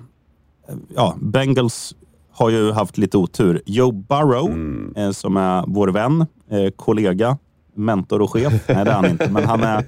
ja, 0.95 1.15
Bengals 1.19 1.95
har 2.31 2.49
ju 2.49 2.71
haft 2.71 2.97
lite 2.97 3.17
otur. 3.17 3.61
Joe 3.65 3.91
Burrow, 3.91 4.45
mm. 4.45 4.93
eh, 4.95 5.11
som 5.11 5.37
är 5.37 5.63
vår 5.67 5.87
vän, 5.87 6.25
eh, 6.51 6.71
kollega, 6.75 7.37
mentor 7.75 8.21
och 8.21 8.31
chef. 8.31 8.53
Nej, 8.67 8.85
det 8.85 8.91
är 8.91 8.95
han 8.95 9.05
inte, 9.05 9.29
men 9.29 9.45
han 9.45 9.63
är, 9.63 9.85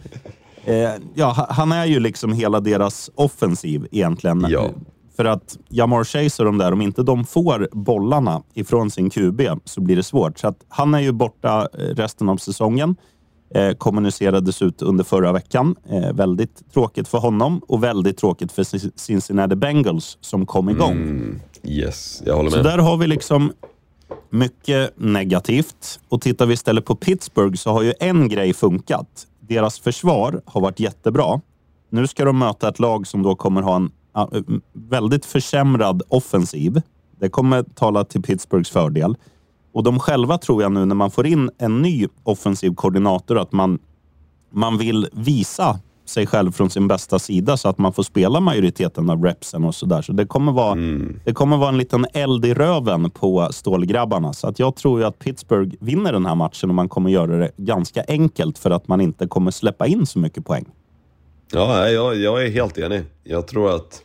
eh, 0.66 0.92
ja, 1.14 1.48
han 1.50 1.72
är 1.72 1.86
ju 1.86 2.00
liksom 2.00 2.34
hela 2.34 2.60
deras 2.60 3.10
offensiv 3.16 3.88
egentligen. 3.92 4.46
Ja. 4.50 4.70
För 5.16 5.26
att 5.26 5.58
Jamar 5.70 6.04
Chase 6.04 6.44
och 6.44 6.46
de 6.46 6.58
där, 6.58 6.72
om 6.72 6.82
inte 6.82 7.04
de 7.04 7.26
får 7.26 7.70
bollarna 7.72 8.44
ifrån 8.54 8.92
sin 8.92 9.10
QB 9.10 9.42
så 9.66 9.82
blir 9.82 9.96
det 9.96 10.04
svårt. 10.04 10.40
Så 10.40 10.48
att 10.48 10.58
han 10.70 10.94
är 10.94 11.00
ju 11.00 11.12
borta 11.12 11.68
eh, 11.74 11.80
resten 11.80 12.30
av 12.30 12.38
säsongen. 12.38 12.96
Eh, 13.56 13.74
kommunicerades 13.74 14.62
ut 14.62 14.82
under 14.82 15.04
förra 15.04 15.32
veckan. 15.32 15.76
Eh, 15.90 16.14
väldigt 16.14 16.74
tråkigt 16.74 17.08
för 17.08 17.18
honom 17.18 17.62
och 17.68 17.84
väldigt 17.84 18.18
tråkigt 18.18 18.52
för 18.52 18.64
Cincinnati 19.00 19.56
Bengals 19.56 20.18
som 20.22 20.46
kom 20.46 20.70
igång. 20.70 20.92
Mm. 20.92 21.40
Yes, 21.64 22.24
jag 22.26 22.36
håller 22.36 22.52
med. 22.52 22.58
Så 22.58 22.64
där 22.64 22.78
har 22.78 22.98
vi 22.98 23.08
liksom 23.08 23.52
mycket 24.30 24.94
negativt. 24.98 26.00
Och 26.10 26.22
tittar 26.22 26.46
vi 26.46 26.54
istället 26.54 26.86
på 26.86 26.96
Pittsburgh 26.96 27.56
så 27.56 27.72
har 27.72 27.82
ju 27.82 27.94
en 28.00 28.30
grej 28.30 28.54
funkat. 28.54 29.28
Deras 29.40 29.80
försvar 29.80 30.42
har 30.46 30.62
varit 30.62 30.80
jättebra. 30.80 31.42
Nu 31.90 32.08
ska 32.08 32.26
de 32.26 32.40
möta 32.40 32.70
ett 32.70 32.80
lag 32.80 33.08
som 33.08 33.24
då 33.24 33.36
kommer 33.36 33.62
ha 33.62 33.76
en 33.76 33.92
väldigt 34.74 35.26
försämrad 35.26 36.02
offensiv. 36.08 36.82
Det 37.20 37.30
kommer 37.30 37.64
tala 37.64 38.04
till 38.04 38.22
Pittsburghs 38.22 38.70
fördel. 38.70 39.16
Och 39.74 39.84
de 39.84 40.00
själva 40.00 40.38
tror 40.38 40.62
jag 40.62 40.72
nu 40.72 40.86
när 40.86 40.96
man 40.96 41.12
får 41.12 41.28
in 41.28 41.50
en 41.58 41.82
ny 41.82 42.08
offensiv 42.24 42.76
koordinator 42.76 43.40
att 43.40 43.52
man, 43.52 43.80
man 44.52 44.78
vill 44.78 45.08
visa 45.12 45.80
sig 46.06 46.28
själv 46.28 46.52
från 46.52 46.70
sin 46.70 46.88
bästa 46.88 47.20
sida 47.20 47.58
så 47.58 47.70
att 47.70 47.78
man 47.78 47.94
får 47.94 48.04
spela 48.04 48.40
majoriteten 48.40 49.10
av 49.10 49.24
repsen 49.24 49.64
och 49.64 49.76
sådär. 49.76 50.02
Så 50.02 50.14
det 50.14 50.26
kommer, 50.26 50.52
vara, 50.52 50.72
mm. 50.72 51.20
det 51.26 51.34
kommer 51.34 51.58
vara 51.58 51.70
en 51.70 51.78
liten 51.78 52.06
eld 52.14 52.46
i 52.46 52.54
röven 52.54 53.10
på 53.10 53.48
stålgrabbarna. 53.52 54.34
Så 54.34 54.48
att 54.48 54.60
jag 54.60 54.76
tror 54.76 55.00
ju 55.00 55.06
att 55.06 55.20
Pittsburgh 55.20 55.76
vinner 55.80 56.14
den 56.14 56.26
här 56.26 56.36
matchen 56.36 56.70
och 56.70 56.76
man 56.76 56.90
kommer 56.90 57.10
göra 57.10 57.38
det 57.38 57.52
ganska 57.58 58.04
enkelt 58.08 58.58
för 58.58 58.72
att 58.72 58.88
man 58.88 59.02
inte 59.02 59.28
kommer 59.28 59.52
släppa 59.52 59.88
in 59.88 60.06
så 60.06 60.20
mycket 60.20 60.46
poäng. 60.46 60.66
Ja, 61.52 61.90
jag, 61.90 62.16
jag 62.16 62.46
är 62.46 62.50
helt 62.50 62.78
enig. 62.78 63.04
Jag 63.24 63.48
tror 63.48 63.76
att 63.76 64.04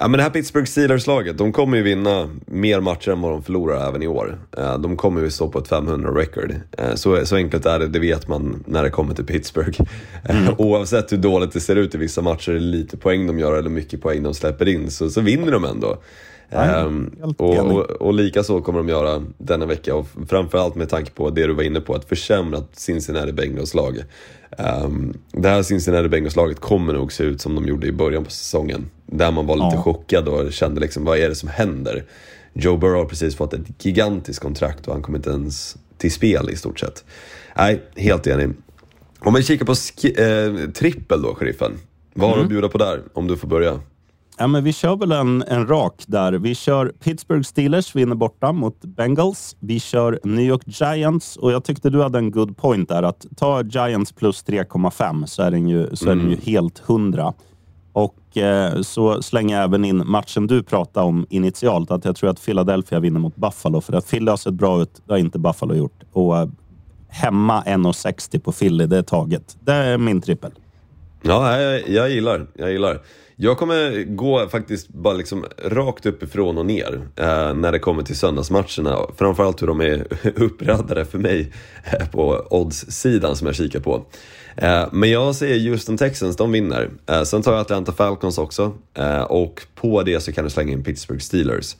Ja, 0.00 0.08
men 0.08 0.18
det 0.18 0.22
här 0.22 0.30
Pittsburgh 0.30 0.66
Steelers-laget, 0.66 1.38
de 1.38 1.52
kommer 1.52 1.76
ju 1.76 1.82
vinna 1.82 2.28
mer 2.46 2.80
matcher 2.80 3.10
än 3.10 3.20
vad 3.20 3.32
de 3.32 3.42
förlorar 3.42 3.88
även 3.88 4.02
i 4.02 4.06
år. 4.06 4.38
Eh, 4.58 4.78
de 4.78 4.96
kommer 4.96 5.20
ju 5.20 5.30
stå 5.30 5.48
på 5.48 5.58
ett 5.58 5.68
500-record. 5.68 6.54
Eh, 6.78 6.94
så, 6.94 7.26
så 7.26 7.36
enkelt 7.36 7.66
är 7.66 7.78
det, 7.78 7.86
det 7.86 7.98
vet 7.98 8.28
man 8.28 8.64
när 8.66 8.82
det 8.82 8.90
kommer 8.90 9.14
till 9.14 9.26
Pittsburgh. 9.26 9.80
Eh, 10.24 10.42
mm. 10.42 10.54
Oavsett 10.58 11.12
hur 11.12 11.16
dåligt 11.16 11.52
det 11.52 11.60
ser 11.60 11.76
ut 11.76 11.94
i 11.94 11.98
vissa 11.98 12.22
matcher, 12.22 12.52
lite 12.52 12.96
poäng 12.96 13.26
de 13.26 13.38
gör 13.38 13.58
eller 13.58 13.70
mycket 13.70 14.02
poäng 14.02 14.22
de 14.22 14.34
släpper 14.34 14.68
in, 14.68 14.90
så, 14.90 15.10
så 15.10 15.20
vinner 15.20 15.52
de 15.52 15.64
ändå. 15.64 15.98
Helt 16.50 17.40
och, 17.40 17.58
och, 17.58 17.90
och 17.90 18.14
lika 18.14 18.42
så 18.42 18.60
kommer 18.60 18.78
de 18.78 18.88
göra 18.88 19.22
denna 19.38 19.66
vecka 19.66 19.94
och 19.94 20.06
framförallt 20.28 20.74
med 20.74 20.88
tanke 20.88 21.10
på 21.10 21.30
det 21.30 21.46
du 21.46 21.52
var 21.52 21.62
inne 21.62 21.80
på, 21.80 21.94
att 21.94 22.04
försämra 22.04 22.62
Cincinnati 22.72 23.32
Bengals 23.32 23.74
lag. 23.74 23.98
Um, 24.58 25.18
det 25.32 25.48
här 25.48 25.62
Cincinnati 25.62 26.08
Bengals-laget 26.08 26.60
kommer 26.60 26.92
nog 26.92 27.12
se 27.12 27.24
ut 27.24 27.40
som 27.40 27.54
de 27.54 27.66
gjorde 27.66 27.86
i 27.86 27.92
början 27.92 28.24
på 28.24 28.30
säsongen. 28.30 28.90
Där 29.06 29.30
man 29.32 29.46
var 29.46 29.56
lite 29.56 29.76
Ja. 29.76 29.82
chockad 29.82 30.28
och 30.28 30.52
kände 30.52 30.80
liksom, 30.80 31.04
vad 31.04 31.18
är 31.18 31.28
det 31.28 31.34
som 31.34 31.48
händer? 31.48 32.04
Joe 32.52 32.76
Burrow 32.76 32.96
har 32.96 33.04
precis 33.04 33.36
fått 33.36 33.54
ett 33.54 33.84
gigantiskt 33.84 34.42
kontrakt 34.42 34.86
och 34.86 34.92
han 34.92 35.02
kommer 35.02 35.18
inte 35.18 35.30
ens 35.30 35.76
till 35.98 36.12
spel 36.12 36.50
i 36.50 36.56
stort 36.56 36.80
sett. 36.80 37.04
Nej, 37.56 37.82
helt 37.96 38.26
enig. 38.26 38.48
Om 39.18 39.34
vi 39.34 39.42
kikar 39.42 39.66
på 39.66 39.72
eh, 40.22 40.70
trippel 40.70 41.22
då, 41.22 41.34
sheriffen. 41.34 41.72
Vad 42.14 42.30
har 42.30 42.36
du 42.36 42.42
att 42.42 42.48
bjuda 42.48 42.68
på 42.68 42.78
där, 42.78 43.02
om 43.12 43.26
du 43.26 43.36
får 43.36 43.48
börja? 43.48 43.80
Ja, 44.40 44.46
men 44.46 44.64
vi 44.64 44.72
kör 44.72 44.96
väl 44.96 45.12
en, 45.12 45.42
en 45.42 45.66
rak 45.66 46.04
där. 46.06 46.32
Vi 46.32 46.54
kör 46.54 46.92
Pittsburgh 47.00 47.42
Steelers 47.42 47.96
vinner 47.96 48.14
borta 48.14 48.52
mot 48.52 48.80
Bengals. 48.80 49.56
Vi 49.60 49.80
kör 49.80 50.20
New 50.24 50.44
York 50.44 50.62
Giants 50.66 51.36
och 51.36 51.52
jag 51.52 51.64
tyckte 51.64 51.90
du 51.90 52.02
hade 52.02 52.18
en 52.18 52.30
good 52.30 52.56
point 52.56 52.88
där. 52.88 53.02
Att 53.02 53.26
ta 53.36 53.62
Giants 53.62 54.12
plus 54.12 54.44
3,5 54.44 55.26
så 55.26 55.42
är 55.42 55.50
den 55.50 55.68
ju, 55.68 55.96
så 55.96 56.10
är 56.10 56.16
den 56.16 56.30
ju 56.30 56.36
helt 56.36 56.78
hundra. 56.78 57.34
Och 57.92 58.36
eh, 58.36 58.80
så 58.80 59.22
slänger 59.22 59.56
jag 59.56 59.64
även 59.64 59.84
in 59.84 60.02
matchen 60.06 60.46
du 60.46 60.62
pratade 60.62 61.06
om 61.06 61.26
initialt. 61.30 61.90
Att 61.90 62.04
jag 62.04 62.16
tror 62.16 62.30
att 62.30 62.44
Philadelphia 62.44 63.00
vinner 63.00 63.20
mot 63.20 63.36
Buffalo. 63.36 63.80
För 63.80 63.92
att 63.92 64.10
Philly 64.10 64.30
har 64.30 64.36
sett 64.36 64.54
bra 64.54 64.82
ut. 64.82 65.02
Det 65.06 65.12
har 65.12 65.18
inte 65.18 65.38
Buffalo 65.38 65.74
gjort. 65.74 66.02
Och 66.12 66.38
eh, 66.38 66.48
hemma 67.08 67.62
1,60 67.62 68.38
på 68.38 68.52
Philly, 68.52 68.86
det 68.86 68.98
är 68.98 69.02
taget. 69.02 69.56
Det 69.60 69.74
är 69.74 69.98
min 69.98 70.20
trippel. 70.20 70.50
Ja, 71.22 71.60
jag, 71.60 71.88
jag 71.88 72.10
gillar, 72.10 72.46
jag 72.54 72.72
gillar. 72.72 73.00
Jag 73.40 73.58
kommer 73.58 74.04
gå 74.04 74.48
faktiskt 74.48 74.88
bara 74.88 75.14
liksom 75.14 75.44
rakt 75.64 76.06
uppifrån 76.06 76.58
och 76.58 76.66
ner 76.66 77.00
eh, 77.16 77.54
när 77.54 77.72
det 77.72 77.78
kommer 77.78 78.02
till 78.02 78.16
söndagsmatcherna. 78.16 78.98
Framförallt 79.16 79.62
hur 79.62 79.66
de 79.66 79.80
är 79.80 80.06
uppraddade 80.36 81.04
för 81.04 81.18
mig 81.18 81.52
eh, 81.84 82.08
på 82.08 82.46
odds-sidan 82.50 83.36
som 83.36 83.46
jag 83.46 83.56
kikar 83.56 83.80
på. 83.80 84.04
Eh, 84.56 84.88
men 84.92 85.10
jag 85.10 85.34
säger 85.34 85.70
Houston 85.70 85.96
Texans, 85.96 86.36
de 86.36 86.52
vinner. 86.52 86.90
Eh, 87.06 87.22
sen 87.22 87.42
tar 87.42 87.52
jag 87.52 87.60
Atlanta 87.60 87.92
Falcons 87.92 88.38
också. 88.38 88.72
Eh, 88.94 89.22
och 89.22 89.62
på 89.74 90.02
det 90.02 90.20
så 90.20 90.32
kan 90.32 90.44
du 90.44 90.50
slänga 90.50 90.72
in 90.72 90.84
Pittsburgh 90.84 91.20
Steelers. 91.20 91.76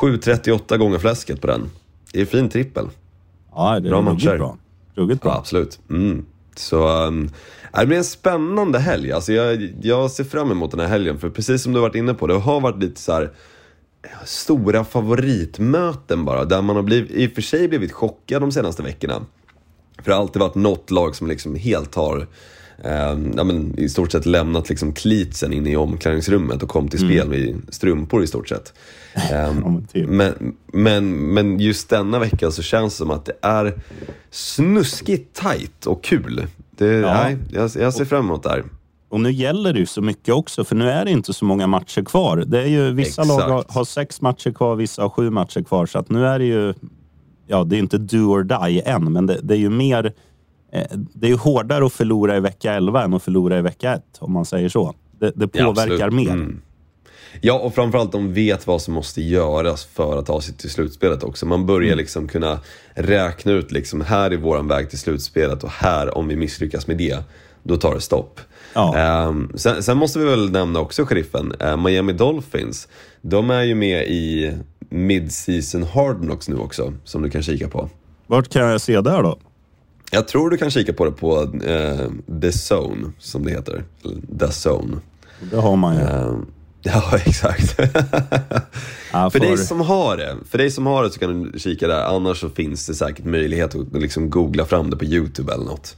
7.38 0.00 0.76
gånger 0.76 0.98
fläsket 0.98 1.40
på 1.40 1.46
den. 1.46 1.70
Det 2.12 2.20
är 2.20 2.26
fin 2.26 2.48
trippel. 2.48 2.88
Ja, 3.54 3.80
det 3.80 3.88
är 3.88 3.90
Bra 3.90 4.00
matcher. 4.00 4.36
bra. 4.38 4.56
Ruggigt 4.94 5.22
bra. 5.22 5.30
Ja, 5.32 5.38
absolut. 5.38 5.78
Mm. 5.90 6.26
Så 6.56 6.88
um, 7.06 7.30
det 7.72 7.86
blir 7.86 7.98
en 7.98 8.04
spännande 8.04 8.78
helg. 8.78 9.12
Alltså 9.12 9.32
jag, 9.32 9.72
jag 9.82 10.10
ser 10.10 10.24
fram 10.24 10.50
emot 10.50 10.70
den 10.70 10.80
här 10.80 10.86
helgen. 10.86 11.18
För 11.18 11.30
precis 11.30 11.62
som 11.62 11.72
du 11.72 11.80
varit 11.80 11.94
inne 11.94 12.14
på, 12.14 12.26
det 12.26 12.34
har 12.34 12.60
varit 12.60 12.82
lite 12.82 13.00
så 13.00 13.12
här 13.12 13.22
eh, 14.02 14.24
stora 14.24 14.84
favoritmöten 14.84 16.24
bara. 16.24 16.44
Där 16.44 16.62
man 16.62 16.76
har 16.76 16.82
blivit, 16.82 17.10
i 17.10 17.26
och 17.26 17.32
för 17.32 17.42
sig 17.42 17.68
blivit 17.68 17.92
chockad 17.92 18.42
de 18.42 18.52
senaste 18.52 18.82
veckorna. 18.82 19.26
För 19.96 20.04
det 20.04 20.12
har 20.12 20.22
alltid 20.22 20.40
varit 20.40 20.54
något 20.54 20.90
lag 20.90 21.16
som 21.16 21.26
liksom 21.26 21.54
helt 21.54 21.94
har 21.94 22.26
eh, 22.84 23.18
ja, 23.36 23.44
men 23.44 23.78
i 23.78 23.88
stort 23.88 24.12
sett 24.12 24.26
lämnat 24.26 24.68
liksom 24.68 24.92
klitsen 24.92 25.52
in 25.52 25.66
i 25.66 25.76
omklädningsrummet 25.76 26.62
och 26.62 26.68
kom 26.68 26.88
till 26.88 26.98
spel 26.98 27.28
med 27.28 27.56
strumpor 27.68 28.22
i 28.22 28.26
stort 28.26 28.48
sett. 28.48 28.72
Eh, 29.32 29.54
men 29.54 29.86
typ. 29.86 30.08
men, 30.08 30.56
men, 30.72 31.34
men 31.34 31.60
just 31.60 31.88
denna 31.88 32.18
vecka 32.18 32.50
så 32.50 32.62
känns 32.62 32.94
det 32.94 32.96
som 32.96 33.10
att 33.10 33.24
det 33.24 33.36
är 33.42 33.80
snuskigt 34.30 35.40
tight 35.40 35.86
och 35.86 36.04
kul. 36.04 36.46
Det, 36.78 36.86
Ja. 36.94 37.14
nej, 37.14 37.36
jag, 37.50 37.70
jag 37.76 37.94
ser 37.94 38.04
fram 38.04 38.24
emot 38.24 38.42
det 38.42 38.48
här. 38.48 38.64
Och 39.10 39.20
nu 39.20 39.32
gäller 39.32 39.72
det 39.72 39.78
ju 39.78 39.86
så 39.86 40.02
mycket 40.02 40.34
också, 40.34 40.64
för 40.64 40.76
nu 40.76 40.90
är 40.90 41.04
det 41.04 41.10
inte 41.10 41.32
så 41.32 41.44
många 41.44 41.66
matcher 41.66 42.02
kvar. 42.04 42.44
Det 42.46 42.62
är 42.62 42.66
ju, 42.66 42.90
vissa 42.92 43.22
Exakt. 43.22 43.40
lag 43.40 43.48
har, 43.48 43.64
har 43.68 43.84
sex 43.84 44.20
matcher 44.20 44.50
kvar, 44.50 44.76
vissa 44.76 45.02
har 45.02 45.08
sju 45.08 45.30
matcher 45.30 45.62
kvar. 45.62 45.86
Så 45.86 45.98
att 45.98 46.10
nu 46.10 46.26
är 46.26 46.38
det 46.38 46.44
ju, 46.44 46.74
ja 47.46 47.64
det 47.64 47.76
är 47.76 47.78
inte 47.78 47.98
do 47.98 48.16
or 48.18 48.42
die 48.42 48.80
än, 48.82 49.12
men 49.12 49.26
det, 49.26 49.38
det 49.42 49.54
är 49.54 49.58
ju 49.58 49.70
mer, 49.70 50.12
eh, 50.72 50.82
det 50.92 51.26
är 51.26 51.30
ju 51.30 51.36
hårdare 51.36 51.86
att 51.86 51.92
förlora 51.92 52.36
i 52.36 52.40
vecka 52.40 52.72
11 52.74 53.02
än 53.04 53.14
att 53.14 53.22
förlora 53.22 53.58
i 53.58 53.62
vecka 53.62 53.94
1, 53.94 54.02
om 54.18 54.32
man 54.32 54.44
säger 54.44 54.68
så. 54.68 54.94
Det, 55.20 55.32
det 55.36 55.48
Ja, 55.52 55.64
påverkar 55.66 55.94
absolut. 56.06 56.14
mer. 56.26 56.32
Mm. 56.34 56.60
Ja, 57.40 57.54
och 57.58 57.74
framförallt 57.74 58.12
de 58.12 58.32
vet 58.34 58.66
vad 58.66 58.82
som 58.82 58.94
måste 58.94 59.22
göras 59.22 59.84
för 59.84 60.18
att 60.18 60.26
ta 60.26 60.40
sig 60.40 60.54
till 60.54 60.70
slutspelet 60.70 61.22
också. 61.22 61.46
Man 61.46 61.66
börjar 61.66 61.86
Mm. 61.92 61.98
liksom 61.98 62.28
kunna 62.28 62.60
räkna 62.94 63.52
ut 63.52 63.72
liksom, 63.72 64.00
här 64.00 64.30
är 64.30 64.36
våran 64.36 64.68
väg 64.68 64.90
till 64.90 64.98
slutspelet 64.98 65.64
och 65.64 65.70
här, 65.70 66.18
om 66.18 66.28
vi 66.28 66.36
misslyckas 66.36 66.86
med 66.86 66.96
det, 66.96 67.18
då 67.62 67.76
tar 67.76 67.94
det 67.94 68.00
stopp. 68.00 68.40
Ja. 68.74 68.96
Ehm, 68.96 69.52
sen, 69.54 69.82
sen 69.82 69.96
måste 69.98 70.18
vi 70.18 70.24
väl 70.24 70.50
nämna 70.52 70.80
också, 70.80 71.04
sheriffen, 71.04 71.52
eh, 71.60 71.76
Miami 71.76 72.12
Dolphins. 72.12 72.88
De 73.22 73.50
är 73.50 73.62
ju 73.62 73.74
med 73.74 74.06
i 74.08 74.52
Mid-Season 74.90 75.82
Hard 75.82 76.20
Knocks 76.20 76.48
nu 76.48 76.56
också, 76.58 76.92
som 77.04 77.22
du 77.22 77.30
kan 77.30 77.42
kika 77.42 77.68
på. 77.68 77.88
Vart 78.26 78.48
kan 78.48 78.62
jag 78.62 78.80
se 78.80 79.00
där 79.00 79.22
då? 79.22 79.38
Jag 80.10 80.28
tror 80.28 80.50
du 80.50 80.56
kan 80.56 80.70
kika 80.70 80.92
på 80.92 81.04
det 81.04 81.10
på 81.10 81.42
eh, 81.42 82.08
The 82.40 82.74
Zone, 82.74 83.12
som 83.18 83.44
det 83.44 83.50
heter. 83.50 83.84
The 84.40 84.46
Zone. 84.68 84.96
Det 85.50 85.56
har 85.56 85.76
man 85.76 85.94
ju. 85.96 86.00
Ehm, 86.02 86.46
ja, 86.82 87.16
exakt. 87.26 87.80
Ja, 89.12 89.30
För 89.30 89.38
får- 89.38 89.46
dig 89.46 89.58
som 89.58 89.80
har 89.80 90.16
det, 90.16 90.36
för 90.50 90.58
dig 90.58 90.70
som 90.70 90.86
har 90.86 91.02
det 91.02 91.10
så 91.10 91.18
kan 91.18 91.42
du 91.52 91.58
kika 91.58 91.88
där. 91.88 92.02
Annars 92.16 92.40
så 92.40 92.48
finns 92.48 92.86
det 92.86 92.94
säkert 92.94 93.24
möjlighet 93.24 93.74
att 93.74 93.92
liksom 93.92 94.30
googla 94.30 94.64
fram 94.64 94.90
det 94.90 94.96
på 94.96 95.04
YouTube 95.04 95.52
eller 95.52 95.64
något. 95.64 95.96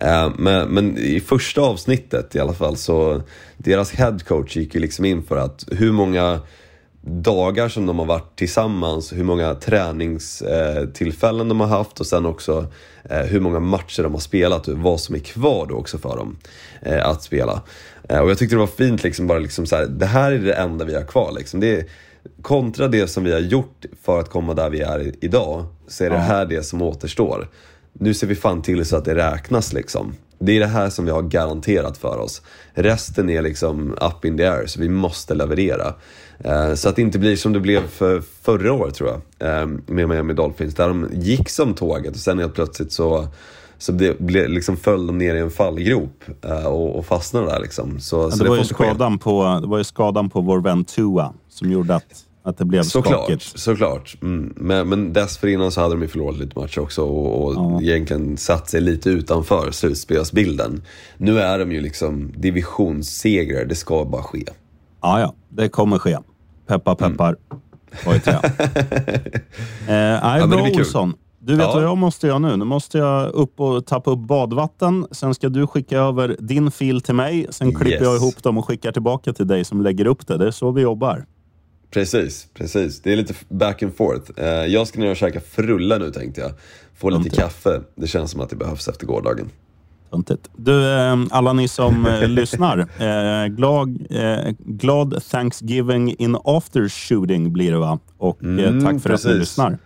Eh, 0.00 0.30
Men, 0.38 0.68
men 0.68 0.98
i 0.98 1.20
första 1.20 1.60
avsnittet 1.60 2.34
i 2.36 2.40
alla 2.40 2.52
fall 2.54 2.76
så, 2.76 3.22
deras 3.56 3.90
headcoach 3.92 4.56
gick 4.56 4.74
ju 4.74 4.80
liksom 4.80 5.04
in 5.04 5.22
för 5.22 5.36
att 5.36 5.64
hur 5.70 5.92
många 5.92 6.40
dagar 7.04 7.68
som 7.68 7.86
de 7.86 7.98
har 7.98 8.06
varit 8.06 8.36
tillsammans, 8.36 9.12
hur 9.12 9.24
många 9.24 9.54
träningstillfällen 9.54 11.48
de 11.48 11.60
har 11.60 11.66
haft 11.66 12.00
och 12.00 12.06
sen 12.06 12.26
också 12.26 12.66
eh, 13.10 13.18
hur 13.20 13.40
många 13.40 13.60
matcher 13.60 14.02
de 14.02 14.12
har 14.12 14.20
spelat 14.20 14.68
och 14.68 14.78
vad 14.78 15.00
som 15.00 15.14
är 15.14 15.18
kvar 15.18 15.66
då 15.66 15.74
också 15.74 15.98
för 15.98 16.16
dem 16.16 16.36
eh, 16.82 17.06
att 17.06 17.22
spela. 17.22 17.62
Eh, 18.12 18.18
Och 18.18 18.30
jag 18.30 18.38
tyckte 18.38 18.54
det 18.54 18.60
var 18.60 18.66
fint 18.66 19.02
liksom 19.02 19.26
bara 19.26 19.38
liksom 19.38 19.66
så 19.66 19.76
här, 19.76 19.86
det 19.86 20.06
här 20.06 20.32
är 20.32 20.38
det 20.38 20.52
enda 20.52 20.84
vi 20.84 20.94
har 20.94 21.02
kvar 21.04 21.32
liksom. 21.32 21.60
Det 21.60 21.76
är, 21.76 21.84
kontra 22.42 22.88
det 22.88 23.06
som 23.06 23.24
vi 23.24 23.32
har 23.32 23.40
gjort 23.40 23.84
för 24.02 24.20
att 24.20 24.30
komma 24.30 24.54
där 24.54 24.70
vi 24.70 24.80
är 24.80 25.12
idag, 25.20 25.64
så 25.88 26.04
är 26.04 26.10
det 26.10 26.18
här 26.18 26.46
det 26.46 26.62
som 26.62 26.82
återstår. 26.82 27.48
Nu 27.92 28.14
ser 28.14 28.26
vi 28.26 28.34
fan 28.34 28.62
till 28.62 28.84
så 28.84 28.96
att 28.96 29.04
det 29.04 29.14
räknas 29.14 29.72
liksom. 29.72 30.14
Det 30.38 30.56
är 30.56 30.60
det 30.60 30.66
här 30.66 30.90
som 30.90 31.04
vi 31.04 31.10
har 31.10 31.22
garanterat 31.22 31.98
för 31.98 32.18
oss. 32.18 32.42
Resten 32.74 33.30
är 33.30 33.42
liksom 33.42 33.92
up 33.92 34.24
in 34.24 34.36
the 34.36 34.46
air, 34.46 34.66
så 34.66 34.80
vi 34.80 34.88
måste 34.88 35.34
leverera. 35.34 35.94
Eh, 36.44 36.74
så 36.74 36.88
att 36.88 36.96
det 36.96 37.02
inte 37.02 37.18
blir 37.18 37.36
som 37.36 37.52
det 37.52 37.60
blev 37.60 37.88
för 37.88 38.22
förra 38.42 38.72
året 38.72 38.94
tror 38.94 39.10
jag, 39.10 39.48
eh, 39.50 39.66
med 39.86 40.08
Miami 40.08 40.34
Dolphins. 40.34 40.74
Där 40.74 40.88
de 40.88 41.08
gick 41.12 41.48
som 41.48 41.74
tåget 41.74 42.14
och 42.14 42.20
sen 42.20 42.38
helt 42.38 42.54
plötsligt 42.54 42.92
så, 42.92 43.28
så 43.82 43.92
det 43.92 44.18
blev, 44.20 44.48
liksom 44.50 44.76
föll 44.76 45.06
de 45.06 45.18
ner 45.18 45.34
i 45.34 45.38
en 45.38 45.50
fallgrop 45.50 46.24
eh, 46.44 46.66
och, 46.66 46.96
och 46.98 47.06
fastnade 47.06 47.46
där 47.46 47.60
liksom. 47.60 48.00
Så, 48.00 48.16
Ja, 48.16 48.30
så 48.30 48.36
det, 48.38 48.44
det, 48.44 48.50
var 48.50 48.56
ju 48.56 48.62
ske. 48.62 48.74
skadan 48.74 49.18
på, 49.18 49.58
det 49.62 49.66
var 49.66 49.78
ju 49.78 49.84
skadan 49.84 50.30
på 50.30 50.40
vår 50.40 50.60
vän 50.60 50.84
Tua 50.84 51.32
som 51.48 51.72
gjorde 51.72 51.94
att, 51.94 52.04
att 52.42 52.58
det 52.58 52.64
blev 52.64 52.82
Såklart, 52.82 53.24
skakigt. 53.24 53.58
såklart. 53.58 54.16
Mm. 54.22 54.54
Men, 54.56 54.88
men 54.88 55.12
dessförinnan 55.12 55.72
så 55.72 55.80
hade 55.80 55.94
de 55.94 56.02
ju 56.02 56.08
förlorat 56.08 56.38
lite 56.38 56.58
matcher 56.58 56.80
också 56.80 57.02
och, 57.02 57.44
och 57.44 57.54
Ja. 57.54 57.82
egentligen 57.82 58.36
satt 58.36 58.70
sig 58.70 58.80
lite 58.80 59.10
utanför 59.10 59.70
slutspelsbilden. 59.70 60.82
Nu 61.16 61.38
är 61.40 61.58
de 61.58 61.72
ju 61.72 61.80
liksom 61.80 62.32
divisionssegrare, 62.36 63.64
det 63.64 63.74
ska 63.74 64.04
bara 64.04 64.22
ske. 64.22 64.44
Ja, 65.02 65.20
ja, 65.20 65.34
det 65.48 65.68
kommer 65.68 65.98
ske. 65.98 66.18
Peppar, 66.66 66.94
peppar. 66.94 67.36
Oj, 68.06 68.20
trä. 68.20 68.32
eh, 69.88 70.40
det 70.40 70.46
blir 70.48 70.70
kul. 70.70 70.78
Olsson. 70.80 71.14
Du 71.44 71.56
vet 71.56 71.66
Ja. 71.66 71.72
vad 71.74 71.82
jag 71.84 71.98
måste 71.98 72.26
göra 72.26 72.38
nu? 72.38 72.56
Nu 72.56 72.64
måste 72.64 72.98
jag 72.98 73.32
upp 73.32 73.60
och 73.60 73.86
tappa 73.86 74.10
upp 74.10 74.18
badvatten. 74.18 75.06
Sen 75.10 75.34
ska 75.34 75.48
du 75.48 75.66
skicka 75.66 75.98
över 75.98 76.36
din 76.38 76.70
fil 76.70 77.00
till 77.00 77.14
mig. 77.14 77.46
Sen 77.50 77.74
klipper 77.74 77.90
Yes. 77.92 78.02
jag 78.02 78.16
ihop 78.16 78.42
dem 78.42 78.58
och 78.58 78.66
skickar 78.68 78.92
tillbaka 78.92 79.32
till 79.32 79.46
dig 79.46 79.64
som 79.64 79.80
lägger 79.82 80.06
upp 80.06 80.26
det. 80.26 80.38
Det 80.38 80.46
är 80.46 80.50
så 80.50 80.70
vi 80.70 80.82
jobbar. 80.82 81.24
Precis, 81.90 82.46
precis. 82.54 83.00
Det 83.02 83.12
är 83.12 83.16
lite 83.16 83.34
back 83.48 83.82
and 83.82 83.94
forth. 83.96 84.30
Eh, 84.36 84.46
jag 84.48 84.86
ska 84.86 85.00
ner 85.00 85.10
och 85.10 85.16
käka 85.16 85.40
frulla 85.40 85.98
nu 85.98 86.10
tänkte 86.10 86.40
jag. 86.40 86.50
Få 86.94 87.10
lite 87.10 87.30
kaffe. 87.36 87.80
Det 87.94 88.06
känns 88.06 88.30
som 88.30 88.40
att 88.40 88.50
det 88.50 88.56
behövs 88.56 88.88
efter 88.88 89.06
gårdagen. 89.06 89.50
Töntigt. 90.10 90.50
Du, 90.56 90.92
eh, 90.94 91.16
alla 91.30 91.52
ni 91.52 91.68
som 91.68 92.06
eh, 92.06 92.28
lyssnar. 92.28 92.88
Glad, 93.48 93.98
glad 94.58 95.22
Thanksgiving 95.30 96.14
in 96.18 96.36
after 96.44 96.88
shooting 96.88 97.52
blir 97.52 97.72
det 97.72 97.78
va? 97.78 97.98
Och 98.18 98.42
Mm, 98.42 98.80
tack 98.84 99.00
för 99.02 99.10
att 99.10 99.24
ni 99.24 99.30
precis. 99.30 99.38
lyssnar. 99.40 99.78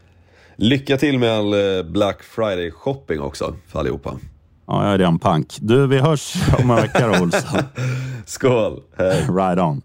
Lycka 0.57 0.97
till 0.97 1.19
med 1.19 1.31
all 1.31 1.55
eh, 1.55 1.83
Black 1.83 2.23
Friday 2.23 2.71
shopping 2.71 3.21
också 3.21 3.55
för 3.67 3.79
allihopa. 3.79 4.19
Ja, 4.67 4.85
jag 4.85 4.95
är 4.95 4.99
redan 4.99 5.19
pank. 5.19 5.57
Du, 5.61 5.87
vi 5.87 5.99
hörs 5.99 6.35
om 6.59 6.71
en 6.71 6.77
vecka 6.77 7.07
då, 7.07 7.23
Olsson. 7.23 7.63
Skål! 8.27 8.83
Hej! 8.99 9.21
Right 9.21 9.59
on. 9.59 9.83